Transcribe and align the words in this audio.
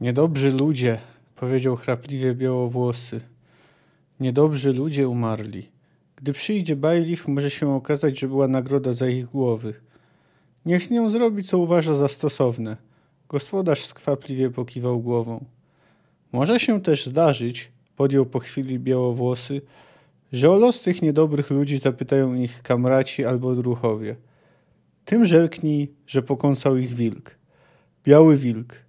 Niedobrzy 0.00 0.50
ludzie, 0.50 0.98
powiedział 1.36 1.76
chrapliwie 1.76 2.34
białowłosy. 2.34 3.20
Niedobrzy 4.20 4.72
ludzie 4.72 5.08
umarli. 5.08 5.68
Gdy 6.16 6.32
przyjdzie 6.32 6.76
bailiff, 6.76 7.28
może 7.28 7.50
się 7.50 7.74
okazać, 7.74 8.18
że 8.18 8.28
była 8.28 8.48
nagroda 8.48 8.92
za 8.92 9.08
ich 9.08 9.26
głowy. 9.26 9.74
Niech 10.66 10.82
z 10.82 10.90
nią 10.90 11.10
zrobi, 11.10 11.44
co 11.44 11.58
uważa 11.58 11.94
za 11.94 12.08
stosowne. 12.08 12.76
Gospodarz 13.28 13.84
skwapliwie 13.84 14.50
pokiwał 14.50 15.00
głową. 15.00 15.44
Może 16.32 16.60
się 16.60 16.80
też 16.80 17.06
zdarzyć, 17.06 17.72
podjął 17.96 18.26
po 18.26 18.38
chwili 18.38 18.78
białowłosy, 18.78 19.62
że 20.32 20.50
o 20.50 20.56
los 20.56 20.80
tych 20.80 21.02
niedobrych 21.02 21.50
ludzi 21.50 21.78
zapytają 21.78 22.34
ich 22.34 22.62
kamraci 22.62 23.24
albo 23.24 23.54
druchowie. 23.54 24.16
Tym 25.04 25.26
rzeknij, 25.26 25.92
że 26.06 26.22
pokąsał 26.22 26.76
ich 26.76 26.94
wilk. 26.94 27.38
Biały 28.04 28.36
wilk. 28.36 28.87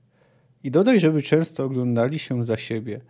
I 0.64 0.72
dodaj, 0.72 1.00
żeby 1.00 1.22
często 1.22 1.64
oglądali 1.64 2.20
się 2.20 2.44
za 2.44 2.58
siebie. 2.58 3.02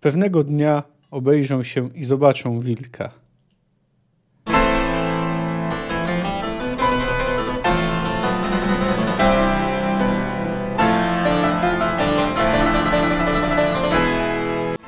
Pewnego 0.00 0.44
dnia 0.44 0.82
obejrzą 1.10 1.62
się 1.62 1.90
i 1.94 2.04
zobaczą 2.04 2.60
wilka. 2.60 3.10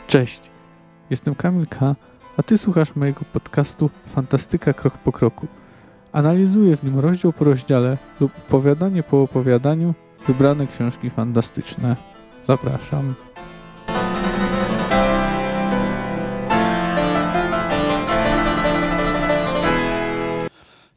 Cześć, 0.06 0.50
jestem 1.10 1.34
Kamil 1.34 1.66
K., 1.66 1.96
a 2.36 2.42
ty 2.42 2.58
słuchasz 2.58 2.96
mojego 2.96 3.20
podcastu 3.32 3.90
Fantastyka 4.06 4.72
Krok 4.72 4.98
po 4.98 5.12
Kroku. 5.12 5.46
Analizuję 6.12 6.76
w 6.76 6.82
nim 6.82 6.98
rozdział 6.98 7.32
po 7.32 7.44
rozdziale 7.44 7.98
lub 8.20 8.32
opowiadanie 8.38 9.02
po 9.02 9.22
opowiadaniu 9.22 9.94
wybrane 10.26 10.66
książki 10.66 11.10
fantastyczne. 11.10 11.96
Zapraszam. 12.46 13.14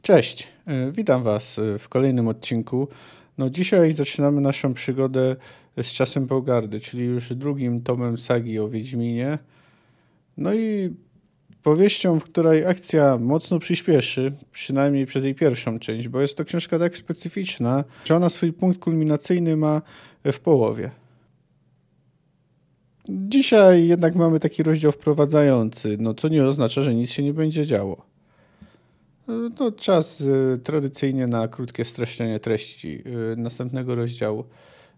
Cześć, 0.02 0.48
e, 0.68 0.92
witam 0.92 1.24
Was 1.24 1.60
e, 1.60 1.78
w 1.78 1.90
kolejnym 1.90 2.28
odcinku. 2.28 2.88
No 3.38 3.50
dzisiaj 3.50 3.92
zaczynamy 3.92 4.42
naszą 4.42 4.74
przygodę 4.74 5.36
z 5.78 5.92
czasem 5.92 6.28
Pogardy, 6.28 6.80
czyli 6.80 7.06
już 7.06 7.34
drugim 7.34 7.82
tomem 7.82 8.18
sagi 8.18 8.60
o 8.60 8.70
Wiedźminie. 8.70 9.38
No 10.38 10.54
i 10.54 10.96
powieścią, 11.66 12.20
w 12.20 12.24
której 12.24 12.66
akcja 12.66 13.18
mocno 13.18 13.60
przyspieszy, 13.60 14.32
przynajmniej 14.52 15.06
przez 15.06 15.24
jej 15.24 15.36
pierwszą 15.36 15.80
część, 15.80 16.08
bo 16.08 16.22
jest 16.22 16.38
to 16.38 16.46
książka 16.46 16.80
tak 16.80 16.98
specyficzna, 16.98 17.84
że 18.06 18.16
ona 18.16 18.30
swój 18.30 18.54
punkt 18.54 18.80
kulminacyjny 18.80 19.58
ma 19.58 19.82
w 20.26 20.40
połowie. 20.40 20.92
Dzisiaj 23.10 23.88
jednak 23.88 24.16
mamy 24.16 24.40
taki 24.40 24.64
rozdział 24.64 24.92
wprowadzający, 24.92 25.98
no 26.00 26.14
co 26.14 26.28
nie 26.28 26.46
oznacza, 26.46 26.82
że 26.82 26.96
nic 26.96 27.12
się 27.12 27.24
nie 27.24 27.34
będzie 27.34 27.66
działo. 27.66 28.06
No, 29.60 29.72
czas 29.72 30.22
y, 30.22 30.60
tradycyjnie 30.64 31.28
na 31.28 31.48
krótkie 31.48 31.86
streszczenie 31.86 32.40
treści 32.40 33.04
y, 33.34 33.36
następnego 33.38 33.96
rozdziału. 33.96 34.44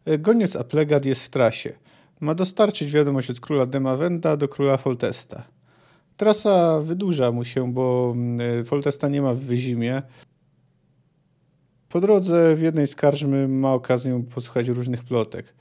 Y, 0.07 0.17
goniec 0.17 0.55
Aplegat 0.55 1.05
jest 1.05 1.23
w 1.23 1.29
trasie. 1.29 1.73
Ma 2.19 2.35
dostarczyć 2.35 2.91
wiadomość 2.91 3.29
od 3.29 3.39
króla 3.39 3.65
Demavenda 3.65 4.37
do 4.37 4.47
króla 4.47 4.77
Foltesta. 4.77 5.56
Trasa 6.17 6.79
wydłuża 6.79 7.31
mu 7.31 7.45
się, 7.45 7.73
bo 7.73 8.15
Foltesta 8.65 9.07
nie 9.07 9.21
ma 9.21 9.33
w 9.33 9.39
Wyzimie. 9.39 10.01
Po 11.89 12.01
drodze 12.01 12.55
w 12.55 12.61
jednej 12.61 12.87
z 12.87 12.95
karczmy 12.95 13.47
ma 13.47 13.73
okazję 13.73 14.23
posłuchać 14.35 14.67
różnych 14.67 15.03
plotek. 15.03 15.53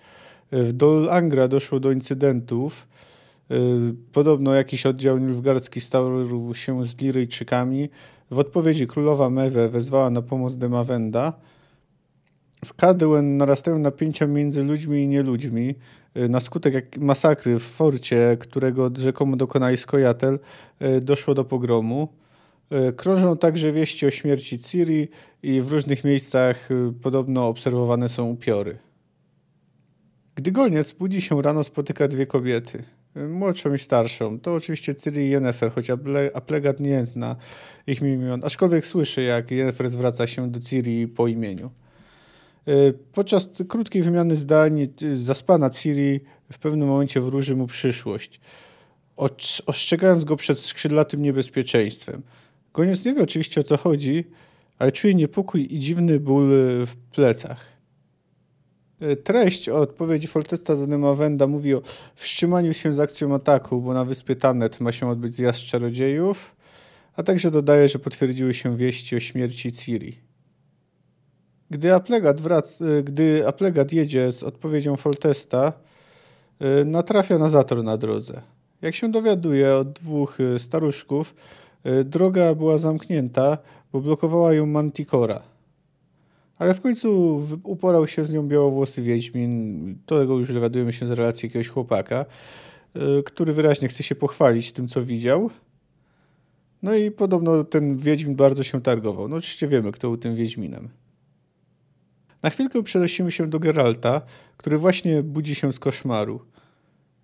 W 0.53 0.73
Dol 0.73 1.11
Angra 1.11 1.49
doszło 1.49 1.81
do 1.81 1.93
incydentów. 1.93 2.89
Podobno 4.13 4.55
jakiś 4.55 4.87
oddział 4.87 5.19
nilfgardzki 5.19 5.81
stał 5.81 6.09
się 6.55 6.87
z 6.87 7.01
Liryjczykami, 7.01 7.89
w 8.31 8.39
odpowiedzi 8.39 8.87
królowa 8.87 9.31
Mewe 9.31 9.69
wezwała 9.69 10.11
na 10.11 10.23
pomoc 10.23 10.57
Demawenda. 10.57 11.33
W 12.65 12.75
Kadłen 12.75 13.37
narastają 13.37 13.79
napięcia 13.79 14.27
między 14.27 14.65
ludźmi 14.65 15.03
i 15.03 15.09
nieludźmi. 15.09 15.75
Y, 16.17 16.29
na 16.29 16.41
skutek 16.41 16.99
masakry 16.99 17.59
w 17.59 17.63
forcie, 17.63 18.37
którego 18.41 18.91
rzekomo 18.99 19.37
dokonali 19.37 19.77
Skojatel, 19.77 20.39
y, 20.83 21.01
doszło 21.01 21.35
do 21.35 21.45
pogromu. 21.45 22.09
Y, 22.89 22.93
krążą 22.93 23.37
także 23.37 23.73
wieści 23.73 24.07
o 24.07 24.11
śmierci 24.11 24.59
Ciri 24.59 25.09
i 25.43 25.61
w 25.61 25.73
różnych 25.73 26.05
miejscach 26.05 26.69
podobno 27.03 27.49
obserwowane 27.49 28.09
są 28.09 28.31
upiory. 28.31 28.79
Gdy 30.35 30.53
goniec 30.53 30.93
budzi 30.93 31.21
się 31.21 31.43
rano, 31.43 31.65
spotyka 31.65 32.09
dwie 32.09 32.27
kobiety– 32.27 32.83
młodszą 33.29 33.75
i 33.75 33.79
starszą. 33.79 34.41
To 34.41 34.55
oczywiście 34.55 34.95
Ciri 34.95 35.23
i 35.23 35.31
Yennefer, 35.31 35.73
choć 35.73 35.91
Aplegat 36.35 36.81
nie 36.81 37.07
zna 37.07 37.37
ich 37.87 38.03
imion, 38.03 38.41
aczkolwiek 38.45 38.87
słyszy, 38.87 39.23
jak 39.23 39.51
Yennefer 39.51 39.89
zwraca 39.89 40.27
się 40.27 40.51
do 40.51 40.61
Ciri 40.61 41.09
po 41.09 41.29
imieniu. 41.29 41.71
Y, 42.69 42.95
podczas 43.13 43.49
krótkiej 43.69 44.03
wymiany 44.03 44.37
zdań 44.37 44.89
y, 45.03 45.19
zaspana 45.19 45.71
Ciri 45.71 46.21
w 46.53 46.59
pewnym 46.59 46.89
momencie 46.89 47.21
wróży 47.21 47.57
mu 47.57 47.67
przyszłość, 47.67 48.41
ostrzegając 49.67 50.25
go 50.25 50.37
przed 50.37 50.59
skrzydlatym 50.59 51.23
niebezpieczeństwem. 51.23 52.23
Goniec 52.75 53.05
nie 53.05 53.15
wie 53.15 53.23
oczywiście 53.23 53.61
o 53.61 53.65
co 53.65 53.77
chodzi, 53.77 54.25
ale 54.79 54.93
czuje 54.93 55.15
niepokój 55.15 55.75
i 55.75 55.79
dziwny 55.79 56.21
ból 56.21 56.49
w 56.87 56.97
plecach. 57.13 57.77
E, 59.01 59.17
treść 59.17 59.69
odpowiedzi 59.69 60.27
Foltesta 60.27 60.77
do 60.77 60.87
Nemawenda 60.87 61.47
mówi 61.47 61.75
o 61.75 61.83
wstrzymaniu 62.15 62.75
się 62.75 62.95
z 62.95 63.01
akcją 63.01 63.35
ataku, 63.35 63.81
bo 63.81 63.95
na 63.95 64.05
wyspie 64.05 64.37
Tannet 64.37 64.81
ma 64.81 64.93
się 64.93 65.09
odbyć 65.09 65.35
zjazd 65.35 65.61
czarodziejów, 65.61 66.57
a 67.17 67.23
także 67.23 67.51
dodaje, 67.51 67.89
że 67.89 67.99
potwierdziły 67.99 68.55
się 68.55 68.77
wieści 68.77 69.17
o 69.17 69.21
śmierci 69.21 69.73
Ciri. 69.73 70.26
Gdy 71.71 71.95
Aplegat, 71.95 72.41
wrac, 72.41 72.83
gdy 73.05 73.49
Aplegat 73.49 73.93
jedzie 73.93 74.33
z 74.33 74.43
odpowiedzią 74.43 74.97
Foltesta, 74.97 75.73
e, 76.61 76.85
natrafia 76.85 77.39
na 77.39 77.49
zator 77.49 77.85
na 77.85 77.97
drodze. 77.97 78.43
Jak 78.83 78.95
się 78.95 79.11
dowiaduje 79.11 79.77
od 79.77 79.93
dwóch 79.93 80.39
staruszków, 80.59 81.35
droga 82.05 82.55
była 82.55 82.79
zamknięta, 82.79 83.59
bo 83.93 84.01
blokowała 84.01 84.55
ją 84.55 84.67
Manticora– 84.67 85.43
ale 86.59 86.75
w 86.75 86.81
końcu 86.81 87.43
uporał 87.63 88.07
się 88.07 88.25
z 88.25 88.33
nią 88.33 88.49
białowłosy 88.49 89.03
Wiedźmin. 89.03 89.99
Tego 90.07 90.39
już 90.39 90.55
dowiadujemy 90.55 90.93
się 90.93 91.07
z 91.07 91.11
relacji 91.11 91.47
jakiegoś 91.47 91.69
chłopaka, 91.69 92.27
y, 92.97 93.23
który 93.23 93.53
wyraźnie 93.53 93.89
chce 93.89 94.03
się 94.03 94.15
pochwalić 94.15 94.73
tym, 94.73 94.89
co 94.89 95.03
widział. 95.03 95.51
No 96.83 96.95
i 96.95 97.11
podobno 97.11 97.65
ten 97.65 97.97
Wiedźmin 97.97 98.37
bardzo 98.37 98.63
się 98.63 98.83
targował. 98.83 99.29
No 99.29 99.37
oczywiście 99.37 99.69
wiemy, 99.69 99.93
kto 99.93 100.09
był 100.09 100.17
tym 100.17 100.37
Wiedźminem. 100.37 100.89
Na 102.43 102.51
chwilkę 102.51 102.83
przenosimy 102.83 103.33
się 103.33 103.47
do 103.49 103.59
Geralta, 103.59 104.23
który 104.57 104.79
właśnie 104.79 105.23
budzi 105.23 105.55
się 105.55 105.73
z 105.73 105.79
koszmaru. 105.79 106.41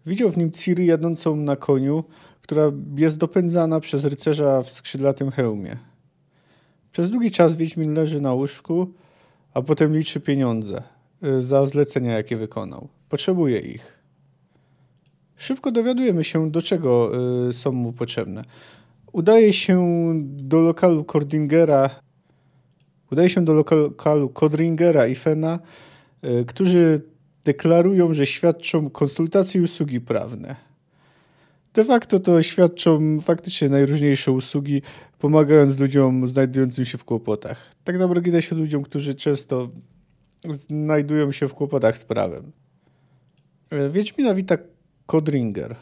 Widział 0.06 0.30
w 0.30 0.36
nim 0.36 0.50
Ciri 0.50 0.86
jadącą 0.86 1.36
na 1.36 1.56
koniu, 1.56 2.04
która 2.42 2.72
jest 2.96 3.18
dopędzana 3.18 3.80
przez 3.80 4.04
rycerza 4.04 4.62
w 4.62 4.70
skrzydlatym 4.70 5.30
hełmie. 5.30 5.76
Przez 6.92 7.10
długi 7.10 7.30
czas 7.30 7.56
Wiedźmin 7.56 7.94
leży 7.94 8.20
na 8.20 8.32
łóżku, 8.32 8.92
a 9.54 9.62
potem 9.62 9.96
liczy 9.96 10.20
pieniądze 10.20 10.82
y, 11.24 11.40
za 11.40 11.66
zlecenia, 11.66 12.12
jakie 12.12 12.36
wykonał. 12.36 12.88
Potrzebuje 13.08 13.58
ich. 13.58 13.98
Szybko 15.36 15.70
dowiadujemy 15.70 16.24
się, 16.24 16.50
do 16.50 16.62
czego 16.62 17.12
y, 17.48 17.52
są 17.52 17.72
mu 17.72 17.92
potrzebne. 17.92 18.42
Udaje 19.12 19.52
się 19.52 20.12
do 20.24 20.60
lokalu 20.60 21.04
Kordingera, 21.04 21.90
udaje 23.12 23.28
się 23.28 23.44
do 23.44 23.52
lokalu 23.52 24.28
Kodringera 24.28 25.06
i 25.06 25.14
Fena, 25.14 25.58
y, 26.24 26.44
którzy 26.44 27.02
deklarują, 27.44 28.14
że 28.14 28.26
świadczą 28.26 28.90
konsultacje 28.90 29.60
i 29.60 29.64
usługi 29.64 30.00
prawne. 30.00 30.56
De 31.74 31.84
facto 31.84 32.20
to 32.20 32.42
świadczą 32.42 33.20
faktycznie 33.20 33.68
najróżniejsze 33.68 34.32
usługi, 34.32 34.82
pomagając 35.18 35.78
ludziom 35.78 36.26
znajdującym 36.26 36.84
się 36.84 36.98
w 36.98 37.04
kłopotach. 37.04 37.74
Tak 37.84 37.98
na 37.98 38.08
marginesie 38.08 38.56
ludziom, 38.56 38.82
którzy 38.82 39.14
często 39.14 39.68
znajdują 40.50 41.32
się 41.32 41.48
w 41.48 41.54
kłopotach 41.54 41.98
z 41.98 42.04
prawem. 42.04 42.52
E, 43.70 43.90
Wiedźmina 43.90 44.34
wita 44.34 44.56
Kodringer. 45.06 45.76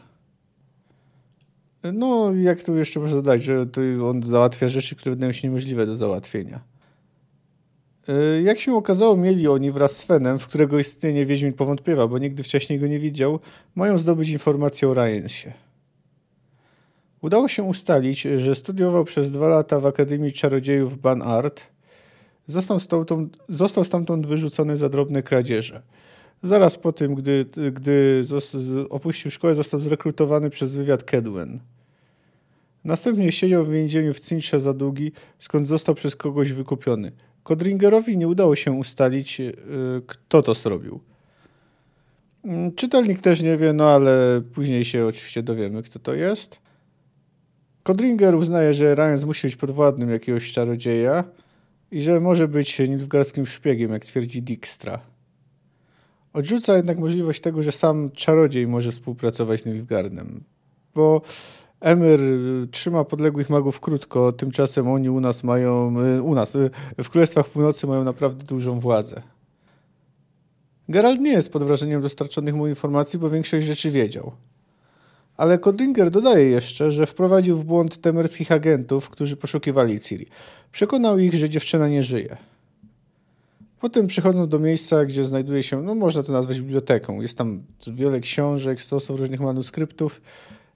No, 1.93 2.33
jak 2.33 2.63
tu 2.63 2.77
jeszcze 2.77 2.99
można 2.99 3.15
dodać, 3.15 3.43
że 3.43 3.65
on 4.03 4.23
załatwia 4.23 4.69
rzeczy, 4.69 4.95
które 4.95 5.15
wydają 5.15 5.31
się 5.31 5.47
niemożliwe 5.47 5.85
do 5.85 5.95
załatwienia. 5.95 6.70
E, 8.07 8.41
jak 8.41 8.59
się 8.59 8.75
okazało, 8.75 9.17
mieli 9.17 9.47
oni 9.47 9.71
wraz 9.71 9.97
z 9.97 10.05
Fenem, 10.05 10.39
w 10.39 10.47
którego 10.47 10.79
istnienie 10.79 11.25
Wiedźmin 11.25 11.53
powątpiewa, 11.53 12.07
bo 12.07 12.17
nigdy 12.17 12.43
wcześniej 12.43 12.79
go 12.79 12.87
nie 12.87 12.99
widział, 12.99 13.39
mają 13.75 13.97
zdobyć 13.97 14.29
informację 14.29 14.89
o 14.89 14.93
Ryansie. 14.93 15.53
Udało 17.21 17.47
się 17.47 17.63
ustalić, 17.63 18.21
że 18.21 18.55
studiował 18.55 19.05
przez 19.05 19.31
dwa 19.31 19.47
lata 19.47 19.79
w 19.79 19.85
Akademii 19.85 20.33
Czarodziejów 20.33 20.97
Ban 20.97 21.21
Art. 21.21 21.61
Został 22.47 22.79
stamtąd, 22.79 23.37
został 23.47 23.83
stamtąd 23.83 24.27
wyrzucony 24.27 24.77
za 24.77 24.89
drobne 24.89 25.23
kradzieże. 25.23 25.81
Zaraz 26.43 26.77
po 26.77 26.91
tym, 26.93 27.15
gdy, 27.15 27.45
gdy 27.73 28.21
opuścił 28.89 29.31
szkołę, 29.31 29.55
został 29.55 29.79
zrekrutowany 29.79 30.49
przez 30.49 30.75
wywiad 30.75 31.03
Kedwen. 31.03 31.59
Następnie 32.83 33.31
siedział 33.31 33.65
w 33.65 33.69
więzieniu 33.69 34.13
w 34.13 34.19
Cincze 34.19 34.59
za 34.59 34.73
długi, 34.73 35.11
skąd 35.39 35.67
został 35.67 35.95
przez 35.95 36.15
kogoś 36.15 36.53
wykupiony. 36.53 37.11
Kodringerowi 37.43 38.17
nie 38.17 38.27
udało 38.27 38.55
się 38.55 38.71
ustalić, 38.71 39.39
yy, 39.39 39.55
kto 40.07 40.43
to 40.43 40.53
zrobił. 40.53 40.99
Mm, 42.43 42.73
czytelnik 42.75 43.19
też 43.19 43.41
nie 43.41 43.57
wie, 43.57 43.73
no 43.73 43.89
ale 43.89 44.41
później 44.53 44.85
się 44.85 45.05
oczywiście 45.05 45.43
dowiemy, 45.43 45.83
kto 45.83 45.99
to 45.99 46.13
jest. 46.13 46.59
Kodringer 47.83 48.35
uznaje, 48.35 48.73
że 48.73 48.95
Ryan 48.95 49.25
musi 49.25 49.47
być 49.47 49.55
podwładnym 49.55 50.09
jakiegoś 50.09 50.51
czarodzieja 50.51 51.23
i 51.91 52.01
że 52.01 52.19
może 52.19 52.47
być 52.47 52.79
nilfgaardzkim 52.79 53.45
szpiegiem, 53.45 53.91
jak 53.91 54.05
twierdzi 54.05 54.41
Dijkstra. 54.41 54.99
Odrzuca 56.33 56.77
jednak 56.77 56.99
możliwość 56.99 57.41
tego, 57.41 57.63
że 57.63 57.71
sam 57.71 58.11
czarodziej 58.11 58.67
może 58.67 58.91
współpracować 58.91 59.61
z 59.61 59.65
Nilfgaardem, 59.65 60.43
bo 60.95 61.21
Emir 61.81 62.19
trzyma 62.71 63.03
podległych 63.03 63.49
magów 63.49 63.79
krótko, 63.79 64.31
tymczasem 64.31 64.87
oni 64.87 65.09
u 65.09 65.19
nas 65.19 65.43
mają, 65.43 65.93
y, 66.17 66.21
u 66.21 66.35
nas, 66.35 66.55
y, 66.55 66.69
w 67.03 67.09
Królestwach 67.09 67.49
Północy 67.49 67.87
mają 67.87 68.03
naprawdę 68.03 68.45
dużą 68.45 68.79
władzę. 68.79 69.21
Geralt 70.89 71.19
nie 71.19 71.31
jest 71.31 71.51
pod 71.51 71.63
wrażeniem 71.63 72.01
dostarczonych 72.01 72.55
mu 72.55 72.67
informacji, 72.67 73.19
bo 73.19 73.29
większość 73.29 73.65
rzeczy 73.65 73.91
wiedział. 73.91 74.31
Ale 75.37 75.59
Kodringer 75.59 76.11
dodaje 76.11 76.49
jeszcze, 76.49 76.91
że 76.91 77.05
wprowadził 77.05 77.57
w 77.57 77.65
błąd 77.65 78.01
temerskich 78.01 78.51
agentów, 78.51 79.09
którzy 79.09 79.37
poszukiwali 79.37 79.99
Ciri. 79.99 80.27
Przekonał 80.71 81.19
ich, 81.19 81.33
że 81.33 81.49
dziewczyna 81.49 81.89
nie 81.89 82.03
żyje. 82.03 82.37
Potem 83.79 84.07
przychodzą 84.07 84.47
do 84.47 84.59
miejsca, 84.59 85.05
gdzie 85.05 85.23
znajduje 85.23 85.63
się, 85.63 85.81
no 85.81 85.95
można 85.95 86.23
to 86.23 86.31
nazwać 86.31 86.61
biblioteką. 86.61 87.21
Jest 87.21 87.37
tam 87.37 87.63
wiele 87.87 88.19
książek, 88.19 88.81
stosów 88.81 89.19
różnych 89.19 89.39
manuskryptów 89.39 90.21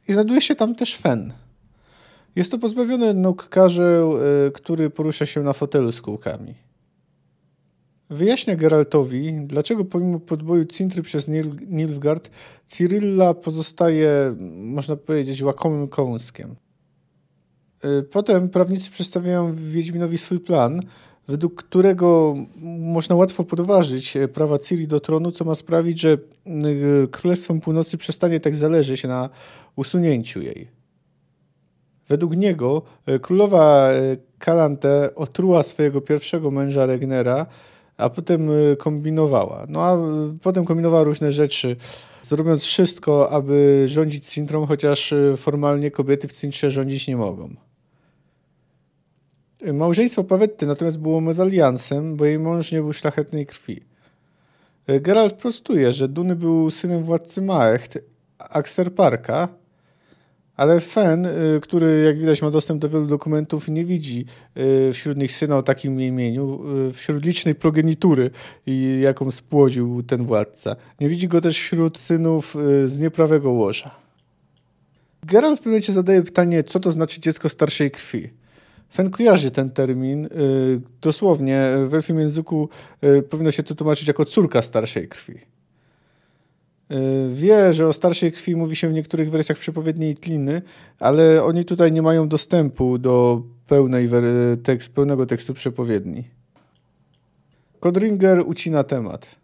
i 0.08 0.14
znajduje 0.14 0.42
się 0.42 0.56
tam 0.56 0.76
też 0.76 0.96
Fen. 0.96 1.34
Jest 2.36 2.52
to 2.52 2.58
pozbawiony 2.58 3.14
nóg 3.14 3.50
karzeł, 3.50 4.18
y, 4.18 4.52
który 4.52 4.90
porusza 4.90 5.26
się 5.26 5.44
na 5.44 5.54
fotelu 5.54 5.92
z 5.92 6.02
kółkami. 6.02 6.54
Wyjaśnia 8.10 8.56
Geraltowi, 8.56 9.34
dlaczego 9.44 9.86
pomimo 9.86 10.20
podboju 10.20 10.66
Cintry 10.66 11.04
przez 11.04 11.28
Nil 11.28 11.50
Nilfgaard, 11.68 12.30
Cyrilla 12.66 13.34
pozostaje, 13.34 14.36
można 14.56 14.96
powiedzieć, 14.96 15.42
łakomym 15.42 15.88
kołąskiem. 15.88 16.56
Y, 17.86 18.04
potem 18.04 18.50
prawnicy 18.50 18.92
przedstawiają 18.92 19.54
Wiedźminowi 19.56 20.18
swój 20.18 20.40
plan, 20.40 20.82
według 21.28 21.64
którego 21.64 22.36
można 22.80 23.16
łatwo 23.16 23.44
podważyć 23.44 24.18
e, 24.18 24.28
prawa 24.28 24.60
Ciri 24.60 24.88
do 24.88 25.00
tronu, 25.00 25.32
co 25.32 25.46
ma 25.46 25.56
sprawić, 25.56 26.00
że 26.00 26.18
Królestwem 27.12 27.62
Północy 27.62 27.98
przestanie 27.98 28.40
tak 28.40 28.56
zależeć 28.56 29.04
na 29.04 29.30
usunięciu 29.76 30.42
jej. 30.42 30.68
Według 32.08 32.36
niego 32.36 32.82
e, 33.06 33.20
królowa 33.20 33.90
Kalante 34.40 35.06
e, 35.06 35.16
otruła 35.16 35.64
swojego 35.64 36.02
pierwszego 36.02 36.52
męża 36.52 36.86
Regnera, 36.86 37.46
a 37.98 38.10
potem 38.10 38.50
kombinowała. 38.78 39.66
No 39.70 39.84
a 39.84 39.98
potem 40.42 40.66
kombinowała 40.66 41.04
różne 41.04 41.32
rzeczy, 41.32 41.76
zrobiąc 42.24 42.64
wszystko, 42.64 43.30
aby 43.30 43.84
rządzić 43.88 44.28
Sintrą, 44.28 44.66
chociaż 44.66 45.14
formalnie 45.38 45.92
kobiety 45.92 46.28
w 46.28 46.34
Cintrze 46.34 46.72
rządzić 46.72 47.08
nie 47.08 47.18
mogą. 47.18 47.56
Małżeństwo 49.74 50.24
Pawetty 50.24 50.68
natomiast 50.68 50.98
było 50.98 51.22
mezaliansem, 51.22 52.16
bo 52.16 52.26
jej 52.26 52.40
mąż 52.40 52.72
nie 52.72 52.82
był 52.82 52.94
szlachetnej 52.94 53.46
krwi. 53.46 53.82
Geralt 54.88 55.34
prostuje, 55.34 55.92
że 55.92 56.08
Duny 56.08 56.36
był 56.36 56.72
synem 56.72 57.04
władcy 57.04 57.42
Maecht, 57.42 58.00
Parka, 58.96 59.48
ale 60.56 60.80
Fen, 60.80 61.26
y, 61.26 61.60
który 61.62 62.04
jak 62.06 62.20
widać 62.20 62.42
ma 62.42 62.52
dostęp 62.52 62.82
do 62.82 62.90
wielu 62.90 63.06
dokumentów, 63.06 63.70
nie 63.70 63.86
widzi 63.86 64.26
y, 64.58 64.94
wśród 64.94 65.18
nich 65.18 65.32
syna 65.32 65.58
o 65.58 65.64
takim 65.64 66.02
imieniu, 66.02 66.64
wśród 66.94 67.26
licznej 67.26 67.56
progenitury, 67.56 68.30
jaką 69.02 69.32
spłodził 69.32 70.04
ten 70.04 70.26
władca. 70.26 70.76
Nie 71.00 71.10
widzi 71.10 71.28
go 71.28 71.42
też 71.42 71.60
wśród 71.60 72.00
synów 72.00 72.56
z 72.86 73.00
nieprawego 73.00 73.52
łoża. 73.52 73.92
Geralt 75.24 75.56
w 75.56 75.58
pewnym 75.60 75.72
momencie 75.74 75.94
zadaje 75.94 76.22
pytanie, 76.22 76.64
co 76.64 76.80
to 76.80 76.92
znaczy 76.92 77.22
dziecko 77.22 77.50
starszej 77.50 77.92
krwi. 77.92 78.30
Fen 78.96 79.10
kojarzy 79.10 79.52
ten 79.52 79.70
termin. 79.70 80.26
Y, 80.26 80.30
dosłownie 81.02 81.72
w 81.88 81.94
elfim 81.94 82.20
języku 82.20 82.70
y, 83.04 83.22
powinno 83.24 83.52
się 83.52 83.64
to 83.64 83.76
tłumaczyć 83.76 84.08
jako 84.08 84.26
córka 84.26 84.62
starszej 84.62 85.08
krwi. 85.08 85.34
Y, 85.34 87.28
wie, 87.30 87.74
że 87.74 87.88
o 87.88 87.94
starszej 87.94 88.32
krwi 88.32 88.56
mówi 88.56 88.76
się 88.76 88.90
w 88.90 88.94
niektórych 88.94 89.30
wersjach 89.30 89.58
przepowiedniej 89.58 90.16
Tliny, 90.16 90.62
ale 91.00 91.44
oni 91.44 91.66
tutaj 91.66 91.92
nie 91.92 92.02
mają 92.02 92.28
dostępu 92.28 92.98
do 92.98 93.42
pełnej 93.68 94.10
tekst, 94.64 94.94
pełnego 94.94 95.26
tekstu 95.26 95.54
przepowiedni. 95.54 96.24
Kodringer 97.80 98.44
ucina 98.46 98.84
temat. 98.84 99.36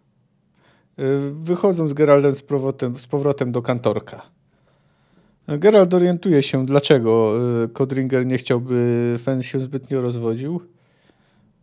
Wychodzą 1.32 1.88
z 1.88 1.94
Geraldem 1.94 2.32
z 2.32 2.44
z 2.98 3.08
powrotem 3.08 3.52
do 3.52 3.62
kantorka. 3.62 4.41
Gerald 5.48 5.94
orientuje 5.94 6.44
się, 6.44 6.66
dlaczego 6.66 7.34
Kodringer 7.74 8.22
y, 8.22 8.26
nie 8.26 8.38
chciałby 8.38 9.16
Fen 9.20 9.44
się 9.44 9.60
zbytnio 9.60 10.02
rozwodził. 10.02 10.62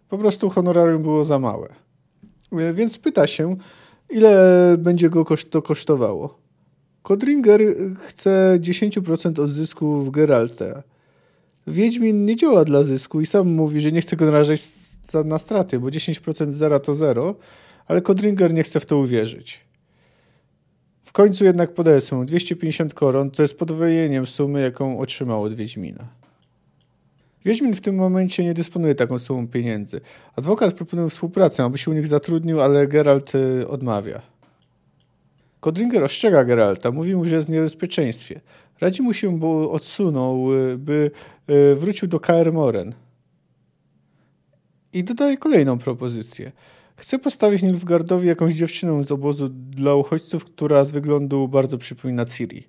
Po 0.09 0.19
prostu 0.19 0.51
honorarium 0.51 1.03
było 1.03 1.25
za 1.25 1.39
małe. 1.39 1.69
Y, 2.53 2.73
więc 2.75 2.99
pyta 2.99 3.27
się, 3.27 3.57
ile 4.11 4.77
będzie 4.79 5.11
go 5.11 5.25
to 5.51 5.63
kosztowało. 5.63 6.39
Kodringer 7.03 7.61
chce 7.99 8.59
10% 8.61 9.41
od 9.41 9.51
zysku 9.51 10.03
w 10.03 10.11
Geralta. 10.11 10.83
Wiedźmin 11.67 12.25
nie 12.25 12.37
działa 12.37 12.65
dla 12.65 12.83
zysku 12.83 13.21
i 13.21 13.27
sam 13.27 13.49
mówi, 13.49 13.81
że 13.81 13.93
nie 13.93 14.01
chce 14.01 14.17
go 14.17 14.25
narażać 14.25 14.61
na 15.25 15.39
straty, 15.39 15.81
bo 15.81 15.89
10% 15.89 16.51
zera 16.51 16.79
to 16.79 16.95
zero, 16.95 17.35
ale 17.87 18.03
Kodringer 18.03 18.55
nie 18.55 18.63
chce 18.63 18.81
w 18.81 18.87
to 18.87 18.99
uwierzyć. 18.99 19.68
W 21.09 21.13
końcu 21.13 21.45
jednak 21.45 21.75
podesłał 21.75 22.25
250 22.25 22.95
koron, 22.95 23.31
co 23.31 23.43
jest 23.43 23.59
podwojeniem 23.59 24.27
sumy, 24.27 24.61
jaką 24.61 24.99
otrzymał 24.99 25.43
od 25.43 25.55
Wiedźmina. 25.55 26.09
Wiedźmin 27.45 27.75
w 27.75 27.81
tym 27.81 27.95
momencie 27.95 28.45
nie 28.45 28.55
dysponuje 28.55 28.95
taką 28.95 29.19
sumą 29.19 29.49
pieniędzy. 29.49 30.01
Adwokat 30.37 30.75
proponuje 30.75 31.09
współpracę, 31.09 31.65
aby 31.65 31.79
się 31.79 31.91
u 31.91 31.95
nich 31.95 32.07
zatrudnił, 32.07 32.61
ale 32.61 32.87
Geralt 32.87 33.35
y, 33.35 33.69
odmawia. 33.69 34.23
Kodringer 35.61 36.05
ostrzega 36.05 36.45
Geralta, 36.45 36.91
mówi 36.91 37.17
mu, 37.17 37.25
że 37.25 37.35
jest 37.35 37.47
w 37.47 37.51
niebezpieczeństwie. 37.51 38.41
Radzi 38.81 39.03
mu 39.03 39.15
się, 39.15 39.39
bo 39.39 39.71
odsunął, 39.71 40.55
y, 40.55 40.79
by 40.79 41.11
y, 41.51 41.75
wrócił 41.75 42.09
do 42.09 42.21
Kaer 42.21 42.53
Moren. 42.53 42.95
I 44.93 45.05
dodaje 45.05 45.37
kolejną 45.37 45.79
propozycję. 45.79 46.53
Chcę 46.99 47.19
postawić 47.19 47.63
Nilfgaardowi 47.63 48.29
jakąś 48.29 48.55
dziewczynę 48.55 49.03
z 49.03 49.13
obozu 49.13 49.49
dla 49.49 49.95
uchodźców, 49.95 50.45
która 50.45 50.85
z 50.85 50.93
wyglądu 50.93 51.49
bardzo 51.49 51.79
przypomina 51.79 52.25
Ciri. 52.25 52.69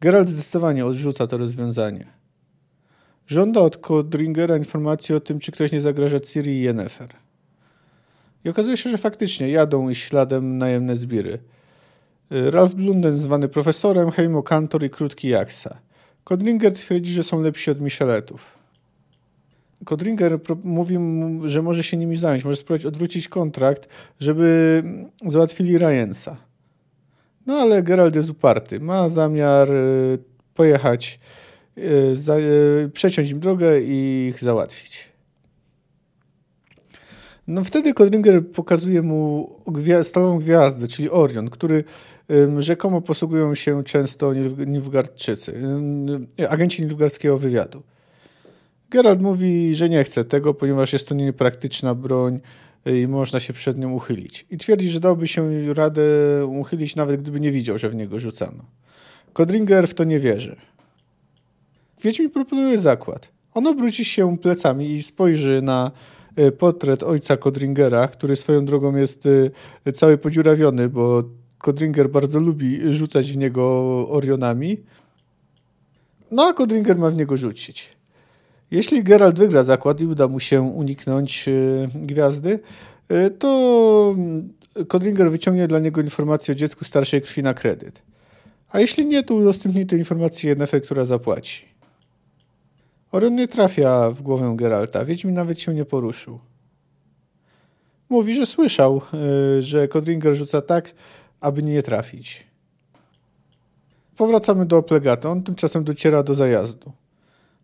Geralt 0.00 0.28
zdecydowanie 0.28 0.86
odrzuca 0.86 1.26
to 1.26 1.38
rozwiązanie. 1.38 2.06
Żąda 3.26 3.60
od 3.60 3.76
Codringera 3.76 4.56
informacji 4.56 5.14
o 5.14 5.20
tym, 5.20 5.38
czy 5.38 5.52
ktoś 5.52 5.72
nie 5.72 5.80
zagraża 5.80 6.20
Ciri 6.20 6.52
i 6.52 6.60
Yennefer. 6.60 7.08
I 8.44 8.48
okazuje 8.48 8.76
się, 8.76 8.90
że 8.90 8.98
faktycznie 8.98 9.48
jadą 9.48 9.88
ich 9.88 9.98
śladem 9.98 10.58
najemne 10.58 10.96
zbiry. 10.96 11.38
Ralph 12.30 12.74
Blunden 12.74 13.16
zwany 13.16 13.48
profesorem, 13.48 14.10
Heimo 14.10 14.42
Kantor 14.42 14.84
i 14.84 14.90
Krótki 14.90 15.28
Jaksa. 15.28 15.76
Codringer 16.24 16.72
twierdzi, 16.72 17.12
że 17.12 17.22
są 17.22 17.42
lepsi 17.42 17.70
od 17.70 17.80
Micheletów. 17.80 18.58
Kodringer 19.84 20.40
mówi 20.64 20.98
mu, 20.98 21.48
że 21.48 21.62
może 21.62 21.82
się 21.82 21.96
nimi 21.96 22.16
zająć, 22.16 22.44
może 22.44 22.56
spróbować 22.56 22.86
odwrócić 22.86 23.28
kontrakt, 23.28 23.88
żeby 24.20 24.82
załatwili 25.26 25.78
Ryansa. 25.78 26.36
No 27.46 27.54
ale 27.54 27.82
Gerald 27.82 28.16
jest 28.16 28.30
uparty. 28.30 28.80
Ma 28.80 29.08
zamiar 29.08 29.70
y, 29.70 30.18
pojechać, 30.54 31.20
y, 31.78 31.82
y, 32.84 32.90
przeciąć 32.92 33.30
im 33.30 33.40
drogę 33.40 33.80
i 33.80 34.26
ich 34.28 34.40
załatwić. 34.40 35.08
No 37.46 37.64
wtedy 37.64 37.94
Kodringer 37.94 38.50
pokazuje 38.50 39.02
mu 39.02 39.50
stalową 40.02 40.38
gwiazdę, 40.38 40.88
czyli 40.88 41.10
Orion, 41.10 41.50
który 41.50 41.84
rzekomo 42.58 43.00
posługują 43.00 43.54
się 43.54 43.84
często 43.84 44.34
Nilfgaardczycy, 44.66 45.62
agenci 46.48 46.82
Nilfgaardzkiego 46.82 47.38
wywiadu. 47.38 47.82
Geralt 48.90 49.20
mówi, 49.20 49.74
że 49.74 49.88
nie 49.88 50.04
chce 50.04 50.24
tego, 50.24 50.54
ponieważ 50.54 50.92
jest 50.92 51.08
to 51.08 51.14
niepraktyczna 51.14 51.94
broń 51.94 52.40
i 52.86 53.08
można 53.08 53.40
się 53.40 53.52
przed 53.52 53.78
nią 53.78 53.92
uchylić. 53.92 54.46
I 54.50 54.58
twierdzi, 54.58 54.90
że 54.90 55.00
dałby 55.00 55.28
się 55.28 55.74
radę 55.74 56.02
uchylić, 56.46 56.96
nawet 56.96 57.22
gdyby 57.22 57.40
nie 57.40 57.52
widział, 57.52 57.78
że 57.78 57.90
w 57.90 57.94
niego 57.94 58.18
rzucano. 58.18 58.64
Kodringer 59.32 59.88
w 59.88 59.94
to 59.94 60.04
nie 60.04 60.18
wierzy. 60.18 60.56
Wiedźmin 62.02 62.30
proponuje 62.30 62.78
zakład. 62.78 63.32
On 63.54 63.66
obróci 63.66 64.04
się 64.04 64.38
plecami 64.38 64.90
i 64.90 65.02
spojrzy 65.02 65.62
na 65.62 65.90
portret 66.58 67.02
ojca 67.02 67.36
Kodringera, 67.36 68.08
który 68.08 68.36
swoją 68.36 68.64
drogą 68.64 68.96
jest 68.96 69.28
cały 69.94 70.18
podziurawiony, 70.18 70.88
bo 70.88 71.22
Kodringer 71.58 72.10
bardzo 72.10 72.40
lubi 72.40 72.94
rzucać 72.94 73.32
w 73.32 73.36
niego 73.36 73.62
Orionami. 74.08 74.76
No 76.30 76.42
a 76.46 76.52
Kodringer 76.52 76.98
ma 76.98 77.10
w 77.10 77.16
niego 77.16 77.36
rzucić. 77.36 77.95
Jeśli 78.70 79.02
Geralt 79.02 79.38
wygra 79.38 79.64
zakład 79.64 80.00
i 80.00 80.06
uda 80.06 80.28
mu 80.28 80.40
się 80.40 80.62
uniknąć 80.62 81.48
gwiazdy, 81.94 82.58
to 83.38 84.16
Kodringer 84.88 85.30
wyciągnie 85.30 85.68
dla 85.68 85.78
niego 85.78 86.00
informację 86.00 86.52
o 86.52 86.54
dziecku 86.54 86.84
starszej 86.84 87.22
krwi 87.22 87.42
na 87.42 87.54
kredyt. 87.54 88.02
A 88.70 88.80
jeśli 88.80 89.06
nie, 89.06 89.22
to 89.22 89.34
udostępni 89.34 89.86
tę 89.86 89.96
informację 89.96 90.50
Yennefer, 90.50 90.82
która 90.82 91.04
zapłaci. 91.04 91.64
Orion 93.12 93.34
nie 93.34 93.48
trafia 93.48 94.10
w 94.10 94.22
głowę 94.22 94.54
Geralta. 94.56 95.04
Wiedźmin 95.04 95.34
nawet 95.34 95.60
się 95.60 95.74
nie 95.74 95.84
poruszył. 95.84 96.40
Mówi, 98.08 98.34
że 98.34 98.46
słyszał, 98.46 99.02
y, 99.58 99.62
że 99.62 99.88
Kodringer 99.88 100.34
rzuca 100.34 100.62
tak, 100.62 100.94
aby 101.40 101.62
nie 101.62 101.82
trafić. 101.82 102.46
Powracamy 104.16 104.66
do 104.66 104.82
Plegata. 104.82 105.30
On 105.30 105.42
tymczasem 105.42 105.84
dociera 105.84 106.22
do 106.22 106.34
zajazdu. 106.34 106.92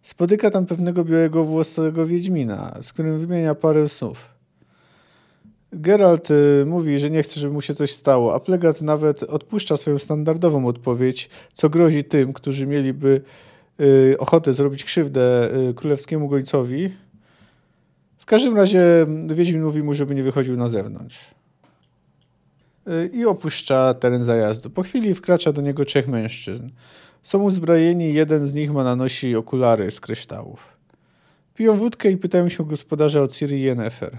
Spotyka 0.02 0.50
tam 0.50 0.66
pewnego 0.66 1.04
białego 1.04 1.44
włosowego 1.44 2.06
Wiedźmina, 2.06 2.78
z 2.80 2.92
którym 2.92 3.18
wymienia 3.18 3.54
parę 3.54 3.88
słów. 3.88 4.28
Geralt 5.72 6.30
y, 6.30 6.64
mówi, 6.66 6.98
że 6.98 7.10
nie 7.10 7.22
chce, 7.22 7.40
żeby 7.40 7.54
mu 7.54 7.60
się 7.60 7.74
coś 7.74 7.92
stało, 7.92 8.34
a 8.34 8.40
Plegat 8.40 8.82
nawet 8.82 9.22
odpuszcza 9.22 9.76
swoją 9.76 9.98
standardową 9.98 10.66
odpowiedź, 10.66 11.30
co 11.54 11.68
grozi 11.68 12.04
tym, 12.04 12.32
którzy 12.32 12.66
mieliby 12.66 13.20
y, 13.80 14.16
ochotę 14.18 14.52
zrobić 14.52 14.84
krzywdę 14.84 15.50
y, 15.70 15.74
królewskiemu 15.74 16.28
gońcowi. 16.28 16.92
W 18.18 18.26
każdym 18.26 18.56
razie 18.56 19.06
Wiedźmin 19.26 19.62
mówi 19.62 19.82
mu, 19.82 19.94
żeby 19.94 20.14
nie 20.14 20.22
wychodził 20.22 20.56
na 20.56 20.68
zewnątrz. 20.68 21.30
I 23.12 23.24
opuszcza 23.24 23.94
teren 23.94 24.24
zajazdu. 24.24 24.70
Po 24.70 24.82
chwili 24.82 25.14
wkracza 25.14 25.52
do 25.52 25.62
niego 25.62 25.84
trzech 25.84 26.08
mężczyzn. 26.08 26.68
Są 27.22 27.42
uzbrojeni, 27.42 28.14
jeden 28.14 28.46
z 28.46 28.54
nich 28.54 28.72
ma 28.72 28.84
na 28.84 28.96
nosi 28.96 29.36
okulary 29.36 29.90
z 29.90 30.00
kryształów. 30.00 30.76
Piją 31.54 31.78
wódkę 31.78 32.10
i 32.10 32.16
pytają 32.16 32.48
się 32.48 32.66
gospodarza 32.66 33.22
o 33.22 33.28
Ciri 33.28 33.56
i 33.56 33.62
Yennefer. 33.62 34.18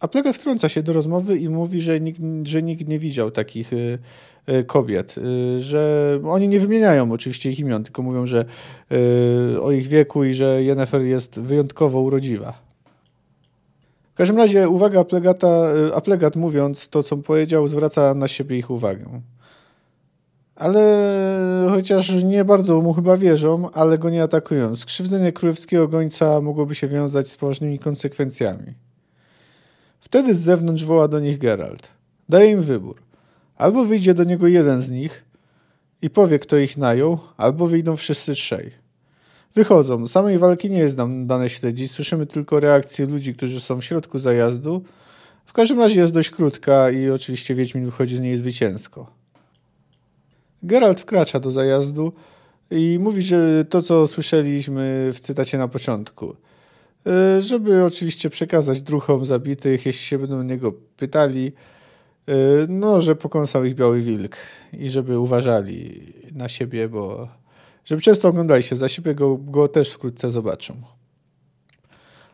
A 0.00 0.08
Plegat 0.08 0.36
wtrąca 0.36 0.68
się 0.68 0.82
do 0.82 0.92
rozmowy 0.92 1.38
i 1.38 1.48
mówi, 1.48 1.80
że 1.80 2.00
nikt, 2.00 2.20
że 2.44 2.62
nikt 2.62 2.88
nie 2.88 2.98
widział 2.98 3.30
takich 3.30 3.72
y, 3.72 3.98
y, 4.48 4.64
kobiet, 4.64 5.18
y, 5.18 5.60
że 5.60 6.20
oni 6.24 6.48
nie 6.48 6.60
wymieniają 6.60 7.12
oczywiście 7.12 7.50
ich 7.50 7.58
imion, 7.58 7.84
tylko 7.84 8.02
mówią, 8.02 8.26
że 8.26 8.44
o 9.62 9.70
ich 9.72 9.88
wieku 9.88 10.24
i 10.24 10.34
że 10.34 10.62
Yennefer 10.62 11.02
jest 11.02 11.40
wyjątkowo 11.40 12.00
urodziwa. 12.00 12.52
W 14.12 14.14
każdym 14.14 14.36
razie 14.36 14.68
uwaga 14.68 15.00
Aplegata, 15.00 15.68
Aplegat 15.94 16.36
mówiąc 16.36 16.88
to, 16.88 17.02
co 17.02 17.16
powiedział, 17.16 17.68
zwraca 17.68 18.14
na 18.14 18.28
siebie 18.28 18.58
ich 18.58 18.70
uwagę. 18.70 19.20
Ale 20.60 21.66
chociaż 21.70 22.22
nie 22.24 22.44
bardzo 22.44 22.80
mu 22.80 22.92
chyba 22.92 23.16
wierzą, 23.16 23.70
ale 23.70 23.98
go 23.98 24.10
nie 24.10 24.22
atakują. 24.22 24.76
Skrzywdzenie 24.76 25.32
królewskiego 25.32 25.88
gońca 25.88 26.40
mogłoby 26.40 26.74
się 26.74 26.88
wiązać 26.88 27.28
z 27.28 27.36
poważnymi 27.36 27.78
konsekwencjami. 27.78 28.74
Wtedy 30.00 30.34
z 30.34 30.40
zewnątrz 30.40 30.84
woła 30.84 31.08
do 31.08 31.20
nich 31.20 31.38
Geralt. 31.38 31.88
Daje 32.28 32.50
im 32.50 32.62
wybór. 32.62 33.02
Albo 33.56 33.84
wyjdzie 33.84 34.14
do 34.14 34.24
niego 34.24 34.46
jeden 34.46 34.82
z 34.82 34.90
nich 34.90 35.24
i 36.02 36.10
powie, 36.10 36.38
kto 36.38 36.56
ich 36.56 36.76
najął, 36.76 37.18
albo 37.36 37.66
wyjdą 37.66 37.96
wszyscy 37.96 38.34
trzej. 38.34 38.70
Wychodzą. 39.54 40.08
Samej 40.08 40.38
walki 40.38 40.70
nie 40.70 40.78
jest 40.78 40.96
nam 40.96 41.26
dane 41.26 41.48
śledzić. 41.48 41.92
Słyszymy 41.92 42.26
tylko 42.26 42.60
reakcje 42.60 43.06
ludzi, 43.06 43.34
którzy 43.34 43.60
są 43.60 43.80
w 43.80 43.84
środku 43.84 44.18
zajazdu. 44.18 44.82
W 45.44 45.52
każdym 45.52 45.80
razie 45.80 46.00
jest 46.00 46.12
dość 46.12 46.30
krótka 46.30 46.90
i 46.90 47.10
oczywiście 47.10 47.54
Wiedźmin 47.54 47.84
wychodzi 47.84 48.16
z 48.16 48.20
niej 48.20 48.36
zwycięsko. 48.36 49.19
Geralt 50.62 51.00
wkracza 51.00 51.40
do 51.40 51.50
zajazdu 51.50 52.12
i 52.70 52.98
mówi, 53.00 53.22
że 53.22 53.64
to, 53.64 53.82
co 53.82 54.06
słyszeliśmy 54.06 55.10
w 55.12 55.20
cytacie 55.20 55.58
na 55.58 55.68
początku– 55.68 56.34
E, 57.06 57.42
żeby 57.42 57.84
oczywiście 57.84 58.30
przekazać 58.30 58.82
druhom 58.82 59.24
zabitych, 59.24 59.86
jeśli 59.86 60.06
się 60.06 60.18
będą 60.18 60.42
niego 60.42 60.72
pytali, 60.96 61.52
e, 62.26 62.32
no, 62.68 63.02
że 63.02 63.16
pokąsał 63.16 63.64
ich 63.64 63.74
biały 63.74 64.00
wilk 64.00 64.36
i 64.72 64.90
żeby 64.90 65.18
uważali 65.18 66.12
na 66.32 66.48
siebie, 66.48 66.88
bo 66.88 67.28
żeby 67.84 68.02
często 68.02 68.28
oglądali 68.28 68.62
się 68.62 68.76
za 68.76 68.88
siebie, 68.88 69.14
go, 69.14 69.36
go 69.36 69.68
też 69.68 69.90
wkrótce 69.90 70.30
zobaczą. 70.30 70.74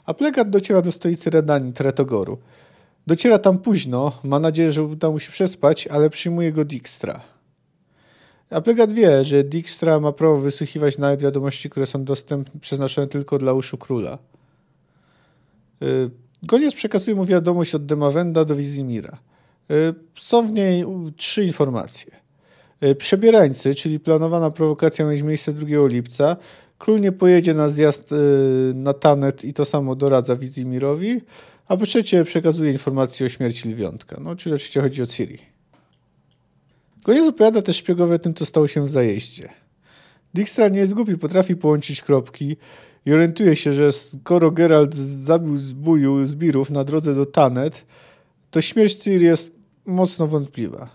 A 0.05 0.15
Plegat 0.15 0.51
dociera 0.51 0.83
do 0.83 0.93
stolicy 0.93 1.31
Redanii, 1.31 1.73
Tretogoru. 1.73 2.39
Dociera 3.07 3.39
tam 3.39 3.59
późno, 3.59 4.13
ma 4.25 4.39
nadzieję, 4.39 4.73
że 4.73 4.83
uda 4.83 5.11
mu 5.11 5.19
się 5.19 5.33
przespać, 5.33 5.87
ale 5.87 6.11
przyjmuje 6.11 6.53
go 6.53 6.65
Dijkstra. 6.65 7.21
A 8.51 8.61
Plegat 8.61 8.93
wie, 8.93 9.25
że 9.25 9.45
Dijkstra 9.45 10.01
ma 10.01 10.13
prawo 10.13 10.37
wysłuchiwać 10.37 10.99
nawet 10.99 11.23
wiadomości, 11.23 11.71
które 11.71 11.87
są 11.87 12.05
dostępne, 12.05 12.61
przeznaczone 12.61 13.07
tylko 13.07 13.39
dla 13.39 13.53
uszu 13.53 13.79
króla. 13.79 14.19
Y, 15.83 16.11
Goniec 16.43 16.75
przekazuje 16.75 17.17
mu 17.17 17.25
wiadomość 17.25 17.75
od 17.75 17.87
Demawenda 17.87 18.45
do 18.45 18.57
Wizimira. 18.57 19.19
Y, 19.71 19.95
są 20.15 20.47
w 20.47 20.53
niej 20.53 20.85
trzy 21.17 21.45
informacje. 21.45 22.13
Y, 22.85 22.95
przebierańcy, 22.95 23.75
czyli 23.75 24.01
planowana 24.01 24.51
prowokacja 24.51 25.07
mieć 25.07 25.23
miejsce 25.23 25.53
2 25.53 25.87
lipca. 25.87 26.37
Król 26.79 27.01
nie 27.01 27.13
pojedzie 27.13 27.55
na 27.55 27.69
zjazd 27.69 28.15
na 28.75 28.93
Tanet 28.93 29.45
i 29.45 29.53
to 29.53 29.65
samo 29.65 29.95
doradza 29.95 30.37
Wizimirowi. 30.37 31.21
A 31.69 31.77
po 31.77 31.87
trzecie 31.87 32.25
przekazuje 32.25 32.73
informację 32.73 33.27
o 33.27 33.29
śmierci 33.29 33.69
Lwiątka. 33.69 34.17
No, 34.21 34.37
czyli 34.37 34.55
oczywiście 34.55 34.81
chodzi 34.81 35.03
o 35.03 35.07
Ciri. 35.07 35.56
Goniec 37.07 37.29
opowiada 37.29 37.63
też 37.63 37.77
szpiegowe 37.77 38.19
tym, 38.19 38.35
co 38.35 38.47
stało 38.47 38.69
się 38.69 38.85
w 38.85 38.89
zajeździe. 38.89 39.49
Dijkstra 40.35 40.69
nie 40.69 40.79
jest 40.79 40.95
głupi, 40.95 41.19
potrafi 41.19 41.57
połączyć 41.57 42.03
kropki 42.03 42.57
i 43.07 43.13
orientuje 43.13 43.57
się, 43.57 43.73
że 43.73 43.93
skoro 43.93 44.51
Geralt 44.51 44.95
zabił 44.95 45.57
zbóju 45.57 46.27
zbirów 46.27 46.71
na 46.71 46.85
drodze 46.85 47.15
do 47.15 47.27
Tanet, 47.27 47.87
to 48.51 48.61
śmierć 48.61 48.95
Ciri 48.95 49.25
jest 49.25 49.53
mocno 49.85 50.27
wątpliwa. 50.27 50.89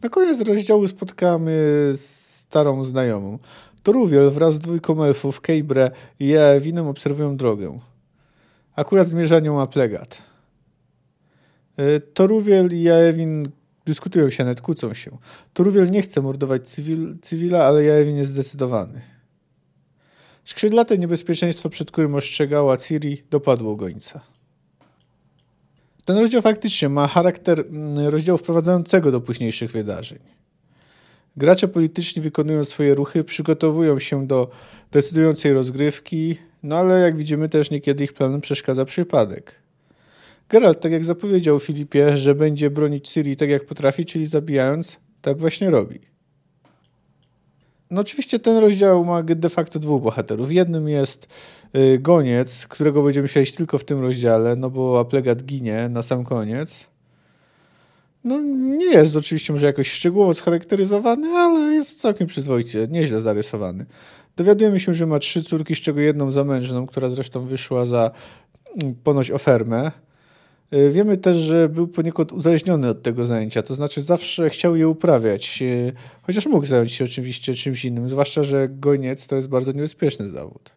Na 0.00 0.08
koniec 0.08 0.40
rozdziału 0.40 0.86
spotkamy 0.86 1.92
starą 1.96 2.84
znajomą. 2.84 3.38
Toruwiel 3.82 4.30
wraz 4.30 4.54
z 4.54 4.58
dwójką 4.58 5.04
elfów, 5.04 5.40
Kejbre 5.40 5.90
i 6.20 6.28
Jaewinem 6.28 6.86
obserwują 6.86 7.36
drogę. 7.36 7.78
Akurat 8.76 9.08
zmierza 9.08 9.40
nią 9.40 9.60
Aplegat. 9.60 10.22
E, 11.76 12.00
Toruwiel 12.00 12.68
i 12.72 12.82
Jaewin 12.82 13.48
dyskutują 13.88 14.30
się, 14.30 14.44
nawet 14.44 14.60
kłócą 14.60 14.94
się. 14.94 15.18
Toruwiel 15.52 15.90
nie 15.90 16.02
chce 16.02 16.20
mordować 16.20 16.68
cywil, 16.68 17.16
cywila, 17.22 17.64
ale 17.64 17.84
Jaewin 17.84 18.16
jest 18.16 18.30
zdecydowany. 18.30 19.00
Skrzydlate 20.44 20.98
niebezpieczeństwo, 20.98 21.70
przed 21.70 21.90
którym 21.90 22.14
ostrzegała 22.14 22.76
Ciri, 22.76 23.22
dopadło 23.30 23.76
gońca. 23.76 24.20
Ten 26.04 26.16
rozdział 26.16 26.42
faktycznie 26.42 26.88
ma 26.88 27.08
charakter 27.08 27.60
mm, 27.60 28.08
rozdziału 28.08 28.38
wprowadzającego 28.38 29.10
do 29.10 29.20
późniejszych 29.20 29.70
wydarzeń. 29.70 30.18
Gracze 31.36 31.68
polityczni 31.68 32.22
wykonują 32.22 32.64
swoje 32.64 32.94
ruchy, 32.94 33.24
przygotowują 33.24 33.98
się 33.98 34.26
do 34.26 34.50
decydującej 34.92 35.52
rozgrywki, 35.52 36.36
no 36.62 36.76
ale 36.76 37.00
jak 37.00 37.16
widzimy 37.16 37.48
też 37.48 37.70
niekiedy 37.70 38.04
ich 38.04 38.12
planom 38.12 38.40
przeszkadza 38.40 38.84
przypadek. 38.84 39.67
Geralt, 40.48 40.80
tak 40.80 40.92
jak 40.92 41.04
zapowiedział 41.04 41.58
Filipie, 41.58 42.16
że 42.16 42.34
będzie 42.34 42.70
bronić 42.70 43.08
Ciri 43.08 43.36
tak 43.36 43.48
jak 43.48 43.66
potrafi, 43.66 44.04
czyli 44.04 44.26
zabijając, 44.26 45.00
tak 45.22 45.38
właśnie 45.38 45.70
robi. 45.70 46.00
No 47.90 48.00
oczywiście 48.00 48.38
ten 48.38 48.56
rozdział 48.56 49.04
ma 49.04 49.22
de 49.22 49.48
facto 49.48 49.78
dwóch 49.78 50.02
bohaterów. 50.02 50.52
Jednym 50.52 50.88
jest 50.88 51.28
y, 51.76 51.98
goniec, 51.98 52.66
którego 52.66 53.02
będziemy 53.02 53.28
śledzić 53.28 53.54
tylko 53.54 53.78
w 53.78 53.84
tym 53.84 54.00
rozdziale, 54.00 54.56
no 54.56 54.70
bo 54.70 55.00
Aplegat 55.00 55.44
ginie 55.44 55.88
na 55.88 56.02
sam 56.02 56.24
koniec. 56.24 56.86
No 58.24 58.40
nie 58.76 58.86
jest 58.86 59.16
oczywiście 59.16 59.52
może 59.52 59.66
jakoś 59.66 59.90
szczegółowo 59.90 60.34
scharakteryzowany, 60.34 61.28
ale 61.28 61.74
jest 61.74 62.00
całkiem 62.00 62.26
przyzwoicie, 62.26 62.86
nieźle 62.90 63.20
zarysowany. 63.20 63.86
Dowiadujemy 64.36 64.80
się, 64.80 64.94
że 64.94 65.06
ma 65.06 65.18
trzy 65.18 65.42
córki, 65.42 65.74
z 65.74 65.78
czego 65.78 66.00
jedną 66.00 66.30
zamężną, 66.30 66.86
która 66.86 67.10
zresztą 67.10 67.46
wyszła 67.46 67.86
za 67.86 68.10
mm, 68.82 68.94
ponoć 69.04 69.30
ofermę. 69.30 69.90
E, 70.70 70.90
wiemy 70.90 71.16
też, 71.16 71.36
że 71.36 71.68
był 71.68 71.88
poniekąd 71.88 72.32
uzależniony 72.32 72.88
od 72.88 73.02
tego 73.02 73.26
zajęcia, 73.26 73.62
to 73.62 73.74
znaczy 73.74 74.02
zawsze 74.02 74.50
chciał 74.50 74.76
je 74.76 74.88
uprawiać, 74.88 75.62
e, 75.62 75.92
chociaż 76.22 76.46
mógł 76.46 76.66
zająć 76.66 76.92
się 76.92 77.04
oczywiście 77.04 77.54
czymś 77.54 77.84
innym, 77.84 78.08
zwłaszcza, 78.08 78.44
że 78.44 78.68
goniec 78.68 79.26
to 79.26 79.36
jest 79.36 79.48
bardzo 79.48 79.72
niebezpieczny 79.72 80.28
zawód. 80.28 80.72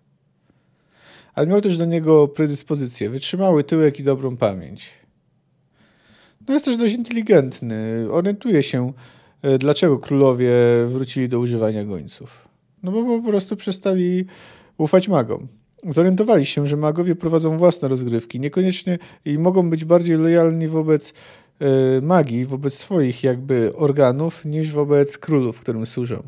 Ale 1.34 1.48
miał 1.48 1.62
też 1.62 1.78
do 1.78 1.86
niego 1.86 2.28
predyspozycję, 2.28 3.10
wytrzymały 3.10 3.64
tyłek 3.64 4.00
i 4.00 4.04
dobrą 4.04 4.38
pamięć. 4.38 4.90
No 6.48 6.54
jest 6.54 6.66
też 6.66 6.78
dość 6.78 6.96
inteligentny, 6.96 8.08
orientuje 8.12 8.64
się, 8.64 8.94
e, 9.42 9.58
dlaczego 9.58 10.00
królowie 10.00 10.54
wrócili 10.88 11.30
do 11.30 11.40
używania 11.40 11.86
gońców. 11.86 12.48
No 12.84 12.92
bo 12.92 13.22
po 13.22 13.30
prostu 13.30 13.56
przestali 13.56 14.26
ufać 14.78 15.08
magom. 15.08 15.48
Zorientowali 15.90 16.46
się, 16.46 16.68
że 16.68 16.78
magowie 16.78 17.16
prowadzą 17.16 17.58
własne 17.58 17.88
rozgrywki, 17.88 18.40
niekoniecznie 18.40 19.00
i 19.26 19.38
mogą 19.38 19.70
być 19.70 19.86
bardziej 19.86 20.18
lojalni 20.18 20.68
wobec 20.68 21.14
y, 21.62 22.02
magii, 22.02 22.46
wobec 22.46 22.74
swoich 22.74 23.24
jakby 23.24 23.72
organów, 23.76 24.46
niż 24.46 24.72
wobec 24.72 25.18
królów, 25.18 25.60
którym 25.60 25.86
służą. 25.86 26.24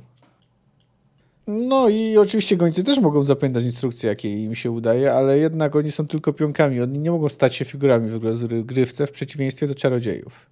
No 1.48 1.90
i 1.90 2.18
oczywiście 2.18 2.58
gońcy 2.58 2.84
też 2.84 3.00
mogą 3.00 3.24
zapamiętać 3.24 3.64
instrukcje, 3.64 4.10
jakie 4.10 4.44
im 4.44 4.56
się 4.56 4.72
udaje, 4.72 5.14
ale 5.14 5.38
jednak 5.38 5.76
oni 5.76 5.92
są 5.92 6.08
tylko 6.08 6.34
pionkami. 6.34 6.82
Oni 6.82 7.00
nie 7.00 7.12
mogą 7.12 7.30
stać 7.30 7.56
się 7.56 7.66
figurami 7.66 8.10
w 8.10 8.24
rozgrywce 8.24 9.08
w 9.08 9.12
przeciwieństwie 9.12 9.68
do 9.68 9.76
czarodziejów. 9.76 10.50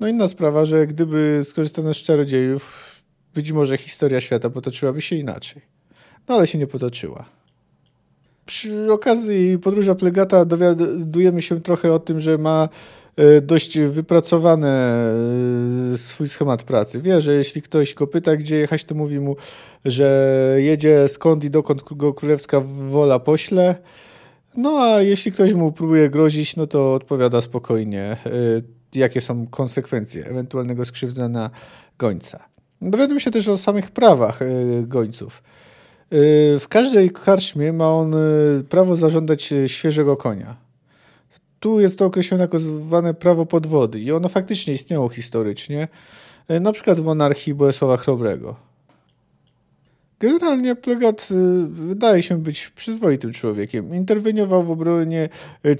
No 0.00 0.08
inna 0.08 0.28
sprawa, 0.28 0.64
że 0.64 0.86
gdyby 0.86 1.40
skorzystano 1.44 1.94
z 1.94 1.96
czarodziejów, 1.96 2.84
być 3.34 3.52
może 3.52 3.76
historia 3.76 4.20
świata 4.20 4.50
potoczyłaby 4.50 5.02
się 5.02 5.16
inaczej. 5.16 5.77
No 6.28 6.34
ale 6.34 6.46
się 6.46 6.58
nie 6.58 6.66
potoczyła. 6.66 7.24
Przy 8.46 8.92
okazji 8.92 9.58
podróża 9.58 9.94
Plegata 9.94 10.44
dowiadujemy 10.44 11.42
się 11.42 11.60
trochę 11.60 11.92
o 11.92 11.98
tym, 11.98 12.20
że 12.20 12.38
ma 12.38 12.68
e, 13.16 13.40
dość 13.40 13.78
wypracowany 13.78 14.68
e, 14.68 15.98
swój 15.98 16.28
schemat 16.28 16.62
pracy. 16.62 17.00
Wie, 17.02 17.20
że 17.20 17.34
jeśli 17.34 17.62
ktoś 17.62 17.94
go 17.94 18.06
pyta, 18.06 18.36
gdzie 18.36 18.56
jechać, 18.56 18.84
to 18.84 18.94
mówi 18.94 19.20
mu, 19.20 19.36
że 19.84 20.56
jedzie 20.58 21.08
skąd 21.08 21.44
i 21.44 21.50
dokąd 21.50 21.82
go 21.82 22.14
królewska 22.14 22.60
wola 22.64 23.18
pośle. 23.18 23.76
No 24.56 24.78
a 24.82 25.02
jeśli 25.02 25.32
ktoś 25.32 25.52
mu 25.52 25.72
próbuje 25.72 26.10
grozić, 26.10 26.56
no 26.56 26.66
to 26.66 26.94
odpowiada 26.94 27.40
spokojnie, 27.40 28.02
e, 28.02 28.18
jakie 28.94 29.20
są 29.20 29.46
konsekwencje 29.46 30.26
ewentualnego 30.26 30.84
skrzywdzenia 30.84 31.50
gońca. 31.98 32.44
Dowiadujemy 32.82 33.20
się 33.20 33.30
też 33.30 33.48
o 33.48 33.56
samych 33.56 33.90
prawach 33.90 34.38
gońców. 34.82 35.42
W 36.10 36.64
każdej 36.68 37.10
karczmie 37.10 37.72
ma 37.72 37.92
on 37.94 38.14
y, 38.14 38.64
prawo 38.68 38.96
zażądać 38.96 39.52
y, 39.52 39.68
świeżego 39.68 40.16
konia. 40.16 40.56
Tu 41.60 41.80
jest 41.80 41.98
to 41.98 42.04
określone 42.04 42.44
jako 42.44 42.58
zwane 42.58 43.14
prawo 43.14 43.46
podwody 43.46 44.00
i 44.00 44.12
ono 44.12 44.28
faktycznie 44.28 44.74
istniało 44.74 45.08
historycznie, 45.08 45.88
y, 46.50 46.60
na 46.60 46.72
przykład 46.72 47.00
w 47.00 47.04
monarchii 47.04 47.54
Bolesława 47.54 47.96
Chrobrego. 47.96 48.56
Generalnie 50.20 50.76
Plegat 50.76 51.28
wydaje 51.68 52.22
się 52.22 52.38
być 52.38 52.68
przyzwoitym 52.68 53.32
człowiekiem. 53.32 53.94
Interweniował 53.94 54.64
w 54.64 54.70
obronie 54.70 55.28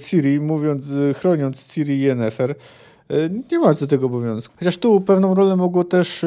Ciri, 0.07 0.39
mówiąc, 0.39 0.87
chroniąc 1.15 1.67
Ciri 1.67 1.93
i 1.93 2.01
Yennefer. 2.01 2.55
Nie 3.51 3.59
ma 3.59 3.73
do 3.73 3.87
tego 3.87 4.05
obowiązku. 4.05 4.55
Chociaż 4.59 4.77
tu 4.77 5.01
pewną 5.01 5.35
rolę 5.35 5.55
mogło 5.55 5.83
też 5.83 6.25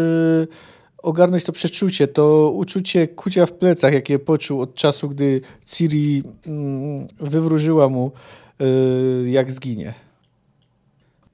ogarnąć 1.03 1.45
to 1.45 1.53
przeczucie, 1.53 2.09
to 2.09 2.51
uczucie 2.51 3.09
kucia 3.09 3.47
w 3.47 3.53
plecach, 3.53 3.93
jakie 3.93 4.19
poczuł 4.19 4.61
od 4.61 4.75
czasu, 4.75 5.09
gdy 5.09 5.41
Ciri 5.67 6.23
mm, 6.47 7.07
wywróżyła 7.21 7.89
mu, 7.89 8.13
y, 8.61 9.31
jak 9.31 9.53
zginie. 9.53 9.95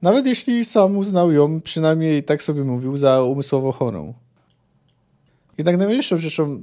Nawet 0.01 0.25
jeśli 0.25 0.65
sam 0.65 0.97
uznał 0.97 1.31
ją, 1.31 1.61
przynajmniej 1.61 2.23
tak 2.23 2.43
sobie 2.43 2.63
mówił, 2.63 2.97
za 2.97 3.23
umysłowo 3.23 3.71
chorą. 3.71 4.13
Jednak 5.57 5.77
najważniejszą 5.77 6.17
rzeczą, 6.17 6.61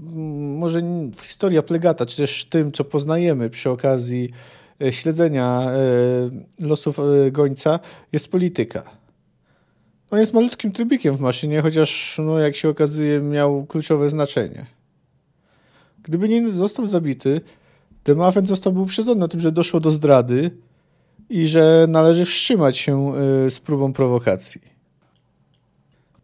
może 0.58 0.80
w 1.16 1.20
historii 1.20 1.62
Plegata, 1.62 2.06
czy 2.06 2.16
też 2.16 2.44
tym, 2.44 2.72
co 2.72 2.84
poznajemy 2.84 3.50
przy 3.50 3.70
okazji 3.70 4.30
e, 4.82 4.92
śledzenia 4.92 5.62
e, 5.62 6.66
losów 6.66 6.98
e, 6.98 7.30
gońca, 7.30 7.78
jest 8.12 8.28
polityka. 8.28 8.82
On 10.10 10.18
jest 10.18 10.34
malutkim 10.34 10.72
trybikiem 10.72 11.16
w 11.16 11.20
maszynie, 11.20 11.62
chociaż 11.62 12.20
no, 12.24 12.38
jak 12.38 12.56
się 12.56 12.68
okazuje 12.68 13.20
miał 13.20 13.66
kluczowe 13.66 14.08
znaczenie. 14.08 14.66
Gdyby 16.02 16.28
nie 16.28 16.50
został 16.50 16.86
zabity, 16.86 17.40
Demafen 18.06 18.46
zostałby 18.46 18.80
uprzedzony 18.80 19.24
o 19.24 19.28
tym, 19.28 19.40
że 19.40 19.52
doszło 19.52 19.80
do 19.80 19.90
zdrady 19.90 20.50
i 21.28 21.46
że 21.46 21.86
należy 21.88 22.24
wstrzymać 22.24 22.78
się 22.78 23.12
y, 23.46 23.50
z 23.50 23.60
próbą 23.60 23.92
prowokacji. 23.92 24.60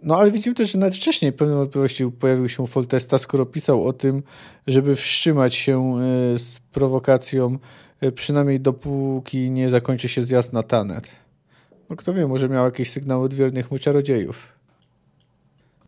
No 0.02 0.16
ale 0.16 0.30
widzimy 0.30 0.54
też, 0.54 0.72
że 0.72 0.78
nawet 0.78 0.96
wcześniej 0.96 1.32
pewne 1.32 1.54
wątpliwości 1.54 2.10
pojawił 2.20 2.48
się 2.48 2.66
Foltesta, 2.66 3.18
skoro 3.18 3.46
pisał 3.46 3.86
o 3.86 3.92
tym, 3.92 4.22
żeby 4.66 4.94
wstrzymać 4.94 5.54
się 5.54 5.98
y, 6.34 6.38
z 6.38 6.58
prowokacją, 6.72 7.58
y, 8.02 8.12
przynajmniej 8.12 8.60
dopóki 8.60 9.50
nie 9.50 9.70
zakończy 9.70 10.08
się 10.08 10.22
zjazd 10.22 10.52
na 10.52 10.62
Tanet. 10.62 11.21
No 11.90 11.96
kto 11.96 12.14
wie, 12.14 12.26
może 12.26 12.48
miał 12.48 12.64
jakieś 12.64 12.90
sygnały 12.90 13.24
od 13.24 13.34
wiernych 13.34 13.70
mu 13.70 13.78
czarodziejów. 13.78 14.52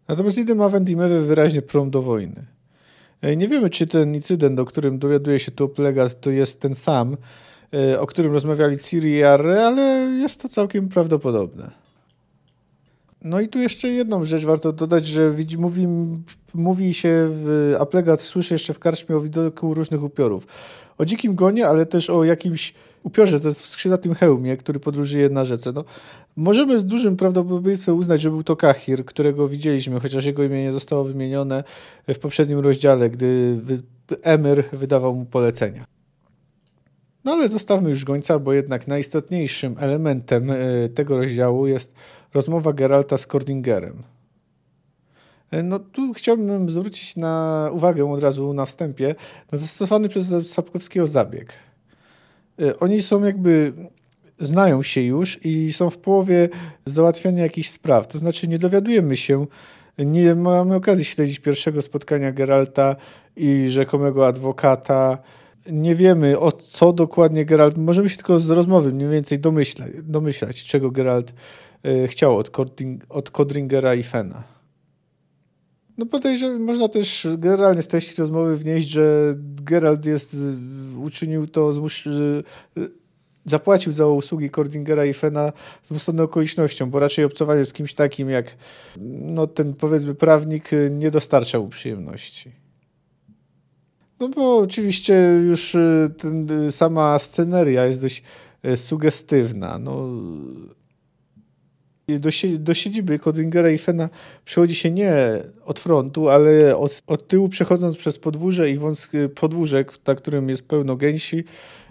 Natomiast 0.08 0.38
idę 0.38 0.54
ma 0.54 0.68
Vendimewy 0.68 1.20
wyraźnie 1.20 1.62
prom 1.62 1.90
do 1.90 2.02
wojny. 2.02 2.46
E, 3.22 3.36
nie 3.36 3.48
wiemy, 3.48 3.70
czy 3.70 3.86
ten 3.86 4.14
incydent, 4.14 4.60
o 4.60 4.64
którym 4.64 4.98
dowiaduje 4.98 5.38
się 5.38 5.52
tu 5.52 5.68
Plegat, 5.68 6.20
to 6.20 6.30
jest 6.30 6.60
ten 6.60 6.74
sam, 6.74 7.16
e, 7.74 8.00
o 8.00 8.06
którym 8.06 8.32
rozmawiali 8.32 8.78
Ciri 8.78 9.12
i 9.12 9.22
Arre, 9.22 9.66
ale 9.66 9.82
jest 10.22 10.42
to 10.42 10.48
całkiem 10.48 10.88
prawdopodobne. 10.88 11.70
No 13.22 13.40
i 13.40 13.48
tu 13.48 13.58
jeszcze 13.58 13.88
jedną 13.88 14.24
rzecz 14.24 14.44
warto 14.44 14.72
dodać, 14.72 15.06
że 15.06 15.30
widzi, 15.30 15.58
mówi, 15.58 15.88
mówi 16.54 16.94
się, 16.94 17.28
w, 17.30 17.74
a 17.80 17.86
Plegat 17.86 18.20
słyszy 18.20 18.54
jeszcze 18.54 18.74
w 18.74 18.78
karczmie 18.78 19.16
o 19.16 19.20
widoku 19.20 19.74
różnych 19.74 20.02
upiorów. 20.02 20.46
O 20.98 21.04
dzikim 21.04 21.34
gonie, 21.34 21.68
ale 21.68 21.86
też 21.86 22.10
o 22.10 22.24
jakimś 22.24 22.74
upiorze, 23.04 23.40
to 23.40 23.48
jest 23.48 23.60
w 23.60 23.66
skrzydlatym 23.66 24.14
hełmie, 24.14 24.56
który 24.56 24.80
podróżuje 24.80 25.28
na 25.28 25.44
rzece. 25.44 25.72
No, 25.72 25.84
możemy 26.36 26.78
z 26.78 26.86
dużym 26.86 27.16
prawdopodobieństwem 27.16 27.96
uznać, 27.96 28.20
że 28.20 28.30
był 28.30 28.42
to 28.42 28.56
Kahir, 28.56 29.04
którego 29.04 29.48
widzieliśmy, 29.48 30.00
chociaż 30.00 30.24
jego 30.24 30.44
imię 30.44 30.62
nie 30.62 30.72
zostało 30.72 31.04
wymienione 31.04 31.64
w 32.08 32.18
poprzednim 32.18 32.58
rozdziale, 32.58 33.10
gdy 33.10 33.58
Emir 34.22 34.64
wydawał 34.72 35.14
mu 35.14 35.24
polecenia. 35.24 35.84
No 37.24 37.32
ale 37.32 37.48
zostawmy 37.48 37.90
już 37.90 38.04
gońca, 38.04 38.38
bo 38.38 38.52
jednak 38.52 38.88
najistotniejszym 38.88 39.76
elementem 39.78 40.50
e, 40.50 40.56
tego 40.88 41.18
rozdziału 41.18 41.66
jest 41.66 41.94
rozmowa 42.34 42.72
Geralta 42.72 43.18
z 43.18 43.26
Kordingerem. 43.26 44.02
E, 45.50 45.62
no 45.62 45.78
tu 45.78 46.12
chciałbym 46.12 46.70
zwrócić 46.70 47.16
na 47.16 47.68
uwagę 47.72 48.12
od 48.12 48.22
razu 48.22 48.52
na 48.52 48.64
wstępie 48.64 49.14
na 49.52 49.58
zastosowany 49.58 50.08
przez 50.08 50.50
Sapkowskiego 50.50 51.06
zabieg. 51.06 51.52
E, 52.62 52.78
oni 52.78 53.02
są 53.02 53.24
jakby 53.24 53.72
znają 54.40 54.82
się 54.82 55.00
już 55.00 55.44
i 55.44 55.72
są 55.72 55.90
w 55.90 55.98
połowie 55.98 56.48
załatwiania 56.86 57.42
jakichś 57.42 57.68
spraw. 57.68 58.08
To 58.08 58.18
znaczy 58.18 58.48
nie 58.48 58.58
dowiadujemy 58.58 59.16
się, 59.16 59.46
nie 59.98 60.34
mamy 60.34 60.74
okazji 60.74 61.04
śledzić 61.04 61.38
pierwszego 61.38 61.82
spotkania 61.82 62.32
Geralta 62.32 62.96
i 63.36 63.68
rzekomego 63.68 64.26
adwokata. 64.26 65.18
Nie 65.70 65.94
wiemy 65.94 66.38
o 66.38 66.52
co 66.52 66.92
dokładnie 66.92 67.44
Geralt, 67.44 67.76
możemy 67.76 68.08
się 68.08 68.16
tylko 68.16 68.40
z 68.40 68.50
rozmowy 68.50 68.92
mniej 68.92 69.08
więcej 69.08 69.38
domyślać, 69.38 69.90
domyślać 70.02 70.64
czego 70.64 70.90
Geralt 70.90 71.34
e, 71.84 72.08
chciał 72.08 72.38
od, 72.38 72.50
od 73.08 73.30
Codringera 73.30 73.94
i 73.94 74.02
Fena. 74.02 74.53
No 75.98 76.06
podejrzewam, 76.06 76.62
można 76.62 76.88
też 76.88 77.26
generalnie 77.38 77.82
z 77.82 77.86
treści 77.86 78.14
rozmowy 78.18 78.56
wnieść, 78.56 78.88
że 78.88 79.34
Geralt 79.62 80.06
jest, 80.06 80.36
uczynił 81.02 81.46
to, 81.46 81.72
zmus, 81.72 82.04
zapłacił 83.44 83.92
za 83.92 84.06
usługi 84.06 84.50
Cordingera 84.50 85.04
i 85.04 85.12
Fena 85.12 85.52
zmuszony 85.84 86.22
okolicznością, 86.22 86.90
bo 86.90 86.98
raczej 86.98 87.24
obcowanie 87.24 87.64
z 87.64 87.72
kimś 87.72 87.94
takim 87.94 88.30
jak 88.30 88.56
no, 89.20 89.46
ten 89.46 89.74
powiedzmy 89.74 90.14
prawnik 90.14 90.70
nie 90.90 91.10
dostarczał 91.10 91.68
przyjemności. 91.68 92.64
No 94.20 94.28
bo 94.28 94.58
oczywiście 94.58 95.14
już 95.46 95.74
y, 95.74 96.14
ten, 96.18 96.66
y, 96.66 96.72
sama 96.72 97.18
sceneria 97.18 97.86
jest 97.86 98.00
dość 98.00 98.22
y, 98.64 98.76
sugestywna. 98.76 99.78
No, 99.78 100.08
do, 102.08 102.30
do 102.58 102.74
siedziby 102.74 103.18
Kodringera 103.18 103.70
i 103.70 103.78
Fena 103.78 104.08
przychodzi 104.44 104.74
się 104.74 104.90
nie 104.90 105.14
od 105.64 105.80
frontu, 105.80 106.28
ale 106.28 106.76
od, 106.76 107.02
od 107.06 107.28
tyłu 107.28 107.48
przechodząc 107.48 107.96
przez 107.96 108.18
podwórze 108.18 108.70
i 108.70 108.78
wąski 108.78 109.18
podwórzek, 109.34 109.92
na 110.06 110.14
którym 110.14 110.48
jest 110.48 110.68
pełno 110.68 110.96
gęsi 110.96 111.44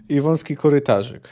i 0.10 0.22
wąski 0.22 0.56
korytarzyk. 0.56 1.30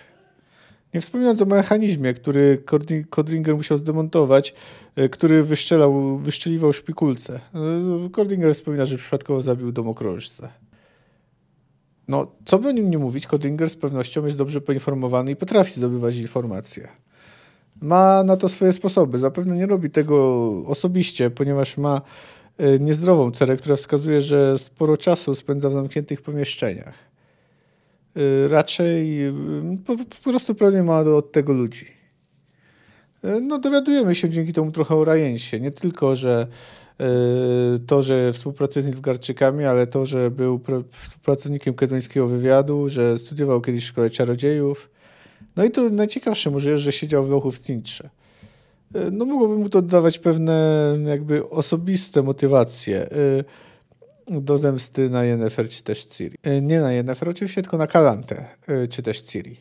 Nie 0.93 1.01
wspominając 1.01 1.41
o 1.41 1.45
mechanizmie, 1.45 2.13
który 2.13 2.63
Kodringer 3.09 3.55
musiał 3.55 3.77
zdemontować, 3.77 4.53
e, 4.95 5.09
który 5.09 5.43
wyszczelał, 5.43 6.17
wyszczeliwał 6.17 6.73
szpikulce. 6.73 7.39
Kodringer 8.11 8.49
e, 8.49 8.53
wspomina, 8.53 8.85
że 8.85 8.97
przypadkowo 8.97 9.41
zabił 9.41 9.71
domokrążcę. 9.71 10.49
No, 12.07 12.31
co 12.45 12.59
by 12.59 12.67
o 12.67 12.71
nim 12.71 12.89
nie 12.89 12.97
mówić, 12.97 13.27
Kodringer 13.27 13.69
z 13.69 13.75
pewnością 13.75 14.25
jest 14.25 14.37
dobrze 14.37 14.61
poinformowany 14.61 15.31
i 15.31 15.35
potrafi 15.35 15.73
zdobywać 15.73 16.15
informacje 16.15 16.87
ma 17.81 18.23
na 18.23 18.37
to 18.37 18.49
swoje 18.49 18.73
sposoby. 18.73 19.19
Zapewne 19.19 19.55
nie 19.55 19.65
robi 19.65 19.89
tego 19.89 20.47
osobiście, 20.67 21.29
ponieważ 21.29 21.77
ma 21.77 22.01
e, 22.57 22.79
niezdrową 22.79 23.31
cerę, 23.31 23.57
która 23.57 23.75
wskazuje, 23.75 24.21
że 24.21 24.57
sporo 24.57 24.97
czasu 24.97 25.35
spędza 25.35 25.69
w 25.69 25.73
zamkniętych 25.73 26.21
pomieszczeniach. 26.21 26.95
E, 28.15 28.47
raczej 28.47 29.19
po, 29.85 29.97
po 29.97 30.29
prostu 30.29 30.55
pewnie 30.55 30.83
ma 30.83 30.99
od 30.99 31.31
tego 31.31 31.53
ludzi. 31.53 31.87
no 33.41 33.59
dowiadujemy 33.59 34.15
się 34.15 34.29
dzięki 34.29 34.53
temu 34.53 34.71
trochę 34.71 34.95
o 34.95 35.05
Rajensie. 35.05 35.59
Nie 35.59 35.71
tylko, 35.71 36.15
że 36.15 36.47
to, 37.87 38.01
że 38.01 38.31
współpracuje 38.31 38.83
z 38.83 38.85
Nilfgaardczykami, 38.85 39.65
ale 39.65 39.87
to, 39.87 40.05
że 40.05 40.31
był 40.31 40.61
pracownikiem 41.23 41.73
kedońskiego 41.73 42.27
wywiadu, 42.27 42.89
że 42.89 43.17
studiował 43.17 43.61
kiedyś 43.61 43.83
w 43.83 43.87
szkole 43.87 44.09
czarodziejów. 44.09 44.89
No 45.55 45.63
i 45.65 45.71
to 45.71 45.89
najciekawsze 45.89 46.51
może 46.51 46.71
jest, 46.71 46.83
że 46.83 46.91
siedział 46.91 47.23
w 47.23 47.29
lochu 47.29 47.51
w 47.51 47.59
Cintrze. 47.59 48.09
No 49.11 49.25
mogłoby 49.25 49.57
mu 49.57 49.69
to 49.69 49.81
dawać 49.81 50.19
pewne 50.19 50.97
jakby 51.05 51.49
osobiste 51.49 52.21
motywacje 52.21 53.09
do 54.27 54.57
zemsty 54.57 55.09
na 55.09 55.23
Yennefer 55.23 55.69
czy 55.69 55.83
też 55.83 56.05
Ciri. 56.05 56.37
Nie 56.61 56.81
na 56.81 56.93
Yennefer 56.93 57.29
oczywiście, 57.29 57.61
tylko 57.61 57.77
na 57.77 57.87
Kalantę 57.87 58.45
czy 58.89 59.03
też 59.03 59.21
Ciri. 59.21 59.57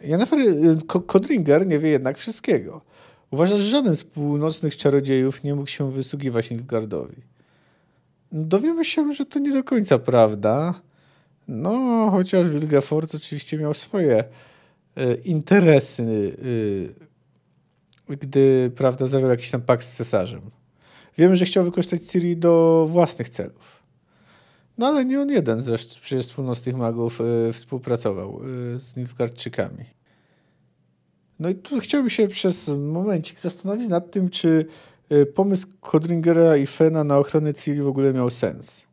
Yennefer, 0.00 0.38
Kodringer 1.06 1.66
nie 1.66 1.78
wie 1.78 1.88
jednak 1.88 2.18
wszystkiego. 2.18 2.80
Uważa, 3.30 3.58
że 3.58 3.68
żaden 3.68 3.96
z 3.96 4.04
północnych 4.04 4.76
czarodziejów 4.76 5.44
nie 5.44 5.54
mógł 5.54 5.68
się 5.68 5.92
wysługiwać 5.92 6.50
Nilfgaardowi. 6.50 7.22
Dowiemy 8.32 8.84
się, 8.84 9.12
że 9.12 9.26
to 9.26 9.38
nie 9.38 9.52
do 9.52 9.64
końca 9.64 9.98
prawda. 9.98 10.80
No, 11.48 12.08
chociaż 12.10 12.48
Wilgefortz 12.48 13.14
oczywiście 13.14 13.58
miał 13.58 13.74
swoje 13.74 14.24
e, 14.96 15.14
interesy, 15.14 16.36
e, 18.08 18.16
gdy, 18.16 18.72
prawda, 18.76 19.06
zawierał 19.06 19.30
jakiś 19.30 19.50
tam 19.50 19.60
pakt 19.60 19.86
z 19.86 19.92
cesarzem. 19.92 20.40
Wiemy, 21.18 21.36
że 21.36 21.44
chciał 21.44 21.64
wykorzystać 21.64 22.02
Ciri 22.02 22.36
do 22.36 22.86
własnych 22.90 23.28
celów. 23.28 23.82
No 24.78 24.86
ale 24.86 25.04
nie 25.04 25.20
on 25.20 25.30
jeden 25.30 25.60
zresztą 25.60 26.00
przecież 26.00 26.26
z 26.26 26.32
północnych 26.32 26.76
magów 26.76 27.20
e, 27.20 27.52
współpracował 27.52 28.40
z 28.76 28.96
Nilfgaardczykami. 28.96 29.84
No 31.38 31.48
i 31.48 31.54
tu 31.54 31.80
chciałbym 31.80 32.10
się 32.10 32.28
przez 32.28 32.68
momencik 32.68 33.40
zastanowić 33.40 33.88
nad 33.88 34.10
tym, 34.10 34.30
czy 34.30 34.66
pomysł 35.34 35.66
Kodringera 35.80 36.56
i 36.56 36.66
Fena 36.66 37.04
na 37.04 37.18
ochronę 37.18 37.54
Ciri 37.54 37.82
w 37.82 37.88
ogóle 37.88 38.12
miał 38.12 38.30
sens. 38.30 38.87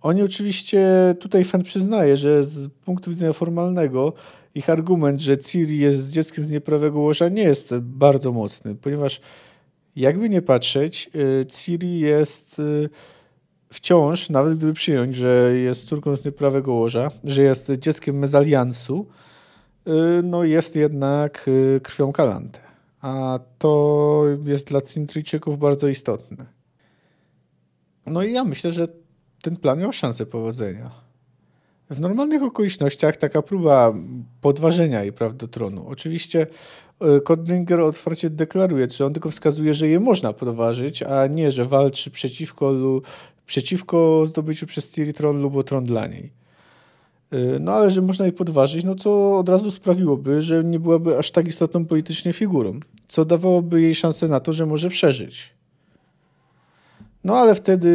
Oni 0.00 0.22
oczywiście, 0.22 1.14
tutaj 1.20 1.44
Fen 1.44 1.62
przyznaje, 1.62 2.16
że 2.16 2.44
z 2.44 2.68
punktu 2.68 3.10
widzenia 3.10 3.32
formalnego 3.32 4.12
ich 4.54 4.70
argument, 4.70 5.20
że 5.20 5.38
Ciri 5.38 5.78
jest 5.78 6.10
dzieckiem 6.10 6.44
z 6.44 6.50
nieprawego 6.50 6.98
łoża 6.98 7.28
nie 7.28 7.42
jest 7.42 7.78
bardzo 7.78 8.32
mocny, 8.32 8.74
ponieważ 8.74 9.20
jakby 9.96 10.28
nie 10.28 10.42
patrzeć, 10.42 11.10
y, 11.14 11.46
Ciri 11.46 12.00
jest 12.00 12.58
y, 12.58 12.88
wciąż, 13.72 14.30
nawet 14.30 14.56
gdyby 14.56 14.72
przyjąć, 14.72 15.16
że 15.16 15.52
jest 15.56 15.88
córką 15.88 16.16
z 16.16 16.24
nieprawego 16.24 16.72
łoża, 16.72 17.10
że 17.24 17.42
jest 17.42 17.70
dzieckiem 17.70 18.18
mezaliansu, 18.18 19.06
Y, 19.86 20.22
no 20.22 20.44
jest 20.44 20.76
jednak 20.76 21.50
krwią 21.82 22.12
Kalantę. 22.12 22.60
A 23.00 23.38
to 23.58 24.24
jest 24.44 24.66
dla 24.66 24.82
Cintryjczyków 24.82 25.58
bardzo 25.58 25.88
istotne. 25.88 26.46
No 28.06 28.22
i 28.22 28.32
ja 28.32 28.44
myślę, 28.44 28.72
że 28.72 28.88
ten 29.42 29.56
plan 29.56 29.78
miał 29.78 29.92
szansę 29.92 30.26
powodzenia. 30.26 30.90
W 31.90 32.00
normalnych 32.00 32.42
okolicznościach 32.42 33.16
taka 33.16 33.42
próba 33.42 33.92
podważenia 34.40 35.02
jej 35.02 35.12
praw 35.12 35.36
do 35.36 35.48
tronu. 35.48 35.86
Oczywiście 35.88 36.46
Kodringer 37.24 37.80
otwarcie 37.80 38.30
deklaruje, 38.30 38.88
że 38.90 39.06
on 39.06 39.12
tylko 39.12 39.30
wskazuje, 39.30 39.74
że 39.74 39.88
je 39.88 40.00
można 40.00 40.32
podważyć, 40.32 41.02
a 41.02 41.26
nie, 41.26 41.52
że 41.52 41.64
walczy 41.64 42.10
przeciwko, 42.10 42.74
przeciwko 43.46 44.26
zdobyciu 44.26 44.66
przez 44.66 44.92
Ciri 44.92 45.12
tron 45.12 45.42
lub 45.42 45.56
o 45.56 45.62
tron 45.62 45.84
dla 45.84 46.06
niej. 46.06 46.32
Y, 47.32 47.58
no 47.60 47.72
ale 47.72 47.90
że 47.90 48.02
można 48.02 48.24
jej 48.24 48.32
podważyć, 48.32 48.84
no 48.84 48.94
to 48.94 49.38
od 49.38 49.48
razu 49.48 49.70
sprawiłoby, 49.70 50.42
że 50.42 50.64
nie 50.64 50.78
byłaby 50.78 51.18
aż 51.18 51.30
tak 51.30 51.48
istotną 51.48 51.84
politycznie 51.84 52.32
figurą, 52.32 52.80
co 53.08 53.24
dawałoby 53.24 53.82
jej 53.82 53.94
szansę 53.94 54.28
na 54.28 54.40
to, 54.40 54.52
że 54.52 54.66
może 54.66 54.88
przeżyć. 54.88 55.54
No 57.24 57.36
ale 57.36 57.54
wtedy 57.54 57.90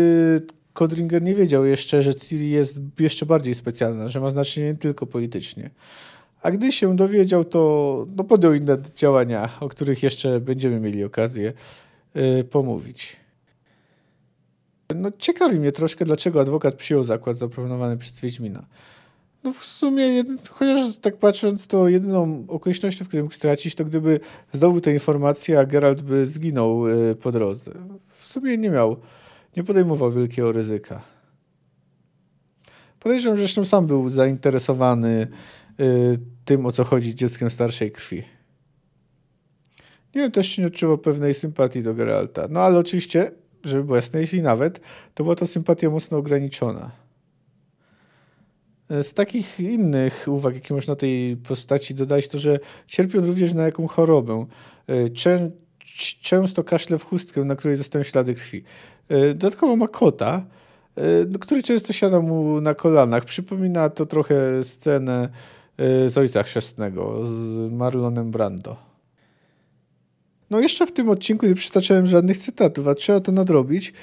Kodringer 0.76 1.22
nie 1.22 1.36
wiedział 1.36 1.66
jeszcze, 1.66 2.02
że 2.02 2.16
Ciri 2.16 2.50
jest 2.50 2.80
jeszcze 3.00 3.26
bardziej 3.26 3.54
specjalna, 3.54 4.10
że 4.10 4.20
ma 4.20 4.30
znaczenie 4.30 4.68
nie 4.68 4.76
tylko 4.76 5.06
politycznie. 5.06 5.70
A 6.42 6.52
gdy 6.52 6.72
się 6.72 6.96
dowiedział, 6.96 7.46
to 7.46 8.06
no, 8.16 8.24
podjął 8.24 8.54
inne 8.54 8.78
działania, 8.96 9.50
o 9.60 9.70
których 9.70 10.04
jeszcze 10.04 10.40
będziemy 10.40 10.80
mieli 10.80 11.04
okazję 11.04 11.54
yy, 12.16 12.44
pomówić. 12.44 13.16
No, 14.96 15.12
ciekawi 15.18 15.60
mnie 15.60 15.72
troszkę, 15.72 16.06
dlaczego 16.06 16.42
adwokat 16.42 16.76
przyjął 16.76 17.04
zakład 17.04 17.38
zaproponowany 17.38 17.98
przez 17.98 18.20
Wiedźmina. 18.20 18.66
No 19.44 19.54
w 19.54 19.66
sumie, 19.66 20.24
chociaż 20.50 20.98
tak 20.98 21.18
patrząc, 21.18 21.68
to 21.68 21.88
jedyną 21.88 22.46
okolicznością, 22.48 23.06
w 23.06 23.08
której 23.08 23.24
mógł 23.24 23.36
stracić, 23.36 23.76
to 23.76 23.86
gdyby 23.86 24.20
zdobył 24.54 24.82
tę 24.82 24.94
informację, 24.94 25.60
a 25.60 25.66
Geralt 25.66 26.02
by 26.02 26.26
zginął 26.26 26.88
e, 26.88 27.16
po 27.16 27.32
drodze. 27.32 27.72
W 28.10 28.28
sumie 28.28 28.58
nie 28.58 28.70
miał, 28.70 28.98
nie 29.58 29.63
podejmował 29.63 30.12
wielkiego 30.12 30.52
ryzyka. 30.52 31.02
Podejrzewam, 33.00 33.38
że 33.38 33.41
zresztą 33.41 33.65
sam 33.65 33.88
był 33.88 34.10
zainteresowany 34.10 35.28
e, 35.80 35.86
tym, 36.46 36.65
o 36.65 36.72
co 36.72 36.84
chodzi 36.84 37.15
dzieckiem 37.15 37.50
starszej 37.50 37.91
krwi. 37.91 38.24
Nie 40.15 40.22
wiem, 40.22 40.32
też 40.32 40.58
nie 40.58 40.68
odczuwał 40.68 40.98
pewnej 40.98 41.34
sympatii 41.34 41.84
do 41.84 41.94
Geralta. 41.94 42.48
No 42.50 42.60
ale 42.60 42.80
oczywiście, 42.80 43.32
żeby 43.63 43.84
było 43.84 43.96
jasne, 43.96 44.22
jeśli 44.22 44.41
nawet, 44.41 44.82
to 45.13 45.24
była 45.24 45.36
to 45.36 45.46
sympatia 45.46 45.89
mocno 45.89 46.18
ograniczona. 46.18 46.91
Z 48.89 49.13
takich 49.13 49.60
innych 49.60 50.26
uwag, 50.28 50.56
jakie 50.56 50.74
można 50.74 50.96
tej 50.96 51.38
postaci 51.38 51.96
dodać, 51.96 52.28
to 52.28 52.39
że 52.39 52.60
cierpi 52.88 53.18
on 53.18 53.26
również 53.26 53.54
na 53.54 53.63
jaką 53.63 53.88
chorobę. 53.88 54.46
E, 54.88 55.10
czę, 55.10 55.52
często 56.22 56.63
kaszle 56.63 56.98
w 56.98 57.06
chustkę, 57.06 57.44
na 57.44 57.56
której 57.56 57.78
zostają 57.78 58.04
ślady 58.04 58.36
krwi. 58.36 58.63
E, 59.10 59.34
dodatkowo 59.34 59.76
ma 59.76 59.88
kota, 59.88 60.46
e, 60.96 61.02
no, 61.30 61.39
który 61.39 61.63
często 61.63 61.94
siada 61.94 62.20
mu 62.20 62.62
na 62.62 62.74
kolanach. 62.74 63.26
Przypomina 63.26 63.89
to 63.89 64.06
trochę 64.06 64.63
scenę 64.63 65.30
z 66.08 66.18
Ojca 66.18 66.44
Chrzestnego, 66.44 67.26
z 67.26 67.72
Marlonem 67.72 68.32
Brando. 68.32 68.78
No 70.50 70.60
jeszcze 70.60 70.88
w 70.88 70.91
tym 70.91 71.10
odcinku 71.10 71.48
nie 71.48 71.56
przytaczałem 71.56 72.08
żadnych 72.08 72.38
cytatów, 72.38 72.88
a 72.88 72.96
trzeba 72.96 73.20
to 73.20 73.32
nadrobić. 73.32 73.94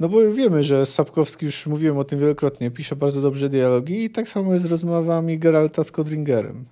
No 0.00 0.08
bo 0.08 0.32
wiemy, 0.32 0.64
że 0.64 0.86
Sapkowski, 0.86 1.46
już 1.46 1.66
mówiłem 1.66 1.98
o 1.98 2.04
tym 2.04 2.18
wielokrotnie, 2.18 2.70
pisze 2.70 2.96
bardzo 2.96 3.20
dobrze 3.20 3.48
dialogi 3.48 4.04
i 4.04 4.10
tak 4.10 4.28
samo 4.28 4.52
jest 4.52 4.64
z 4.64 4.70
rozmowami 4.70 5.38
Geralta 5.38 5.84
z 5.84 5.90
Kodringerem. 5.90 6.64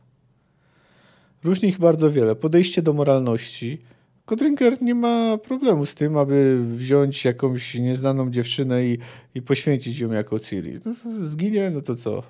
Różni 1.45 1.69
ich 1.69 1.79
bardzo 1.79 2.11
wiele. 2.11 2.35
Podejście 2.35 2.83
do 2.83 2.93
moralności. 2.93 3.83
Kodringer 4.25 4.83
nie 4.83 4.95
ma 4.95 5.39
problemu 5.39 5.87
z 5.87 5.95
tym, 5.95 6.17
aby 6.17 6.65
wziąć 6.71 7.25
jakąś 7.25 7.75
nieznaną 7.75 8.31
dziewczynę 8.31 8.87
i, 8.87 8.99
i 9.35 9.43
poświęcić 9.43 9.99
ją 9.99 10.13
jako 10.13 10.39
Ciri. 10.39 10.81
No, 10.85 10.95
zginie, 11.27 11.71
no 11.71 11.81
to 11.81 11.95
co? 11.95 12.23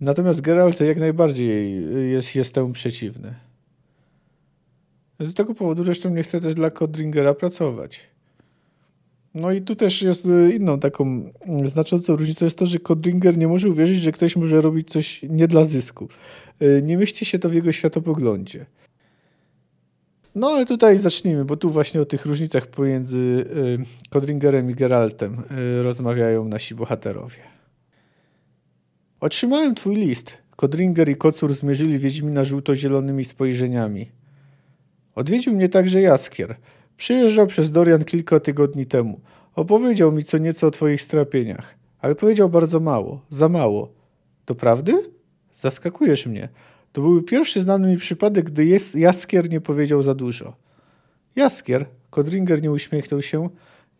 Natomiast 0.00 0.40
Geralt 0.40 0.80
jak 0.80 0.98
najbardziej 0.98 1.82
jest, 2.10 2.34
jest 2.34 2.54
temu 2.54 2.72
przeciwny. 2.72 3.34
Z 5.20 5.34
tego 5.34 5.54
powodu 5.54 5.84
zresztą 5.84 6.10
nie 6.10 6.22
chce 6.22 6.40
też 6.40 6.54
dla 6.54 6.70
Kodringera 6.70 7.34
pracować. 7.34 8.00
No 9.34 9.52
i 9.52 9.62
tu 9.62 9.76
też 9.76 10.02
jest 10.02 10.28
inną 10.56 10.80
taką 10.80 11.32
znaczącą 11.64 12.16
różnicą 12.16 12.44
jest 12.44 12.58
to, 12.58 12.66
że 12.66 12.78
Kodringer 12.78 13.38
nie 13.38 13.48
może 13.48 13.68
uwierzyć, 13.68 14.00
że 14.00 14.12
ktoś 14.12 14.36
może 14.36 14.60
robić 14.60 14.90
coś 14.90 15.22
nie 15.22 15.48
dla 15.48 15.64
zysku. 15.64 16.08
Nie 16.82 16.96
mieści 16.96 17.24
się 17.24 17.38
to 17.38 17.48
w 17.48 17.54
jego 17.54 17.72
światopoglądzie. 17.72 18.66
No 20.34 20.48
ale 20.48 20.66
tutaj 20.66 20.98
zacznijmy, 20.98 21.44
bo 21.44 21.56
tu 21.56 21.70
właśnie 21.70 22.00
o 22.00 22.04
tych 22.04 22.26
różnicach 22.26 22.66
pomiędzy 22.66 23.18
y, 23.18 24.08
Kodringerem 24.10 24.70
i 24.70 24.74
Geraltem 24.74 25.42
rozmawiają 25.82 26.44
nasi 26.44 26.74
bohaterowie. 26.74 27.38
Otrzymałem 29.20 29.74
twój 29.74 29.96
list. 29.96 30.38
Kodringer 30.56 31.08
i 31.08 31.16
Kocur 31.16 31.54
zmierzyli 31.54 31.98
Wiedźmina 31.98 32.44
żółto-zielonymi 32.44 33.24
spojrzeniami. 33.24 34.10
Odwiedził 35.14 35.54
mnie 35.54 35.68
także 35.68 36.00
Jaskier– 36.00 36.56
Przyjeżdżał 36.96 37.46
przez 37.46 37.72
Dorian 37.72 38.04
kilka 38.04 38.40
tygodni 38.40 38.86
temu. 38.86 39.20
Opowiedział 39.54 40.12
mi 40.12 40.24
co 40.24 40.38
nieco 40.38 40.66
o 40.66 40.70
twoich 40.70 41.02
strapieniach, 41.02 41.74
ale 42.00 42.14
powiedział 42.14 42.48
bardzo 42.48 42.80
mało, 42.80 43.20
za 43.30 43.48
mało. 43.48 43.92
To 44.44 44.54
prawdy? 44.54 44.92
Zaskakujesz 45.60 46.26
mnie. 46.26 46.48
To 46.92 47.00
był 47.00 47.22
pierwszy 47.22 47.60
znany 47.60 47.88
mi 47.88 47.96
przypadek, 47.96 48.44
gdy 48.44 48.80
Jaskier 48.94 49.50
nie 49.50 49.60
powiedział 49.60 50.02
za 50.02 50.14
dużo. 50.14 50.56
Jaskier, 51.36 51.86
Kodringer 52.10 52.62
nie 52.62 52.70
uśmiechnął 52.70 53.22
się, 53.22 53.48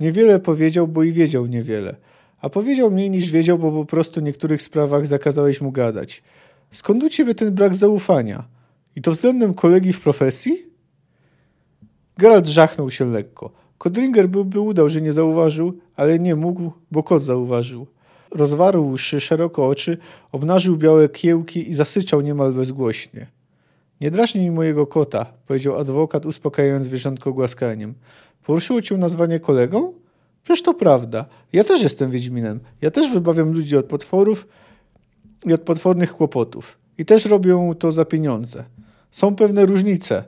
niewiele 0.01 0.41
powiedział, 0.41 0.89
bo 0.89 1.03
i 1.03 1.13
wiedział 1.13 1.47
niewiele. 1.47 1.97
A 2.41 2.51
powiedział 2.51 2.91
mniej 2.91 3.11
niż 3.11 3.31
wiedział, 3.31 3.59
bo 3.59 3.73
po 3.73 3.85
prostu 3.85 4.21
w 4.21 4.25
niektórych 4.25 4.63
sprawach 4.63 5.07
zakazałeś 5.07 5.61
mu 5.61 5.73
gadać. 5.73 6.23
Skąd 6.71 7.05
u 7.05 7.09
ciebie 7.09 7.35
ten 7.35 7.55
brak 7.55 7.75
zaufania? 7.75 8.45
I 8.97 9.03
to 9.03 9.11
względem 9.11 9.55
kolegi 9.55 9.93
w 9.93 10.01
profesji? 10.01 10.63
Geralt 12.19 12.47
żachnął 12.47 12.91
się 12.91 13.13
lekko. 13.13 13.51
Kodringer 13.79 14.29
byłby 14.29 14.61
udał, 14.61 14.89
że 14.89 15.01
nie 15.01 15.13
zauważył, 15.13 15.79
ale 15.97 16.19
nie 16.19 16.37
mógł, 16.37 16.73
bo 16.91 17.03
kot 17.03 17.23
zauważył. 17.23 17.87
Rozwarłszy 18.35 19.21
szeroko 19.21 19.67
oczy, 19.67 19.99
obnażył 20.33 20.77
białe 20.77 21.09
kiełki 21.09 21.71
i 21.71 21.75
zasyczał 21.75 22.21
niemal 22.21 22.53
bezgłośnie. 22.53 23.27
Nie 24.01 24.11
drażnij 24.11 24.51
mojego 24.51 24.87
kota, 24.87 25.27
powiedział 25.47 25.77
adwokat, 25.77 26.27
uspokajając 26.27 26.85
zwierzątko 26.85 27.33
głaskaniem. 27.33 27.95
Poruszyło 28.45 28.83
cię 28.83 28.97
nazwanie 28.97 29.41
kolegą? 29.41 29.93
Przecież 30.45 30.63
to 30.63 30.75
prawda. 30.75 31.27
Ja 31.53 31.65
też 31.65 31.83
jestem 31.83 32.11
Wiedźminem. 32.11 32.61
Ja 32.81 32.91
też 32.91 33.13
wybawiam 33.13 33.53
ludzi 33.53 33.77
od 33.77 33.87
potworów 33.87 34.49
i 35.45 35.53
od 35.53 35.61
potwornych 35.61 36.13
kłopotów. 36.13 36.79
I 36.99 37.05
też 37.05 37.27
robią 37.27 37.75
to 37.75 37.93
za 37.93 38.05
pieniądze. 38.05 38.65
Są 39.11 39.37
pewne 39.37 39.67
różnice. 39.67 40.25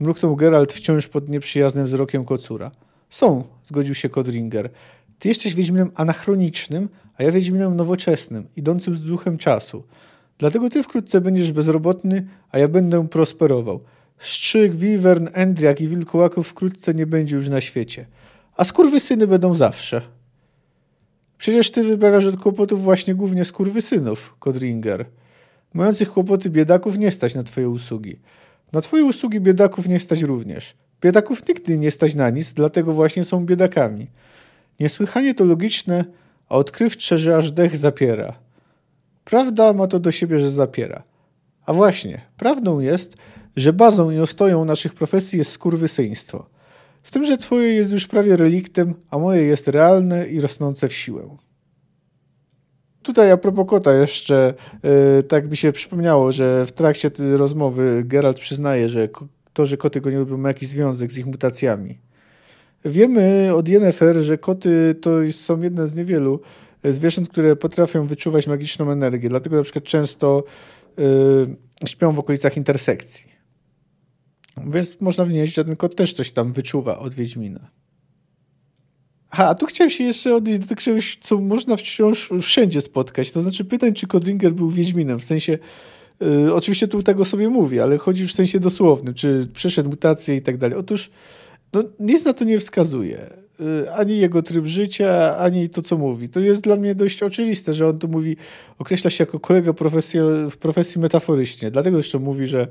Mruknął 0.00 0.36
Geralt 0.36 0.72
wciąż 0.72 1.08
pod 1.08 1.28
nieprzyjaznym 1.28 1.84
wzrokiem 1.84 2.24
kocura. 2.24 2.70
Są, 3.10 3.44
zgodził 3.64 3.94
się 3.94 4.08
Kodringer. 4.08 4.70
Ty 5.18 5.28
jesteś 5.28 5.54
Wiedźminem 5.54 5.90
anachronicznym, 5.94 6.88
a 7.18 7.22
ja 7.22 7.32
Wiedźminem 7.32 7.76
nowoczesnym, 7.76 8.46
idącym 8.56 8.94
z 8.94 9.04
duchem 9.04 9.38
czasu. 9.38 9.84
Dlatego 10.38 10.70
ty 10.70 10.82
wkrótce 10.82 11.20
będziesz 11.20 11.52
bezrobotny, 11.52 12.26
a 12.50 12.58
ja 12.58 12.68
będę 12.68 13.08
prosperował. 13.08 13.80
Strzyk, 14.18 14.76
wiwern, 14.76 15.28
endriak 15.32 15.80
i 15.80 15.88
wilkołaków 15.88 16.48
wkrótce 16.48 16.94
nie 16.94 17.06
będzie 17.06 17.36
już 17.36 17.48
na 17.48 17.60
świecie. 17.60 18.06
A 18.56 18.64
skurwysyny 18.64 19.26
będą 19.26 19.54
zawsze. 19.54 20.02
Przecież 21.38 21.70
ty 21.70 21.84
wybawiasz 21.84 22.26
od 22.26 22.36
kłopotów 22.36 22.82
właśnie 22.82 23.14
głównie 23.14 23.44
skurwysynów, 23.44 24.34
Kodringer. 24.38 25.06
Mających 25.74 26.10
kłopoty 26.10 26.50
biedaków 26.50 26.98
nie 26.98 27.10
stać 27.10 27.34
na 27.34 27.42
twoje 27.42 27.68
usługi. 27.68 28.18
Na 28.72 28.80
twoje 28.80 29.04
usługi 29.04 29.40
biedaków 29.40 29.88
nie 29.88 30.00
stać 30.00 30.22
również. 30.22 30.74
Biedaków 31.02 31.48
nigdy 31.48 31.78
nie 31.78 31.90
stać 31.90 32.14
na 32.14 32.30
nic, 32.30 32.54
dlatego 32.54 32.92
właśnie 32.92 33.24
są 33.24 33.46
biedakami. 33.46 34.06
Niesłychanie 34.80 35.34
to 35.34 35.44
logiczne, 35.44 36.04
a 36.48 36.56
odkrywcze, 36.56 37.18
że 37.18 37.36
aż 37.36 37.52
dech 37.52 37.76
zapiera. 37.76 38.34
Prawda 39.24 39.72
ma 39.72 39.86
to 39.86 39.98
do 39.98 40.10
siebie, 40.10 40.40
że 40.40 40.50
zapiera. 40.50 41.02
A 41.66 41.72
właśnie, 41.72 42.20
prawdą 42.36 42.80
jest, 42.80 43.16
że 43.56 43.72
bazą 43.72 44.10
i 44.10 44.18
ostoją 44.18 44.64
naszych 44.64 44.94
profesji 44.94 45.38
jest 45.38 45.52
skurwysyństwo. 45.52 46.46
Z 47.02 47.10
tym, 47.10 47.24
że 47.24 47.38
twoje 47.38 47.74
jest 47.74 47.90
już 47.90 48.06
prawie 48.06 48.36
reliktem, 48.36 48.94
a 49.10 49.18
moje 49.18 49.42
jest 49.42 49.68
realne 49.68 50.28
i 50.28 50.40
rosnące 50.40 50.88
w 50.88 50.92
siłę. 50.92 51.36
Tutaj 53.02 53.30
a 53.30 53.36
propos 53.36 53.66
kota 53.68 53.94
jeszcze, 53.94 54.54
yy, 54.82 55.22
tak 55.22 55.50
mi 55.50 55.56
się 55.56 55.72
przypomniało, 55.72 56.32
że 56.32 56.66
w 56.66 56.72
trakcie 56.72 57.10
tej 57.10 57.36
rozmowy 57.36 58.02
Geralt 58.06 58.40
przyznaje, 58.40 58.88
że 58.88 59.08
to, 59.52 59.66
że 59.66 59.76
koty 59.76 60.00
go 60.00 60.10
nie 60.10 60.18
lubią 60.18 60.36
ma 60.36 60.48
jakiś 60.48 60.68
związek 60.68 61.12
z 61.12 61.18
ich 61.18 61.26
mutacjami. 61.26 61.98
Wiemy 62.84 63.50
od 63.54 63.68
Yennefer, 63.68 64.16
że 64.16 64.38
koty 64.38 64.94
to 65.00 65.10
są 65.30 65.62
jedne 65.62 65.88
z 65.88 65.94
niewielu 65.94 66.40
zwierząt, 66.84 67.28
które 67.28 67.56
potrafią 67.56 68.06
wyczuwać 68.06 68.46
magiczną 68.46 68.90
energię, 68.90 69.28
dlatego 69.28 69.56
na 69.56 69.62
przykład 69.62 69.84
często 69.84 70.44
yy, 70.96 71.88
śpią 71.88 72.12
w 72.12 72.18
okolicach 72.18 72.56
intersekcji. 72.56 73.30
Więc 74.66 75.00
można 75.00 75.24
wnieść, 75.24 75.54
że 75.54 75.64
ten 75.64 75.76
kot 75.76 75.96
też 75.96 76.12
coś 76.12 76.32
tam 76.32 76.52
wyczuwa 76.52 76.98
od 76.98 77.14
Wiedźmina. 77.14 77.70
Aha, 79.30 79.48
a 79.48 79.54
tu 79.54 79.66
chciałem 79.66 79.90
się 79.90 80.04
jeszcze 80.04 80.34
odnieść 80.34 80.60
do 80.60 80.76
czegoś, 80.76 81.18
co 81.20 81.40
można 81.40 81.76
wciąż 81.76 82.30
wszędzie 82.42 82.80
spotkać. 82.80 83.32
To 83.32 83.40
znaczy 83.40 83.64
pytań, 83.64 83.94
czy 83.94 84.06
Kodringer 84.06 84.52
był 84.52 84.70
Wiedźminem. 84.70 85.18
W 85.18 85.24
sensie, 85.24 85.58
yy, 86.20 86.54
oczywiście 86.54 86.88
tu 86.88 87.02
tego 87.02 87.24
sobie 87.24 87.48
mówi, 87.48 87.80
ale 87.80 87.98
chodzi 87.98 88.26
w 88.26 88.32
sensie 88.32 88.60
dosłownym, 88.60 89.14
czy 89.14 89.48
przeszedł 89.54 89.90
mutację 89.90 90.36
i 90.36 90.42
tak 90.42 90.58
dalej. 90.58 90.78
Otóż 90.78 91.10
no, 91.72 91.84
nic 92.00 92.24
na 92.24 92.32
to 92.32 92.44
nie 92.44 92.58
wskazuje. 92.58 93.30
Yy, 93.60 93.92
ani 93.92 94.18
jego 94.18 94.42
tryb 94.42 94.66
życia, 94.66 95.36
ani 95.36 95.68
to, 95.68 95.82
co 95.82 95.98
mówi. 95.98 96.28
To 96.28 96.40
jest 96.40 96.62
dla 96.62 96.76
mnie 96.76 96.94
dość 96.94 97.22
oczywiste, 97.22 97.72
że 97.72 97.88
on 97.88 97.98
tu 97.98 98.08
mówi, 98.08 98.36
określa 98.78 99.10
się 99.10 99.22
jako 99.22 99.40
kolega 99.40 99.72
w 100.50 100.56
profesji 100.56 101.00
metaforycznie. 101.00 101.70
Dlatego 101.70 101.96
jeszcze 101.96 102.18
mówi, 102.18 102.46
że 102.46 102.68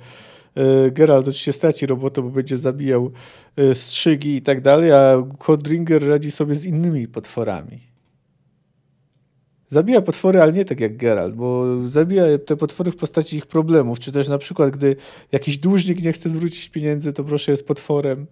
E, 0.58 0.92
Geralt 0.92 1.28
oczywiście 1.28 1.54
straci 1.54 1.86
robotę, 1.86 2.22
bo 2.22 2.30
będzie 2.30 2.58
zabijał 2.58 3.12
e, 3.56 3.76
strzygi 3.76 4.36
i 4.36 4.42
tak 4.42 4.62
dalej, 4.62 4.92
a 4.92 5.24
Kodringer 5.40 6.08
radzi 6.08 6.32
sobie 6.32 6.56
z 6.56 6.66
innymi 6.66 7.08
potworami. 7.08 7.88
Zabija 9.70 10.02
potwory, 10.02 10.42
ale 10.42 10.54
nie 10.54 10.66
tak 10.66 10.80
jak 10.80 10.98
Geralt, 10.98 11.36
bo 11.36 11.66
zabija 11.88 12.24
te 12.46 12.56
potwory 12.56 12.92
w 12.92 12.96
postaci 12.96 13.38
ich 13.38 13.46
problemów, 13.46 14.00
czy 14.00 14.12
też 14.12 14.28
na 14.28 14.38
przykład, 14.38 14.70
gdy 14.70 14.96
jakiś 15.32 15.58
dłużnik 15.58 16.04
nie 16.04 16.14
chce 16.14 16.30
zwrócić 16.30 16.70
pieniędzy, 16.70 17.14
to 17.14 17.24
proszę 17.24 17.52
jest 17.52 17.68
potworem. 17.68 18.28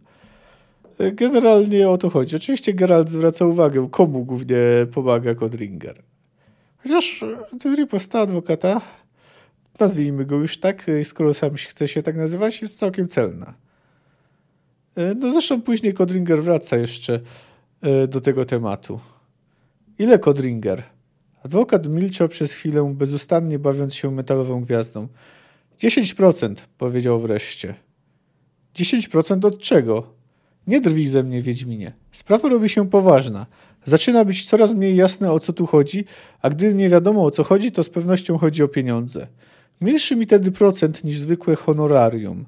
E, 0.99 1.11
generalnie 1.11 1.89
o 1.89 1.97
to 1.97 2.09
chodzi. 2.09 2.35
Oczywiście 2.35 2.73
Geralt 2.73 3.09
zwraca 3.09 3.45
uwagę, 3.45 3.87
komu 3.91 4.25
głównie 4.25 4.57
pomaga 4.93 5.35
Kodringer. 5.35 6.03
Chociaż 6.77 7.23
riposta 7.77 8.19
adwokata 8.19 8.81
nazwijmy 9.79 10.25
go 10.25 10.35
już 10.35 10.57
tak, 10.57 10.85
skoro 11.03 11.33
sam 11.33 11.55
chce 11.55 11.87
się 11.87 12.03
tak 12.03 12.15
nazywać, 12.17 12.61
jest 12.61 12.79
całkiem 12.79 13.07
celna. 13.07 13.53
No 15.15 15.31
zresztą 15.31 15.61
później 15.61 15.93
Kodringer 15.93 16.43
wraca 16.43 16.77
jeszcze 16.77 17.19
y, 18.03 18.07
do 18.07 18.21
tego 18.21 18.45
tematu. 18.45 18.99
Ile 19.99 20.19
Kodringer? 20.19 20.83
Adwokat 21.43 21.87
milczał 21.87 22.27
przez 22.27 22.51
chwilę, 22.51 22.93
bezustannie 22.97 23.59
bawiąc 23.59 23.95
się 23.95 24.11
metalową 24.11 24.61
gwiazdą. 24.61 25.07
10% 25.79 26.55
powiedział 26.77 27.19
wreszcie. 27.19 27.75
10% 28.75 29.45
od 29.45 29.59
czego? 29.59 30.14
Nie 30.67 30.81
drwij 30.81 31.07
ze 31.07 31.23
mnie, 31.23 31.41
Wiedźminie. 31.41 31.93
Sprawa 32.11 32.49
robi 32.49 32.69
się 32.69 32.89
poważna. 32.89 33.45
Zaczyna 33.83 34.25
być 34.25 34.45
coraz 34.45 34.73
mniej 34.73 34.95
jasne, 34.95 35.31
o 35.31 35.39
co 35.39 35.53
tu 35.53 35.65
chodzi, 35.65 36.05
a 36.41 36.49
gdy 36.49 36.73
nie 36.73 36.89
wiadomo, 36.89 37.25
o 37.25 37.31
co 37.31 37.43
chodzi, 37.43 37.71
to 37.71 37.83
z 37.83 37.89
pewnością 37.89 38.37
chodzi 38.37 38.63
o 38.63 38.67
pieniądze. 38.67 39.27
Milszy 39.81 40.15
mi 40.15 40.25
wtedy 40.25 40.51
procent 40.51 41.03
niż 41.03 41.19
zwykłe 41.19 41.55
honorarium. 41.55 42.45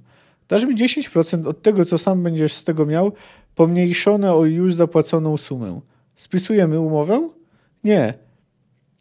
Dasz 0.49 0.65
mi 0.65 0.75
10% 0.75 1.47
od 1.47 1.62
tego, 1.62 1.86
co 1.86 1.97
sam 1.97 2.23
będziesz 2.23 2.53
z 2.53 2.63
tego 2.63 2.86
miał, 2.86 3.12
pomniejszone 3.56 4.34
o 4.34 4.45
już 4.45 4.73
zapłaconą 4.73 5.38
sumę. 5.38 5.82
Spisujemy 6.15 6.80
umowę? 6.80 7.30
Nie. 7.84 8.13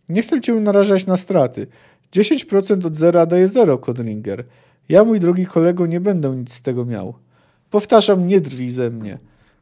Nie 0.08 0.22
chcę 0.22 0.40
cię 0.40 0.54
narażać 0.54 1.06
na 1.06 1.16
straty. 1.16 1.66
10% 2.12 2.86
od 2.86 2.96
zera 2.96 3.26
daje 3.26 3.48
zero, 3.48 3.78
Kodringer. 3.78 4.44
Ja, 4.88 5.04
mój 5.04 5.20
drogi 5.20 5.46
kolego, 5.46 5.86
nie 5.86 6.00
będę 6.00 6.36
nic 6.36 6.52
z 6.52 6.62
tego 6.62 6.84
miał. 6.84 7.14
Powtarzam, 7.70 8.26
nie 8.26 8.40
drwij 8.40 8.70
ze 8.70 8.90
mnie. 8.90 9.18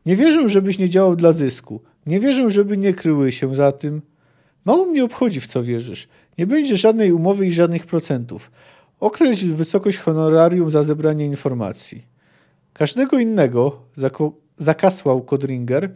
Nie 0.07 0.17
wierzę, 0.17 0.49
żebyś 0.49 0.79
nie 0.79 0.88
działał 0.88 1.17
dla 1.17 1.33
zysku. 1.33 1.81
Nie 2.07 2.21
wierzę, 2.21 2.51
żeby 2.51 2.77
nie 2.77 2.95
kryły 2.95 3.33
się 3.33 3.55
za 3.55 3.73
tym. 3.73 4.03
Mało 4.64 4.87
mnie 4.87 5.05
obchodzi, 5.05 5.40
w 5.40 5.47
co 5.47 5.62
wierzysz. 5.62 6.09
Nie 6.38 6.47
będzie 6.47 6.77
żadnej 6.77 7.12
umowy 7.12 7.47
i 7.47 7.53
żadnych 7.53 7.87
procentów. 7.87 8.51
Określ 9.01 9.55
wysokość 9.55 9.99
honorarium 9.99 10.71
za 10.71 10.83
zebranie 10.83 11.27
informacji. 11.27 12.05
Każdego 12.73 13.19
innego, 13.19 13.83
zakasłał 14.59 15.23
Kodringer, 15.23 15.90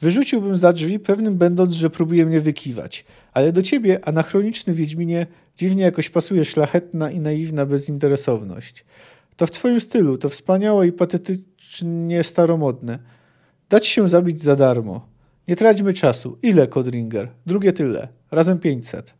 wyrzuciłbym 0.00 0.56
za 0.56 0.72
drzwi, 0.72 0.98
pewnym 0.98 1.36
będąc, 1.36 1.74
że 1.74 1.90
próbuje 1.90 2.26
mnie 2.26 2.40
wykiwać. 2.40 3.04
Ale 3.32 3.52
do 3.52 3.62
ciebie, 3.62 4.08
anachroniczny 4.08 4.74
Wiedźminie, 4.74 5.26
dziwnie 5.56 5.82
jakoś 5.82 6.10
pasuje 6.10 6.44
szlachetna 6.44 7.10
i 7.10 7.20
naiwna 7.20 7.66
bezinteresowność. 7.66 8.84
To 9.36 9.46
w 9.46 9.50
twoim 9.50 9.80
stylu, 9.80 10.18
to 10.18 10.28
wspaniałe 10.28 10.86
i 10.86 10.92
patetycznie 10.92 12.22
staromodne. 12.22 12.98
Dać 13.68 13.86
się 13.86 14.08
zabić 14.08 14.42
za 14.42 14.56
darmo. 14.56 15.08
Nie 15.48 15.56
traćmy 15.56 15.92
czasu. 15.92 16.38
Ile, 16.42 16.68
Kodringer? 16.68 17.28
Drugie 17.46 17.72
tyle. 17.72 18.08
Razem 18.30 18.58
pięćset. 18.58 19.14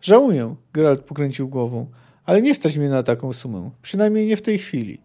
Żałuję, 0.00 0.56
Geralt 0.72 1.00
pokręcił 1.00 1.48
głową, 1.48 1.86
ale 2.24 2.42
nie 2.42 2.54
stać 2.54 2.78
mnie 2.78 2.88
na 2.88 3.02
taką 3.02 3.32
sumę. 3.32 3.70
Przynajmniej 3.82 4.26
nie 4.26 4.36
w 4.36 4.42
tej 4.42 4.58
chwili. 4.58 4.98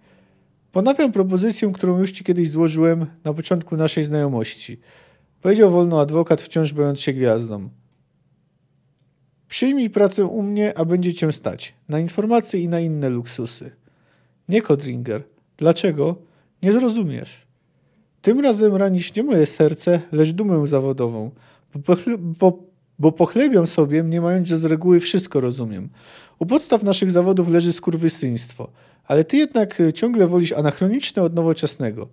Ponawiam 0.72 1.12
propozycję, 1.12 1.72
którą 1.74 2.00
już 2.00 2.12
ci 2.12 2.24
kiedyś 2.24 2.50
złożyłem 2.50 3.06
na 3.24 3.34
początku 3.34 3.78
naszej 3.78 4.04
znajomości. 4.04 4.80
Powiedział 5.42 5.72
wolno 5.72 6.02
adwokat, 6.02 6.42
wciąż 6.42 6.74
bojąc 6.74 7.02
się 7.02 7.14
gwiazdą. 7.14 7.70
Przyjmij 9.48 9.90
pracę 9.90 10.26
u 10.26 10.42
mnie, 10.42 10.78
a 10.78 10.86
będzie 10.86 11.14
cię 11.14 11.32
stać. 11.32 11.74
Na 11.90 12.00
informacje 12.00 12.60
i 12.60 12.70
na 12.70 12.80
inne 12.80 13.10
luksusy. 13.10 13.72
Nie, 14.50 14.62
Kodringer. 14.62 15.24
Dlaczego? 15.58 16.16
Nie 16.64 16.72
zrozumiesz. 16.72 17.48
Tym 18.22 18.40
razem 18.40 18.76
ranisz 18.76 19.16
nie 19.16 19.24
moje 19.24 19.46
serce, 19.46 20.02
lecz 20.12 20.32
dumę 20.32 20.68
zawodową, 20.68 21.32
bo, 21.76 21.96
bo, 22.20 22.64
bo 23.00 23.12
pochlebiam 23.12 23.68
sobie, 23.68 24.04
nie 24.04 24.22
mając, 24.22 24.48
że 24.48 24.58
z 24.58 24.66
reguły 24.66 25.00
wszystko 25.00 25.40
rozumiem. 25.40 25.90
U 26.40 26.46
podstaw 26.46 26.84
naszych 26.84 27.12
zawodów 27.12 27.50
leży 27.50 27.74
skurwysyństwo, 27.74 28.72
ale 29.06 29.24
ty 29.24 29.38
jednak 29.38 29.82
ciągle 29.94 30.28
wolisz 30.28 30.52
anachroniczne 30.52 31.22
od 31.24 31.36
nowoczesnego. 31.36 32.08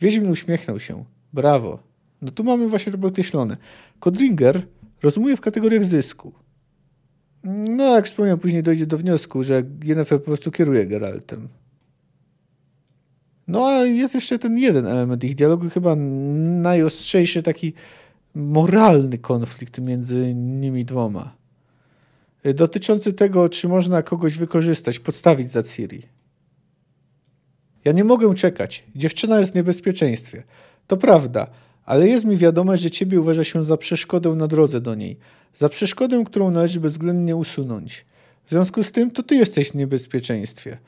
Wiedźmin 0.00 0.30
uśmiechnął 0.30 0.80
się. 0.80 1.04
Brawo. 1.32 1.78
No 2.22 2.30
tu 2.30 2.44
mamy 2.44 2.68
właśnie 2.68 2.92
to 2.92 2.98
podkreślone. 2.98 3.56
Kodringer 4.00 4.62
rozumuje 5.02 5.36
w 5.36 5.40
kategoriach 5.40 5.84
zysku. 5.84 6.32
No, 7.44 7.84
jak 7.84 8.06
wspomniałem, 8.06 8.38
później 8.38 8.62
dojdzie 8.62 8.86
do 8.86 8.98
wniosku, 8.98 9.42
że 9.42 9.62
Yennefer 9.84 10.18
po 10.18 10.24
prostu 10.24 10.50
kieruje 10.50 10.86
Geraltem. 10.86 11.48
No 13.48 13.66
a 13.66 13.84
jest 13.84 14.14
jeszcze 14.14 14.38
ten 14.38 14.58
jeden 14.58 14.86
element 14.86 15.24
ich 15.24 15.34
dialogu, 15.34 15.70
chyba 15.70 15.96
najostrzejszy 15.96 17.42
taki 17.42 17.72
moralny 18.34 19.18
konflikt 19.18 19.78
między 19.78 20.34
nimi 20.34 20.84
dwoma. 20.84 21.34
Dotyczący 22.54 23.12
tego, 23.12 23.48
czy 23.48 23.68
można 23.68 24.02
kogoś 24.02 24.38
wykorzystać, 24.38 24.98
podstawić 24.98 25.50
za 25.50 25.62
Ciri. 25.62 26.02
Ja 27.84 27.92
nie 27.92 28.04
mogę 28.04 28.34
czekać. 28.34 28.84
Dziewczyna 28.96 29.40
jest 29.40 29.52
w 29.52 29.54
niebezpieczeństwie. 29.54 30.42
To 30.86 30.96
prawda, 30.96 31.46
ale 31.84 32.08
jest 32.08 32.24
mi 32.24 32.36
wiadome, 32.36 32.76
że 32.76 32.90
ciebie 32.90 33.20
uważa 33.20 33.44
się 33.44 33.64
za 33.64 33.76
przeszkodę 33.76 34.30
na 34.30 34.46
drodze 34.46 34.80
do 34.80 34.94
niej. 34.94 35.16
Za 35.56 35.68
przeszkodę, 35.68 36.24
którą 36.26 36.50
należy 36.50 36.80
bezwzględnie 36.80 37.36
usunąć. 37.36 38.06
W 38.46 38.50
związku 38.50 38.82
z 38.82 38.92
tym 38.92 39.10
to 39.10 39.22
ty 39.22 39.34
jesteś 39.34 39.70
w 39.70 39.74
niebezpieczeństwie. 39.74 40.78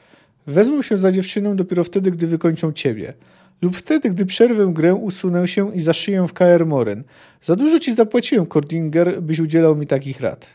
Wezmą 0.47 0.83
się 0.83 0.97
za 0.97 1.13
dziewczynę 1.13 1.57
dopiero 1.57 1.85
wtedy, 1.85 2.11
gdy 2.11 2.27
wykończą 2.27 2.73
ciebie. 2.73 3.15
Lub 3.63 3.77
wtedy, 3.77 4.11
gdy 4.11 4.27
przerwę 4.27 4.67
grę, 4.73 4.95
usunę 4.95 5.49
się 5.49 5.75
i 5.75 5.81
zaszyję 5.81 6.29
w 6.29 6.33
KR 6.33 6.67
Moren. 6.67 7.05
Za 7.43 7.57
dużo 7.57 7.81
ci 7.81 7.95
zapłaciłem, 7.95 8.47
Kordinger, 8.47 9.23
byś 9.23 9.41
udzielał 9.41 9.77
mi 9.77 9.87
takich 9.87 10.21
rad. 10.21 10.47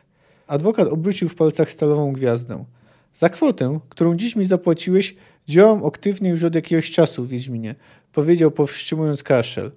Adwokat 0.47 0.87
obrócił 0.87 1.29
w 1.29 1.35
palcach 1.35 1.71
stalową 1.71 2.13
gwiazdę. 2.13 2.65
Za 3.13 3.29
kwotę, 3.29 3.79
którą 3.89 4.15
dziś 4.15 4.35
mi 4.35 4.45
zapłaciłeś, 4.45 5.15
działam 5.47 5.85
aktywnie 5.85 6.29
już 6.29 6.43
od 6.43 6.55
jakiegoś 6.55 6.91
czasu, 6.91 7.27
Wiedźminie, 7.27 7.75
powiedział 8.13 8.51
powstrzymując 8.51 9.23
kaszel. 9.23 9.71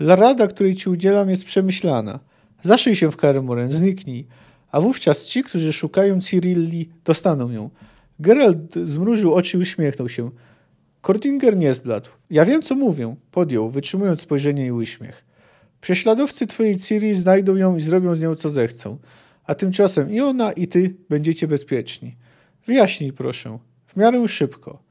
La 0.00 0.16
rada, 0.16 0.46
której 0.46 0.76
ci 0.76 0.90
udzielam, 0.90 1.30
jest 1.30 1.44
przemyślana. 1.44 2.20
Zaszyj 2.62 2.96
się 2.96 3.10
w 3.10 3.16
Karemoren, 3.16 3.72
zniknij, 3.72 4.26
a 4.72 4.80
wówczas 4.80 5.26
ci, 5.26 5.42
którzy 5.42 5.72
szukają 5.72 6.20
Cyrilli, 6.20 6.88
dostaną 7.04 7.50
ją. 7.50 7.70
Geralt 8.20 8.74
zmrużył 8.84 9.34
oczy 9.34 9.56
i 9.56 9.60
uśmiechnął 9.60 10.08
się. 10.08 10.30
Kordinger 11.00 11.56
nie 11.56 11.74
zbladł. 11.74 12.10
Ja 12.30 12.44
wiem, 12.44 12.62
co 12.62 12.74
mówię, 12.74 13.16
podjął, 13.30 13.70
wytrzymując 13.70 14.20
spojrzenie 14.20 14.66
i 14.66 14.72
uśmiech. 14.72 15.24
Prześladowcy 15.80 16.46
twojej 16.46 16.78
Ciri 16.78 17.14
znajdą 17.14 17.56
ją 17.56 17.76
i 17.76 17.80
zrobią 17.80 18.14
z 18.14 18.22
nią, 18.22 18.34
co 18.34 18.48
zechcą. 18.48 18.98
A 19.44 19.54
tymczasem 19.54 20.10
i 20.10 20.20
ona, 20.20 20.52
i 20.52 20.68
ty 20.68 20.94
będziecie 21.08 21.48
bezpieczni. 21.48 22.16
Wyjaśnij, 22.66 23.12
proszę. 23.12 23.58
W 23.86 23.96
miarę 23.96 24.28
szybko. 24.28 24.82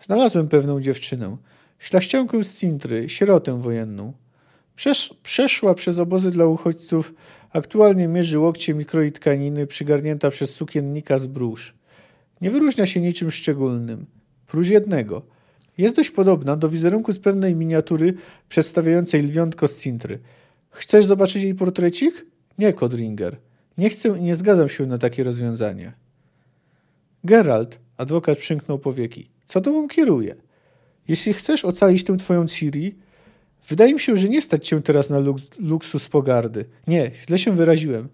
Znalazłem 0.00 0.48
pewną 0.48 0.80
dziewczynę. 0.80 1.36
Szlachciankę 1.78 2.44
z 2.44 2.58
Cintry, 2.58 3.08
sierotę 3.08 3.60
wojenną. 3.60 4.12
Przesz 4.76 5.14
przeszła 5.22 5.74
przez 5.74 5.98
obozy 5.98 6.30
dla 6.30 6.46
uchodźców, 6.46 7.14
aktualnie 7.50 8.08
mierzy 8.08 8.38
łokciem 8.38 8.80
i 8.80 9.12
tkaniny, 9.12 9.66
przygarnięta 9.66 10.30
przez 10.30 10.54
sukiennika 10.54 11.18
z 11.18 11.26
bróż. 11.26 11.74
Nie 12.42 12.50
wyróżnia 12.50 12.86
się 12.86 13.00
niczym 13.00 13.30
szczególnym. 13.30 14.06
Prócz 14.46 14.68
jednego. 14.68 15.22
Jest 15.78 15.96
dość 15.96 16.10
podobna 16.10 16.56
do 16.56 16.68
wizerunku 16.68 17.12
z 17.12 17.18
pewnej 17.18 17.56
miniatury 17.56 18.14
przedstawiającej 18.48 19.22
lwiątko 19.22 19.68
z 19.68 19.82
Cintry. 19.82 20.18
Chcesz 20.70 21.06
zobaczyć 21.06 21.42
jej 21.42 21.54
portrecik? 21.54 22.26
Nie, 22.58 22.72
Kodringer. 22.72 23.36
Nie 23.78 23.88
chcę 23.88 24.18
i 24.18 24.22
nie 24.22 24.36
zgadzam 24.36 24.68
się 24.68 24.86
na 24.86 24.98
takie 24.98 25.24
rozwiązanie. 25.24 25.92
Geralt, 27.24 27.78
adwokat 27.96 28.38
przymknął 28.38 28.78
powieki. 28.78 29.28
Co 29.44 29.60
tobą 29.60 29.88
kieruje? 29.88 30.36
Jeśli 31.08 31.32
chcesz 31.32 31.64
ocalić 31.64 32.04
tę 32.04 32.16
twoją 32.16 32.46
Ciri, 32.46 32.94
wydaje 33.68 33.94
mi 33.94 34.00
się, 34.00 34.16
że 34.16 34.28
nie 34.28 34.42
stać 34.42 34.68
cię 34.68 34.82
teraz 34.82 35.10
na 35.10 35.18
luk 35.18 35.38
luksus 35.58 36.08
pogardy. 36.08 36.64
Nie, 36.86 37.10
źle 37.26 37.38
się 37.38 37.56
wyraziłem. 37.56 38.08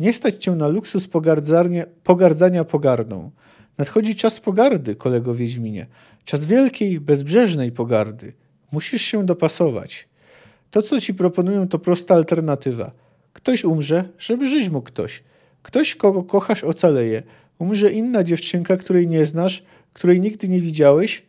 Nie 0.00 0.12
stać 0.12 0.44
cię 0.44 0.52
na 0.52 0.68
luksus 0.68 1.08
pogardzania 2.02 2.64
pogardą. 2.64 3.30
Nadchodzi 3.78 4.16
czas 4.16 4.40
pogardy, 4.40 4.94
kolego 4.94 5.34
Wiedźminie. 5.34 5.86
Czas 6.24 6.46
wielkiej, 6.46 7.00
bezbrzeżnej 7.00 7.72
pogardy. 7.72 8.32
Musisz 8.72 9.02
się 9.02 9.26
dopasować. 9.26 10.08
To, 10.70 10.82
co 10.82 11.00
ci 11.00 11.14
proponują, 11.14 11.68
to 11.68 11.78
prosta 11.78 12.14
alternatywa. 12.14 12.90
Ktoś 13.32 13.64
umrze, 13.64 14.08
żeby 14.18 14.48
żyć 14.48 14.68
mógł 14.68 14.86
ktoś. 14.86 15.22
Ktoś, 15.62 15.94
kogo 15.94 16.22
kochasz, 16.22 16.64
ocaleje. 16.64 17.22
Umrze 17.58 17.92
inna 17.92 18.24
dziewczynka, 18.24 18.76
której 18.76 19.08
nie 19.08 19.26
znasz, 19.26 19.64
której 19.92 20.20
nigdy 20.20 20.48
nie 20.48 20.60
widziałeś, 20.60 21.22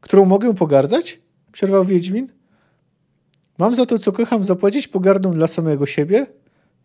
którą 0.00 0.24
mogę 0.24 0.54
pogardzać? 0.54 1.20
Przerwał 1.52 1.84
Wiedźmin. 1.84 2.28
Mam 3.58 3.74
za 3.74 3.86
to, 3.86 3.98
co 3.98 4.12
kocham, 4.12 4.44
zapłacić 4.44 4.88
pogardą 4.88 5.32
dla 5.32 5.46
samego 5.46 5.86
siebie? 5.86 6.26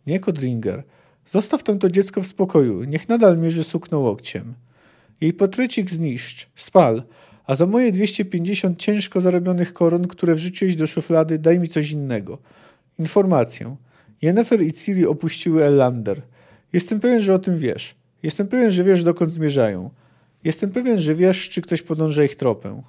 Nie, 0.07 0.19
Kodringer. 0.19 0.83
Zostaw 1.25 1.63
tam 1.63 1.79
to 1.79 1.89
dziecko 1.89 2.21
w 2.21 2.27
spokoju. 2.27 2.83
Niech 2.83 3.09
nadal 3.09 3.37
mierzy 3.37 3.63
sukno 3.63 3.99
łokciem. 3.99 4.53
Jej 5.23 5.33
potrycik 5.33 5.91
zniszcz, 5.91 6.49
spal, 6.55 7.03
a 7.45 7.55
za 7.55 7.65
moje 7.65 7.91
250 7.91 8.79
ciężko 8.79 9.21
zarobionych 9.21 9.73
koron, 9.73 10.07
które 10.07 10.35
wrzuciłeś 10.35 10.75
do 10.75 10.87
szuflady, 10.87 11.39
daj 11.39 11.59
mi 11.59 11.67
coś 11.67 11.91
innego. 11.91 12.37
Informację. 12.99 13.75
Jennefer 14.21 14.61
i 14.61 14.73
Ciri 14.73 15.05
opuściły 15.05 15.63
Elander. 15.63 16.21
Jestem 16.73 16.99
pewien, 16.99 17.21
że 17.21 17.33
o 17.33 17.39
tym 17.39 17.57
wiesz. 17.57 17.95
Jestem 18.23 18.47
pewien, 18.47 18.71
że 18.71 18.83
wiesz, 18.83 19.03
dokąd 19.03 19.31
zmierzają. 19.31 19.89
Jestem 20.43 20.71
pewien, 20.71 20.97
że 20.97 21.15
wiesz, 21.15 21.49
czy 21.49 21.61
ktoś 21.61 21.81
podąża 21.81 22.23
ich 22.23 22.35
tropem. 22.35 22.81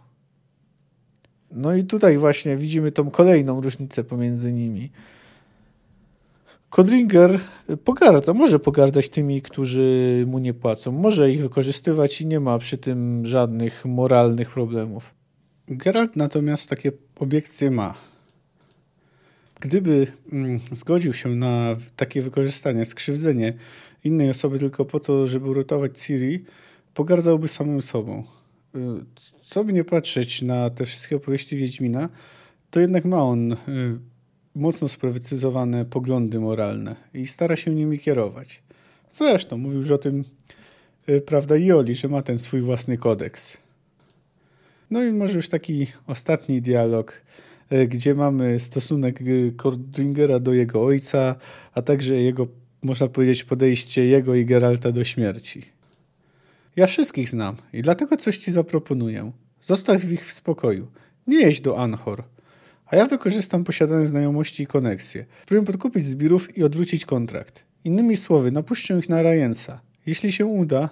No 1.50 1.74
i 1.74 1.84
tutaj 1.84 2.18
właśnie 2.18 2.56
widzimy 2.56 2.90
tą 2.90 3.10
kolejną 3.10 3.60
różnicę 3.60 4.04
pomiędzy 4.04 4.52
nimi. 4.52 4.90
Kodringer 6.74 7.40
pogardza, 7.84 8.34
może 8.34 8.58
pogardzać 8.58 9.08
tymi, 9.08 9.42
którzy 9.42 10.24
mu 10.26 10.38
nie 10.38 10.54
płacą, 10.54 10.92
może 10.92 11.30
ich 11.30 11.42
wykorzystywać 11.42 12.20
i 12.20 12.26
nie 12.26 12.40
ma 12.40 12.58
przy 12.58 12.78
tym 12.78 13.26
żadnych 13.26 13.84
moralnych 13.84 14.50
problemów. 14.50 15.14
Geralt 15.68 16.16
natomiast 16.16 16.68
takie 16.68 16.92
obiekcje 17.18 17.70
ma. 17.70 17.94
Gdyby 19.60 20.06
mm, 20.32 20.60
zgodził 20.72 21.12
się 21.12 21.28
na 21.28 21.76
takie 21.96 22.22
wykorzystanie, 22.22 22.84
skrzywdzenie 22.84 23.54
innej 24.04 24.30
osoby 24.30 24.58
tylko 24.58 24.84
po 24.84 25.00
to, 25.00 25.26
żeby 25.26 25.50
uratować 25.50 25.98
Ciri, 25.98 26.44
pogardzałby 26.94 27.48
samym 27.48 27.82
sobą. 27.82 28.24
Y, 28.74 28.78
co 29.40 29.64
by 29.64 29.72
nie 29.72 29.84
patrzeć 29.84 30.42
na 30.42 30.70
te 30.70 30.84
wszystkie 30.84 31.16
opowieści 31.16 31.56
Wiedźmina, 31.56 32.08
to 32.70 32.80
jednak 32.80 33.04
ma 33.04 33.22
on 33.22 33.52
y, 33.52 33.56
mocno 34.54 34.88
sprecyzowane 34.88 35.84
poglądy 35.84 36.40
moralne 36.40 36.96
i 37.14 37.26
stara 37.26 37.56
się 37.56 37.74
nimi 37.74 37.98
kierować. 37.98 38.62
Zresztą 39.14 39.58
mówił 39.58 39.80
już 39.80 39.90
o 39.90 39.98
tym, 39.98 40.24
y, 41.08 41.20
prawda, 41.20 41.56
Joli, 41.56 41.94
że 41.94 42.08
ma 42.08 42.22
ten 42.22 42.38
swój 42.38 42.60
własny 42.60 42.98
kodeks. 42.98 43.58
No 44.90 45.04
i 45.04 45.12
może 45.12 45.34
już 45.34 45.48
taki 45.48 45.86
ostatni 46.06 46.62
dialog, 46.62 47.22
gdzie 47.88 48.14
mamy 48.14 48.60
stosunek 48.60 49.20
Kordringera 49.56 50.38
do 50.38 50.52
jego 50.52 50.84
ojca, 50.84 51.36
a 51.72 51.82
także 51.82 52.14
jego, 52.14 52.46
można 52.82 53.08
powiedzieć, 53.08 53.44
podejście 53.44 54.04
jego 54.04 54.34
i 54.34 54.44
Geralta 54.44 54.92
do 54.92 55.04
śmierci. 55.04 55.62
Ja 56.76 56.86
wszystkich 56.86 57.28
znam 57.28 57.56
i 57.72 57.82
dlatego 57.82 58.16
coś 58.16 58.38
ci 58.38 58.52
zaproponuję. 58.52 59.32
Zostaw 59.60 60.12
ich 60.12 60.26
w 60.26 60.32
spokoju. 60.32 60.86
Nie 61.26 61.40
jeźdź 61.40 61.60
do 61.60 61.78
Anhor. 61.78 62.24
A 62.94 62.96
ja 62.96 63.06
wykorzystam 63.06 63.64
posiadane 63.64 64.06
znajomości 64.06 64.62
i 64.62 64.66
koneksje. 64.66 65.26
Spróbuję 65.42 65.66
podkupić 65.66 66.04
zbirów 66.04 66.58
i 66.58 66.64
odwrócić 66.64 67.06
kontrakt. 67.06 67.64
Innymi 67.84 68.16
słowy, 68.16 68.52
napuszczę 68.52 68.98
ich 68.98 69.08
na 69.08 69.22
Rajensa. 69.22 69.80
Jeśli 70.06 70.32
się 70.32 70.46
uda... 70.46 70.88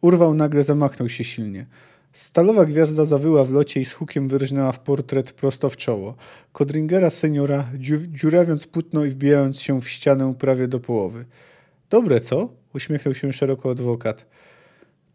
Urwał 0.00 0.34
nagle 0.34 0.64
zamachnął 0.64 1.08
się 1.08 1.24
silnie. 1.24 1.66
Stalowa 2.12 2.64
gwiazda 2.64 3.04
zawyła 3.04 3.44
w 3.44 3.52
locie 3.52 3.80
i 3.80 3.84
z 3.84 3.92
hukiem 3.92 4.28
wyrżnęła 4.28 4.72
w 4.72 4.78
portret 4.78 5.32
prosto 5.32 5.68
w 5.68 5.76
czoło. 5.76 6.16
Kodringera 6.52 7.10
seniora, 7.10 7.66
dziurawiąc 8.08 8.66
płótno 8.66 9.04
i 9.04 9.08
wbijając 9.08 9.60
się 9.60 9.80
w 9.80 9.88
ścianę 9.88 10.34
prawie 10.38 10.68
do 10.68 10.80
połowy. 10.80 11.24
Dobre, 11.90 12.20
co? 12.20 12.48
Uśmiechnął 12.74 13.14
się 13.14 13.32
szeroko 13.32 13.70
adwokat. 13.70 14.26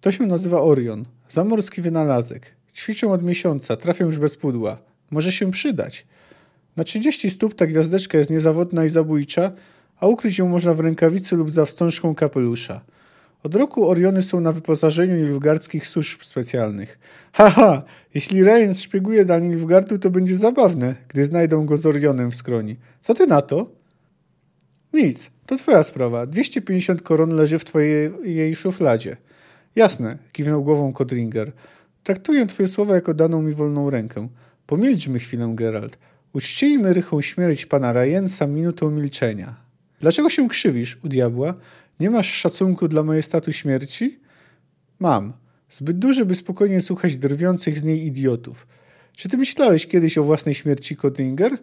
To 0.02 0.12
się 0.12 0.26
nazywa 0.26 0.62
Orion. 0.62 1.06
Zamorski 1.30 1.82
wynalazek. 1.82 2.56
Ćwiczą 2.74 3.14
od 3.14 3.24
miesiąca, 3.24 3.78
trafią 3.78 4.06
już 4.06 4.18
bez 4.18 4.36
pudła. 4.36 4.78
Może 5.12 5.32
się 5.32 5.52
przydać. 5.52 6.06
Na 6.76 6.84
30 6.84 7.30
stóp 7.30 7.54
ta 7.54 7.68
gwiazdeczka 7.68 8.18
jest 8.18 8.30
niezawodna 8.30 8.86
i 8.86 8.90
zabójcza, 8.90 9.52
a 10.00 10.08
ukryć 10.08 10.38
ją 10.38 10.48
można 10.48 10.74
w 10.74 10.80
rękawicy 10.80 11.36
lub 11.36 11.52
za 11.52 11.66
wstążką 11.66 12.16
kapelusza. 12.16 12.82
Od 13.44 13.56
roku 13.56 13.90
Oriony 13.90 14.22
są 14.22 14.42
na 14.42 14.52
wyposażeniu 14.52 15.16
nilfgardzkich 15.16 15.88
służb 15.88 16.24
specjalnych. 16.24 17.00
Haha, 17.34 17.84
jeśli 18.14 18.44
Ryan 18.44 18.74
szpieguje 18.74 19.26
dla 19.26 19.40
Nilfgardu, 19.40 20.00
to 20.00 20.10
będzie 20.10 20.38
zabawne, 20.38 20.96
gdy 21.08 21.26
znajdą 21.26 21.66
go 21.66 21.78
z 21.78 21.86
Orionem 21.86 22.32
w 22.32 22.36
skroni. 22.36 22.78
Co 23.02 23.14
ty 23.14 23.28
na 23.28 23.42
to? 23.42 23.72
Nic, 24.94 25.32
to 25.46 25.56
twoja 25.56 25.84
sprawa. 25.84 26.26
250 26.26 27.02
koron 27.02 27.30
leży 27.30 27.60
w 27.60 27.66
twojej 27.66 28.12
jej 28.24 28.56
szufladzie. 28.56 29.18
Jasne, 29.76 30.18
kiwnął 30.32 30.64
głową 30.64 30.94
Kodringer. 30.94 31.52
Traktuję 32.04 32.46
twoje 32.46 32.70
słowa 32.70 32.96
jako 32.96 33.14
daną 33.14 33.42
mi 33.42 33.54
wolną 33.54 33.90
rękę. 33.90 34.28
Pomilczmy 34.66 35.20
chwilę, 35.20 35.52
Geralt. 35.56 35.98
Uczcijmy 36.34 36.94
rychą 36.94 37.22
śmierć 37.22 37.66
pana 37.66 37.94
Rajensa 37.94 38.48
minutą 38.48 38.92
milczenia. 38.92 39.56
Dlaczego 40.02 40.30
się 40.30 40.50
krzywisz, 40.50 41.00
u 41.04 41.08
diabła? 41.08 41.54
Nie 42.00 42.10
masz 42.10 42.34
szacunku 42.34 42.88
dla 42.88 43.04
majestatu 43.04 43.54
śmierci? 43.54 44.20
Mam. 45.00 45.34
Zbyt 45.70 46.00
duży, 46.00 46.26
by 46.26 46.36
spokojnie 46.36 46.82
słuchać 46.82 47.18
drwiących 47.18 47.78
z 47.78 47.84
niej 47.84 48.06
idiotów. 48.06 48.68
Czy 49.16 49.30
ty 49.30 49.38
myślałeś 49.38 49.88
kiedyś 49.88 50.18
o 50.18 50.24
własnej 50.24 50.56
śmierci, 50.56 50.96
Kodringer? 50.96 51.58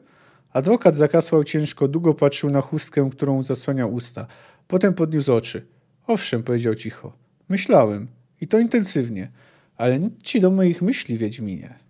Adwokat 0.52 0.94
zakasłał 0.94 1.44
ciężko, 1.44 1.88
długo 1.88 2.14
patrzył 2.14 2.50
na 2.50 2.60
chustkę, 2.60 3.08
którą 3.12 3.42
zasłaniał 3.42 3.94
usta. 3.94 4.26
Potem 4.68 4.94
podniósł 4.94 5.32
oczy. 5.32 5.66
Owszem, 6.06 6.42
powiedział 6.42 6.74
cicho. 6.74 7.12
Myślałem. 7.48 8.08
I 8.40 8.48
to 8.48 8.58
intensywnie. 8.58 9.30
Ale 9.76 9.98
nic 9.98 10.22
ci 10.22 10.40
do 10.40 10.50
moich 10.50 10.82
myśli, 10.82 11.18
Wiedźminie. 11.18 11.87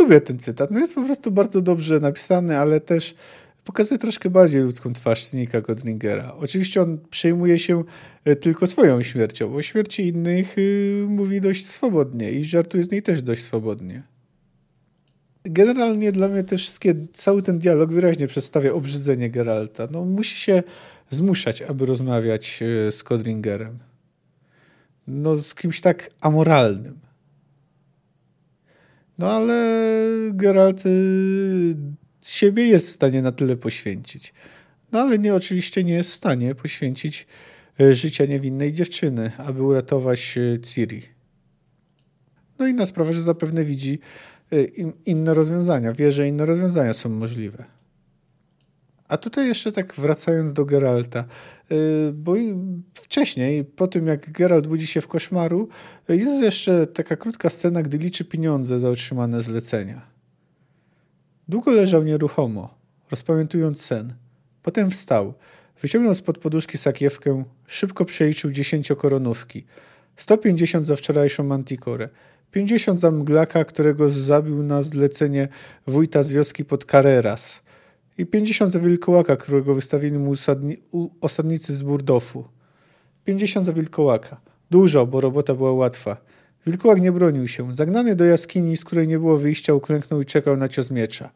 Lubię 0.00 0.20
ten 0.20 0.38
cytat. 0.38 0.70
No 0.70 0.78
jest 0.78 0.94
po 0.94 1.02
prostu 1.02 1.30
bardzo 1.30 1.60
dobrze 1.60 2.00
napisany, 2.00 2.58
ale 2.58 2.80
też 2.80 3.14
pokazuje 3.64 3.98
troszkę 3.98 4.30
bardziej 4.30 4.62
ludzką 4.62 4.92
twarz 4.92 5.24
Snika 5.24 5.60
Godringera. 5.60 6.34
Oczywiście 6.38 6.82
on 6.82 6.98
przejmuje 7.10 7.58
się 7.58 7.84
e, 8.24 8.36
tylko 8.36 8.66
swoją 8.66 9.02
śmiercią, 9.02 9.54
o 9.54 9.62
śmierci 9.62 10.08
innych 10.08 10.56
yy, 10.56 11.06
mówi 11.08 11.40
dość 11.40 11.66
swobodnie 11.66 12.32
i 12.32 12.44
żartuje 12.44 12.84
z 12.84 12.90
niej 12.90 13.02
też 13.02 13.22
dość 13.22 13.44
swobodnie. 13.44 14.02
Generalnie 15.44 16.12
dla 16.12 16.28
mnie 16.28 16.44
też 16.44 16.70
cały 17.12 17.42
ten 17.42 17.58
dialog 17.58 17.92
wyraźnie 17.92 18.26
przedstawia 18.26 18.72
obrzydzenie 18.72 19.30
Geralta. 19.30 19.88
No, 19.90 20.04
musi 20.04 20.36
się 20.36 20.62
zmuszać, 21.10 21.62
aby 21.62 21.86
rozmawiać 21.86 22.62
e, 22.62 22.90
z 22.90 23.02
Codringerem. 23.02 23.78
No, 25.06 25.36
z 25.36 25.54
kimś 25.54 25.80
tak 25.80 26.10
amoralnym. 26.20 27.09
No 29.20 29.32
ale 29.32 29.54
Geralt 30.32 30.86
y, 30.86 31.76
siebie 32.22 32.66
jest 32.66 32.86
w 32.86 32.90
stanie 32.90 33.22
na 33.22 33.32
tyle 33.32 33.56
poświęcić. 33.56 34.34
No 34.92 35.00
ale 35.00 35.18
nie, 35.18 35.34
oczywiście 35.34 35.84
nie 35.84 35.92
jest 35.92 36.10
w 36.10 36.14
stanie 36.14 36.54
poświęcić 36.54 37.26
y, 37.80 37.94
życia 37.94 38.26
niewinnej 38.26 38.72
dziewczyny, 38.72 39.32
aby 39.36 39.62
uratować 39.62 40.38
y, 40.38 40.58
Ciri. 40.62 41.02
No 42.58 42.66
inna 42.66 42.86
sprawa, 42.86 43.12
że 43.12 43.20
zapewne 43.20 43.64
widzi 43.64 43.98
inne 45.06 45.34
rozwiązania, 45.34 45.92
wie, 45.92 46.12
że 46.12 46.28
inne 46.28 46.46
rozwiązania 46.46 46.92
są 46.92 47.08
możliwe. 47.08 47.64
A 49.10 49.16
tutaj 49.16 49.48
jeszcze 49.48 49.72
tak 49.72 49.94
wracając 49.94 50.52
do 50.52 50.64
Geralta, 50.64 51.24
y, 51.72 52.12
bo 52.14 52.34
wcześniej, 52.94 53.64
po 53.64 53.88
tym 53.88 54.06
jak 54.06 54.30
Geralt 54.30 54.66
budzi 54.66 54.86
się 54.86 55.00
w 55.00 55.08
koszmaru, 55.08 55.68
jest 56.08 56.42
jeszcze 56.42 56.86
taka 56.86 57.16
krótka 57.16 57.50
scena, 57.50 57.82
gdy 57.82 57.98
liczy 57.98 58.24
pieniądze 58.24 58.78
za 58.78 58.90
otrzymane 58.90 59.42
zlecenia. 59.42 60.00
Długo 61.48 61.70
leżał 61.70 62.02
nieruchomo, 62.02 62.74
rozpamiętując 63.10 63.82
sen. 63.82 64.14
Potem 64.62 64.90
wstał, 64.90 65.34
wyciągnął 65.82 66.14
spod 66.14 66.38
poduszki 66.38 66.78
sakiewkę, 66.78 67.44
szybko 67.66 68.04
przeliczył 68.04 68.50
dziesięciokoronówki. 68.50 69.64
150 70.16 70.86
za 70.86 70.96
wczorajszą 70.96 71.44
mantikorę, 71.44 72.08
50 72.50 73.00
za 73.00 73.10
mglaka, 73.10 73.64
którego 73.64 74.10
zabił 74.10 74.62
na 74.62 74.82
zlecenie 74.82 75.48
wójta 75.86 76.22
z 76.22 76.32
wioski 76.32 76.64
pod 76.64 76.84
Carreras– 76.84 77.60
i 78.18 78.26
50 78.26 78.72
za 78.72 78.78
wilkołaka, 78.78 79.36
którego 79.36 79.74
wystawili 79.74 80.18
mu 80.18 80.32
osadnicy 81.20 81.74
z 81.74 81.82
Burdofu. 81.82 82.44
50 83.24 83.66
za 83.66 83.72
wilkołaka. 83.72 84.40
Dużo, 84.70 85.06
bo 85.06 85.20
robota 85.20 85.54
była 85.54 85.72
łatwa. 85.72 86.16
Wilkołak 86.66 87.00
nie 87.00 87.12
bronił 87.12 87.48
się. 87.48 87.74
Zagnany 87.74 88.16
do 88.16 88.24
jaskini, 88.24 88.76
z 88.76 88.84
której 88.84 89.08
nie 89.08 89.18
było 89.18 89.36
wyjścia, 89.36 89.74
uklęknął 89.74 90.20
i 90.20 90.26
czekał 90.26 90.56
na 90.56 90.68
cios 90.68 90.90
miecza. 90.90 91.30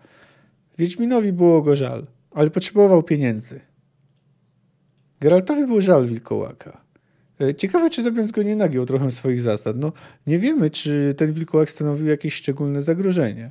Wiedźminowi 0.79 1.33
było 1.33 1.63
go 1.63 1.77
żal, 1.77 2.07
ale 2.31 2.51
potrzebował 2.51 3.03
pieniędzy. 3.03 3.61
Geraltowi 5.21 5.67
był 5.67 5.81
żal 5.81 6.07
wilkołaka. 6.07 6.81
E, 7.41 7.55
ciekawe, 7.55 7.91
czy 7.91 8.03
zabiąc 8.03 8.31
go 8.31 8.43
nie 8.43 8.57
nagiął 8.57 8.87
trochę 8.87 9.11
swoich 9.11 9.41
zasad. 9.41 9.77
No, 9.77 9.93
nie 10.27 10.39
wiemy, 10.39 10.71
czy 10.71 11.15
ten 11.17 11.33
wilkołak 11.33 11.71
stanowił 11.71 12.07
jakieś 12.07 12.35
szczególne 12.35 12.83
zagrożenie. 12.83 13.51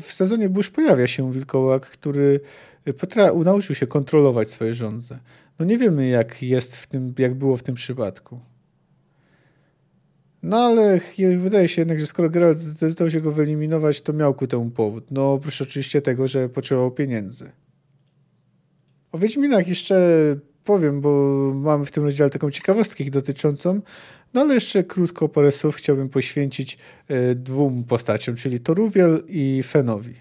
W 0.00 0.12
sezonie 0.12 0.48
Bush 0.48 0.70
pojawia 0.70 1.06
się 1.06 1.32
wilkołak, 1.32 1.86
który 1.86 2.40
potra- 2.86 3.44
nauczył 3.44 3.74
się 3.74 3.86
kontrolować 3.86 4.50
swoje 4.50 4.74
żądze. 4.74 5.18
No 5.58 5.64
nie 5.64 5.78
wiemy, 5.78 6.08
jak 6.08 6.42
jest 6.42 6.76
w 6.76 6.86
tym, 6.86 7.14
jak 7.18 7.34
było 7.34 7.56
w 7.56 7.62
tym 7.62 7.74
przypadku. 7.74 8.40
No 10.42 10.56
ale 10.64 11.00
wydaje 11.36 11.68
się 11.68 11.80
jednak, 11.80 12.00
że 12.00 12.06
skoro 12.06 12.30
Geralt 12.30 12.58
zdecydował 12.58 13.10
się 13.10 13.20
go 13.20 13.30
wyeliminować, 13.30 14.00
to 14.00 14.12
miał 14.12 14.34
ku 14.34 14.46
temu 14.46 14.70
powód. 14.70 15.04
No 15.10 15.32
oprócz 15.32 15.62
oczywiście 15.62 16.02
tego, 16.02 16.28
że 16.28 16.48
potrzebował 16.48 16.90
pieniędzy. 16.90 17.50
O 19.12 19.18
Wiedźminach 19.18 19.68
jeszcze 19.68 19.96
powiem, 20.64 21.00
bo 21.00 21.10
mamy 21.54 21.84
w 21.84 21.90
tym 21.90 22.04
rozdziale 22.04 22.30
taką 22.30 22.50
ciekawostkę 22.50 23.04
dotyczącą, 23.04 23.80
no 24.34 24.40
ale 24.40 24.54
jeszcze 24.54 24.84
krótko 24.84 25.28
parę 25.28 25.52
słów 25.52 25.76
chciałbym 25.76 26.08
poświęcić 26.08 26.78
e, 27.08 27.34
dwóm 27.34 27.84
postaciom, 27.84 28.36
czyli 28.36 28.60
Toruwiel 28.60 29.22
i 29.28 29.62
Fenowi. 29.62 30.14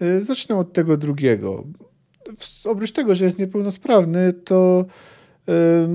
E, 0.00 0.20
zacznę 0.20 0.56
od 0.56 0.72
tego 0.72 0.96
drugiego. 0.96 1.64
Oprócz 2.64 2.92
tego, 2.92 3.14
że 3.14 3.24
jest 3.24 3.38
niepełnosprawny, 3.38 4.32
to 4.32 4.84
e, 5.48 5.88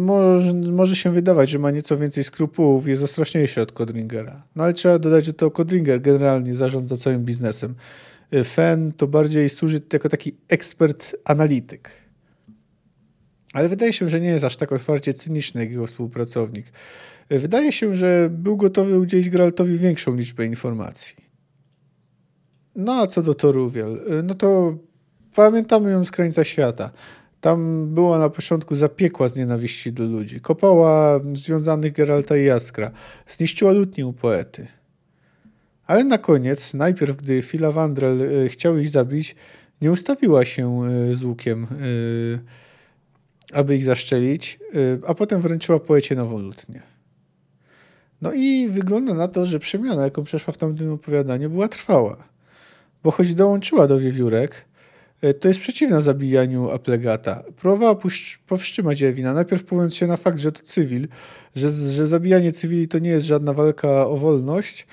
może, 0.72 0.95
się 0.95 1.12
wydawać, 1.12 1.50
że 1.50 1.60
ma 1.60 1.72
nieco 1.72 1.97
więcej 1.97 2.24
skrupułów, 2.24 2.88
jest 2.88 3.04
ostrożniejszy 3.04 3.62
od 3.62 3.72
Codringera. 3.72 4.43
No 4.56 4.64
ale 4.64 4.74
trzeba 4.74 5.00
dodać, 5.00 5.26
że 5.26 5.34
to 5.34 5.52
Codringer 5.52 6.02
generalnie 6.02 6.54
zarządza 6.54 6.97
całym 6.97 7.26
biznesem. 7.26 7.76
Fen 8.43 8.91
to 8.97 9.08
bardziej 9.08 9.50
służy 9.50 9.82
jako 9.93 10.10
taki 10.10 10.36
ekspert 10.47 11.16
analityk. 11.26 11.89
Ale 13.54 13.70
wydaje 13.70 13.93
się, 13.93 14.10
że 14.10 14.22
nie 14.22 14.30
jest 14.30 14.45
aż 14.45 14.56
tak 14.56 14.72
otwarcie 14.72 15.14
cyniczny 15.14 15.62
jak 15.62 15.72
jego 15.72 15.88
współpracownik. 15.88 16.66
Wydaje 17.30 17.72
się, 17.72 17.95
że 17.95 18.30
był 18.32 18.58
gotowy 18.58 19.00
udzielić 19.00 19.30
Geraltowi 19.30 19.78
większą 19.78 20.16
liczbę 20.16 20.45
informacji. 20.45 21.16
No 22.76 22.93
a 22.93 23.08
co 23.08 23.22
do 23.22 23.34
Toruwiel, 23.34 24.02
no 24.24 24.36
to 24.36 24.78
pamiętamy 25.36 25.91
ją 25.91 26.06
z 26.06 26.12
krańca 26.12 26.43
świata. 26.43 26.91
Tam 27.41 27.88
była 27.93 28.20
na 28.20 28.30
początku 28.30 28.76
zapiekła 28.76 29.28
z 29.28 29.36
nienawiści 29.36 29.93
do 29.93 30.04
ludzi. 30.04 30.41
Kopała 30.41 31.20
związanych 31.34 31.93
Geralta 31.93 32.38
i 32.38 32.45
Jaskra. 32.45 32.91
Zniszczyła 33.28 33.72
lutnię 33.72 34.08
u 34.08 34.14
poety. 34.14 34.68
Ale 35.86 36.04
na 36.04 36.18
koniec, 36.18 36.74
najpierw 36.74 37.16
gdy 37.16 37.41
Fila 37.41 37.72
Wandrel 37.72 38.22
e, 38.22 38.50
chciał 38.50 38.78
ich 38.78 38.89
zabić, 38.89 39.36
nie 39.82 39.91
ustawiła 39.91 40.45
się 40.45 40.82
e, 40.86 41.16
z 41.16 41.24
łukiem 41.24 41.68
yy, 41.72 42.39
aby 43.54 43.76
ich 43.76 43.86
zaszczelić, 43.86 44.60
y, 44.76 45.00
a 45.08 45.14
potem 45.14 45.41
wręczyła 45.41 45.80
poecie 45.80 46.16
nową 46.16 46.39
lutnię. 46.39 46.82
No 48.22 48.34
i 48.34 48.68
wygląda 48.70 49.14
na 49.14 49.28
to, 49.28 49.45
że 49.45 49.60
przemiana, 49.60 50.04
jaką 50.04 50.24
przeszła 50.24 50.54
w 50.54 50.58
tamtym 50.58 50.91
opowiadaniu, 50.91 51.50
była 51.50 51.68
trwała. 51.68 52.18
Bo 53.04 53.12
choć 53.12 53.34
dołączyła 53.34 53.88
do 53.88 54.00
wiewiórek, 54.00 54.66
y, 55.24 55.34
to 55.34 55.47
jest 55.47 55.60
przeciwna 55.60 56.02
zabijaniu 56.02 56.72
aplegata. 56.72 57.43
Próbowała 57.62 57.95
powstrzymać 58.47 59.04
Ewina, 59.04 59.34
najpierw 59.34 59.64
powołując 59.64 59.95
się 59.95 60.08
na 60.08 60.18
fakt, 60.18 60.39
że 60.39 60.52
to 60.52 60.64
cywil, 60.64 61.08
że, 61.56 61.70
że 61.70 62.08
zabijanie 62.08 62.52
cywili 62.52 62.88
to 62.88 63.00
nie 63.00 63.10
jest 63.10 63.28
żadna 63.28 63.54
walka 63.54 64.08
o 64.08 64.18
wolność, 64.18 64.88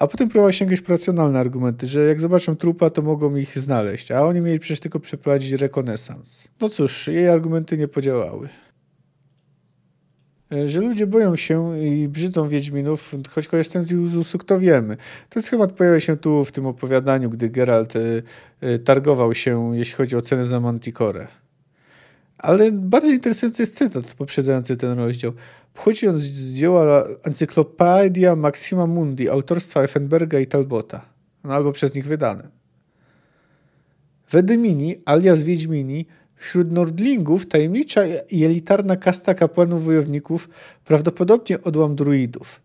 a 0.00 0.06
potem 0.06 0.28
próbowała 0.28 0.52
sięgać 0.52 0.80
po 0.80 0.92
racjonalne 0.92 1.38
argumenty, 1.38 1.86
że 1.86 2.00
jak 2.06 2.20
zobaczą 2.20 2.56
trupa, 2.56 2.90
to 2.90 3.02
mogą 3.02 3.36
ich 3.36 3.58
znaleźć, 3.58 4.10
a 4.10 4.22
oni 4.22 4.40
mieli 4.40 4.58
przecież 4.58 4.80
tylko 4.80 5.00
przeprowadzić 5.00 5.52
rekonesans. 5.52 6.48
No 6.60 6.68
cóż, 6.68 7.06
jej 7.06 7.28
argumenty 7.28 7.78
nie 7.78 7.88
podziałały. 7.88 8.48
E, 10.52 10.68
że 10.68 10.80
ludzie 10.80 11.06
boją 11.06 11.36
się 11.36 11.78
i 11.78 12.08
brzydzą 12.08 12.48
Wiedźminów, 12.48 13.14
choć 13.30 13.48
korzystam 13.48 13.82
z 13.82 14.16
usług, 14.16 14.44
to 14.44 14.60
wiemy. 14.60 14.96
Ten 15.28 15.42
schemat 15.42 15.72
pojawia 15.72 16.00
się 16.00 16.16
tu 16.16 16.44
w 16.44 16.52
tym 16.52 16.66
opowiadaniu, 16.66 17.30
gdy 17.30 17.50
Geralt 17.50 17.96
y, 17.96 18.22
y, 18.62 18.78
targował 18.78 19.34
się, 19.34 19.76
jeśli 19.76 19.94
chodzi 19.94 20.16
o 20.16 20.20
cenę 20.20 20.46
za 20.46 20.60
Manticore. 20.60 21.26
Ale 22.38 22.72
bardziej 22.72 23.12
interesujący 23.12 23.62
jest 23.62 23.76
cytat 23.76 24.14
poprzedzający 24.14 24.76
ten 24.76 24.98
rozdział. 24.98 25.32
Pochodzi 25.74 26.08
on 26.08 26.18
z 26.18 26.54
dzieła 26.54 27.04
Encyklopedia 27.22 28.36
Maxima 28.36 28.86
Mundi 28.86 29.28
autorstwa 29.28 29.82
Effenberga 29.82 30.40
i 30.40 30.46
Talbota, 30.46 31.06
no 31.44 31.54
albo 31.54 31.72
przez 31.72 31.94
nich 31.94 32.06
wydane. 32.06 32.48
Wedymini, 34.30 35.02
alias 35.04 35.42
Wiedźmini, 35.42 36.06
wśród 36.36 36.72
Nordlingów 36.72 37.46
tajemnicza 37.46 38.02
i 38.30 38.44
elitarna 38.44 38.96
kasta 38.96 39.34
kapłanów 39.34 39.84
wojowników, 39.84 40.48
prawdopodobnie 40.84 41.62
odłam 41.62 41.96
druidów. 41.96 42.62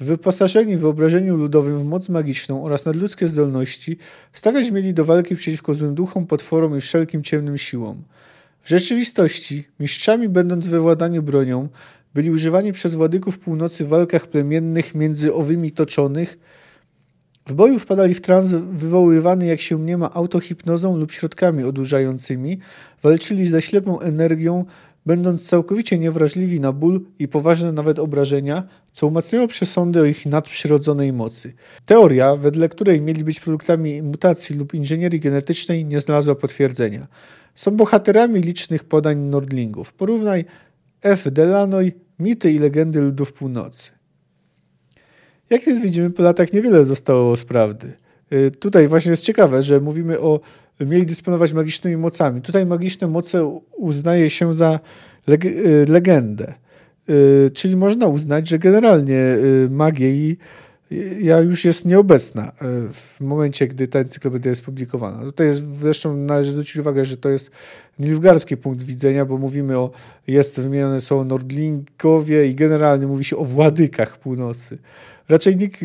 Wyposażeni 0.00 0.76
w 0.76 0.80
wyobrażeniu 0.80 1.36
ludowym 1.36 1.78
w 1.78 1.84
moc 1.84 2.08
magiczną 2.08 2.64
oraz 2.64 2.84
nadludzkie 2.84 3.28
zdolności, 3.28 3.98
stawiać 4.32 4.70
mieli 4.70 4.94
do 4.94 5.04
walki 5.04 5.36
przeciwko 5.36 5.74
złym 5.74 5.94
duchom, 5.94 6.26
potworom 6.26 6.78
i 6.78 6.80
wszelkim 6.80 7.22
ciemnym 7.22 7.58
siłom. 7.58 8.02
W 8.62 8.68
rzeczywistości, 8.68 9.68
mistrzami 9.80 10.28
będąc 10.28 10.68
we 10.68 10.80
władaniu 10.80 11.22
bronią, 11.22 11.68
byli 12.14 12.30
używani 12.30 12.72
przez 12.72 12.94
władyków 12.94 13.38
północy 13.38 13.84
w 13.84 13.88
walkach 13.88 14.26
plemiennych 14.26 14.94
między 14.94 15.34
owymi 15.34 15.70
toczonych. 15.70 16.38
W 17.46 17.54
boju 17.54 17.78
wpadali 17.78 18.14
w 18.14 18.20
trans 18.20 18.48
wywoływany, 18.72 19.46
jak 19.46 19.60
się 19.60 19.78
mniema, 19.78 20.10
autohipnozą 20.12 20.96
lub 20.96 21.12
środkami 21.12 21.64
odurzającymi, 21.64 22.58
walczyli 23.02 23.46
ze 23.46 23.62
ślepą 23.62 24.00
energią, 24.00 24.64
będąc 25.06 25.48
całkowicie 25.48 25.98
niewrażliwi 25.98 26.60
na 26.60 26.72
ból 26.72 27.00
i 27.18 27.28
poważne 27.28 27.72
nawet 27.72 27.98
obrażenia, 27.98 28.62
co 28.92 29.06
umacniało 29.06 29.48
przesądy 29.48 30.00
o 30.00 30.04
ich 30.04 30.26
nadprzyrodzonej 30.26 31.12
mocy. 31.12 31.52
Teoria, 31.86 32.36
wedle 32.36 32.68
której 32.68 33.00
mieli 33.00 33.24
być 33.24 33.40
produktami 33.40 34.02
mutacji 34.02 34.56
lub 34.56 34.74
inżynierii 34.74 35.20
genetycznej, 35.20 35.84
nie 35.84 36.00
znalazła 36.00 36.34
potwierdzenia. 36.34 37.06
Są 37.54 37.70
bohaterami 37.70 38.40
licznych 38.40 38.84
podań 38.84 39.18
Nordlingów. 39.18 39.92
Porównaj 39.92 40.44
F. 41.02 41.30
Delanoy, 41.30 41.92
Mity 42.18 42.52
i 42.52 42.58
legendy 42.58 43.00
ludów 43.00 43.32
północy. 43.32 43.92
Jak 45.50 45.64
więc 45.64 45.82
widzimy, 45.82 46.10
po 46.10 46.22
latach 46.22 46.52
niewiele 46.52 46.84
zostało 46.84 47.36
z 47.36 47.44
prawdy. 47.44 47.92
Y, 48.32 48.50
tutaj 48.50 48.88
właśnie 48.88 49.10
jest 49.10 49.24
ciekawe, 49.24 49.62
że 49.62 49.80
mówimy 49.80 50.20
o 50.20 50.40
mieli 50.80 51.06
dysponować 51.06 51.52
magicznymi 51.52 51.96
mocami. 51.96 52.42
Tutaj 52.42 52.66
magiczne 52.66 53.08
moce 53.08 53.60
uznaje 53.76 54.30
się 54.30 54.54
za 54.54 54.80
leg 55.26 55.44
y, 55.44 55.86
legendę. 55.88 56.54
Y, 57.10 57.50
czyli 57.50 57.76
można 57.76 58.06
uznać, 58.06 58.48
że 58.48 58.58
generalnie 58.58 59.36
magia 59.70 60.36
ja 61.20 61.40
już 61.40 61.64
jest 61.64 61.84
nieobecna 61.84 62.52
w 62.92 63.20
momencie, 63.20 63.66
gdy 63.66 63.88
ta 63.88 63.98
encyklopedia 63.98 64.48
jest 64.48 64.62
publikowana. 64.62 65.22
Tutaj 65.22 65.46
jest, 65.46 65.78
zresztą 65.78 66.16
należy 66.16 66.50
zwrócić 66.50 66.76
uwagę, 66.76 67.04
że 67.04 67.16
to 67.16 67.28
jest 67.28 67.50
nilfgardzki 67.98 68.56
punkt 68.56 68.82
widzenia, 68.82 69.24
bo 69.24 69.38
mówimy 69.38 69.78
o, 69.78 69.90
jest 70.26 70.60
wymienione 70.60 71.00
są 71.00 71.24
Nordlingowie 71.24 72.46
i 72.46 72.54
generalnie 72.54 73.06
mówi 73.06 73.24
się 73.24 73.36
o 73.36 73.44
władykach 73.44 74.18
północy. 74.18 74.78
Raczej 75.28 75.56
nikt 75.56 75.80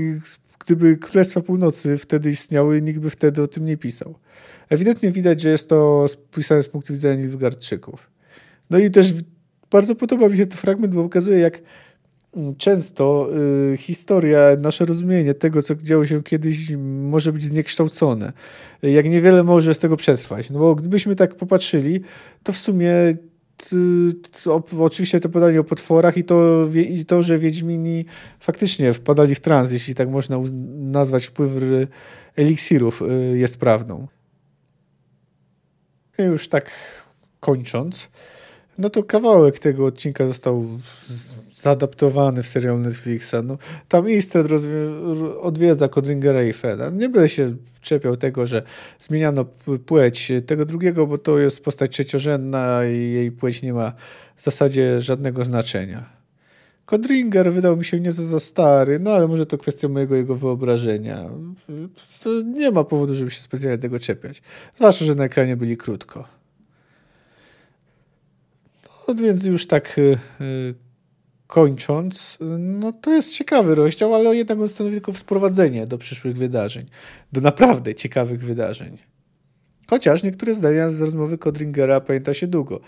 gdyby 0.65 0.97
Królestwa 0.97 1.41
Północy 1.41 1.97
wtedy 1.97 2.29
istniały, 2.29 2.81
nikt 2.81 2.99
by 2.99 3.09
wtedy 3.09 3.41
o 3.41 3.47
tym 3.47 3.65
nie 3.65 3.77
pisał. 3.77 4.15
Ewidentnie 4.69 5.11
widać, 5.11 5.41
że 5.41 5.49
jest 5.49 5.69
to 5.69 6.05
pisane 6.35 6.63
z 6.63 6.67
punktu 6.67 6.93
widzenia 6.93 7.21
Nilfgaardczyków. 7.21 8.09
No 8.69 8.79
i 8.79 8.91
też 8.91 9.13
bardzo 9.71 9.95
podoba 9.95 10.29
mi 10.29 10.37
się 10.37 10.45
ten 10.45 10.57
fragment, 10.57 10.93
bo 10.93 11.03
pokazuje, 11.03 11.39
jak 11.39 11.61
często 12.57 13.29
y, 13.73 13.77
historia, 13.77 14.39
nasze 14.59 14.85
rozumienie 14.85 15.33
tego, 15.33 15.61
co 15.61 15.75
działo 15.75 16.05
się 16.05 16.23
kiedyś, 16.23 16.71
może 17.01 17.33
być 17.33 17.43
zniekształcone. 17.43 18.33
Jak 18.83 19.05
niewiele 19.09 19.43
może 19.43 19.73
z 19.73 19.79
tego 19.79 19.97
przetrwać. 19.97 20.49
No 20.49 20.59
bo 20.59 20.75
gdybyśmy 20.75 21.15
tak 21.15 21.35
popatrzyli, 21.35 22.01
to 22.43 22.51
w 22.51 22.57
sumie 22.57 22.91
oczywiście 24.79 25.19
to 25.19 25.29
podanie 25.29 25.59
o 25.59 25.63
potworach 25.63 26.17
i 26.17 26.23
to, 26.23 26.67
i 26.89 27.05
to, 27.05 27.23
że 27.23 27.37
Wiedźmini 27.37 28.05
faktycznie 28.39 28.93
wpadali 28.93 29.35
w 29.35 29.39
trans, 29.39 29.71
jeśli 29.71 29.95
tak 29.95 30.09
można 30.09 30.37
nazwać 30.75 31.25
wpływ 31.25 31.51
eliksirów, 32.35 33.01
y, 33.01 33.37
jest 33.37 33.57
prawdą. 33.57 34.07
I 36.19 36.23
już 36.23 36.47
tak 36.47 36.71
kończąc, 37.39 38.09
no 38.77 38.89
to 38.89 39.03
kawałek 39.03 39.59
tego 39.59 39.85
odcinka 39.85 40.27
został 40.27 40.65
zaadaptowany 41.61 42.43
w 42.43 42.47
serial 42.47 42.81
Netflixa. 42.81 43.35
No, 43.43 43.57
tam 43.87 44.07
Easted 44.07 44.47
odwiedza 45.41 45.89
Codringera 45.89 46.43
i 46.43 46.53
Feda. 46.53 46.89
Nie 46.89 47.09
będę 47.09 47.29
się 47.29 47.55
czepiał 47.81 48.17
tego, 48.17 48.47
że 48.47 48.63
zmieniano 48.99 49.45
płeć 49.85 50.31
tego 50.47 50.65
drugiego, 50.65 51.07
bo 51.07 51.17
to 51.17 51.39
jest 51.39 51.63
postać 51.63 51.91
trzeciorzędna 51.91 52.85
i 52.85 52.97
jej 52.97 53.31
płeć 53.31 53.61
nie 53.61 53.73
ma 53.73 53.93
w 54.35 54.41
zasadzie 54.43 55.01
żadnego 55.01 55.43
znaczenia. 55.43 56.17
Codringer 56.85 57.53
wydał 57.53 57.77
mi 57.77 57.85
się 57.85 57.99
nieco 57.99 58.23
za 58.23 58.39
stary, 58.39 58.99
no 58.99 59.11
ale 59.11 59.27
może 59.27 59.45
to 59.45 59.57
kwestia 59.57 59.87
mojego 59.87 60.15
jego 60.15 60.35
wyobrażenia. 60.35 61.29
To 62.23 62.41
nie 62.41 62.71
ma 62.71 62.83
powodu, 62.83 63.15
żeby 63.15 63.31
się 63.31 63.39
specjalnie 63.39 63.77
tego 63.77 63.99
czepiać. 63.99 64.41
Zwłaszcza, 64.75 65.05
że 65.05 65.15
na 65.15 65.23
ekranie 65.23 65.57
byli 65.57 65.77
krótko. 65.77 66.27
No 69.07 69.15
więc 69.15 69.45
już 69.45 69.67
tak 69.67 69.97
y, 69.97 70.17
y, 70.41 70.86
kończąc, 71.47 72.37
no 72.57 72.91
to 72.91 73.13
jest 73.13 73.33
ciekawy 73.33 73.75
rozdział, 73.75 74.15
ale 74.15 74.35
jednak 74.35 74.59
on 74.59 74.67
stanowi 74.67 74.95
tylko 74.95 75.13
wprowadzenie 75.13 75.87
do 75.87 75.97
przyszłych 75.97 76.37
wydarzeń, 76.37 76.85
do 77.31 77.41
naprawdę 77.41 77.95
ciekawych 77.95 78.45
wydarzeń. 78.45 78.97
Chociaż 79.89 80.23
niektóre 80.23 80.55
zdania 80.55 80.89
z 80.89 81.01
rozmowy 81.01 81.37
Kodringera 81.37 82.01
pamięta 82.01 82.33
się 82.33 82.47
długo. 82.47 82.79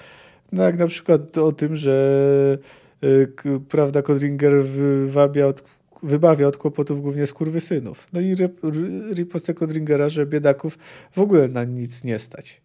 No 0.51 0.63
jak 0.63 0.79
na 0.79 0.87
przykład 0.87 1.37
o 1.37 1.51
tym, 1.51 1.75
że 1.75 2.57
y, 3.03 3.27
prawda 3.69 4.01
Kodringer 4.01 4.63
wywabia 4.63 5.47
od, 5.47 5.63
wybawia 6.03 6.47
od 6.47 6.57
kłopotów 6.57 7.01
głównie 7.01 7.27
skurwysynów. 7.27 8.07
No 8.13 8.21
i 8.21 8.35
riposte 9.13 9.53
Kodringera, 9.53 10.09
że 10.09 10.25
biedaków 10.25 10.77
w 11.11 11.19
ogóle 11.19 11.47
na 11.47 11.63
nic 11.63 12.03
nie 12.03 12.19
stać. 12.19 12.61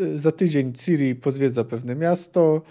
Y, 0.00 0.18
za 0.18 0.32
tydzień 0.32 0.72
Ciri 0.72 1.14
pozwiedza 1.14 1.64
pewne 1.64 1.94
miasto, 1.94 2.62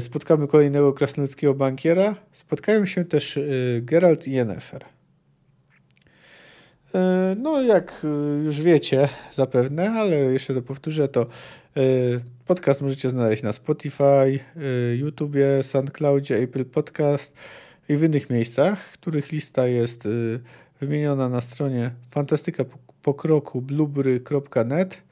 spotkamy 0.00 0.48
kolejnego 0.48 0.92
krasnoludzkiego 0.92 1.54
bankiera. 1.54 2.14
Spotkają 2.32 2.86
się 2.86 3.04
też 3.04 3.36
e, 3.36 3.42
Geralt 3.80 4.28
i 4.28 4.32
Yennefer. 4.32 4.84
E, 6.94 7.36
no, 7.38 7.62
jak 7.62 8.06
już 8.44 8.62
wiecie 8.62 9.08
zapewne, 9.32 9.90
ale 9.90 10.16
jeszcze 10.16 10.54
to 10.54 10.62
powtórzę, 10.62 11.08
to 11.08 11.26
podcast 12.46 12.82
możecie 12.82 13.08
znaleźć 13.08 13.42
na 13.42 13.52
Spotify, 13.52 14.40
YouTubie, 14.96 15.62
SoundCloudzie, 15.62 16.36
Apple 16.36 16.64
Podcast 16.64 17.36
i 17.88 17.96
w 17.96 18.02
innych 18.04 18.30
miejscach, 18.30 18.92
których 18.92 19.32
lista 19.32 19.66
jest 19.66 20.08
wymieniona 20.80 21.28
na 21.28 21.40
stronie 21.40 21.90
fantastyka 22.10 22.64
po 23.02 23.14
kroku 23.14 23.62
blubry.net. 23.62 25.02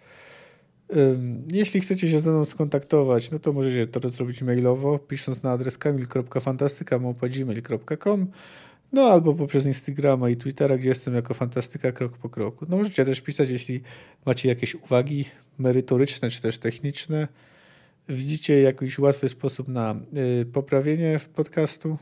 Jeśli 1.52 1.80
chcecie 1.80 2.10
się 2.10 2.20
ze 2.20 2.30
mną 2.30 2.44
skontaktować, 2.44 3.30
no 3.30 3.38
to 3.38 3.52
możecie 3.52 3.86
to 3.86 4.08
zrobić 4.08 4.42
mailowo, 4.42 4.98
pisząc 4.98 5.42
na 5.42 5.50
adres 5.50 5.78
kamil.fantastyka.gmail.com 5.78 8.26
no 8.92 9.02
albo 9.02 9.34
poprzez 9.34 9.66
Instagrama 9.66 10.30
i 10.30 10.36
Twittera, 10.36 10.78
gdzie 10.78 10.88
jestem 10.88 11.14
jako 11.14 11.34
fantastyka 11.34 11.92
krok 11.92 12.18
po 12.18 12.28
kroku. 12.28 12.66
No 12.68 12.76
możecie 12.76 13.04
też 13.04 13.20
pisać, 13.20 13.50
jeśli 13.50 13.82
macie 14.26 14.48
jakieś 14.48 14.74
uwagi 14.74 15.24
merytoryczne 15.58 16.30
czy 16.30 16.42
też 16.42 16.58
techniczne. 16.58 17.28
Widzicie 18.08 18.60
jakiś 18.60 18.98
łatwy 18.98 19.28
sposób 19.28 19.68
na 19.68 19.94
y, 20.42 20.46
poprawienie 20.46 21.20
podcastu. 21.34 21.98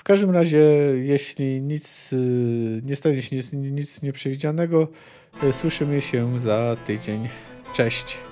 W 0.00 0.02
każdym 0.02 0.30
razie, 0.30 0.58
jeśli 1.02 1.62
nic 1.62 2.12
y, 2.12 2.80
nie 2.84 2.96
stanie 2.96 3.22
się 3.22 3.36
nic, 3.36 3.52
nic 3.52 4.02
nieprzewidzianego, 4.02 4.88
y, 5.42 5.52
słyszymy 5.52 6.00
się 6.00 6.38
za 6.38 6.76
tydzień. 6.86 7.28
Cześć. 7.74 8.29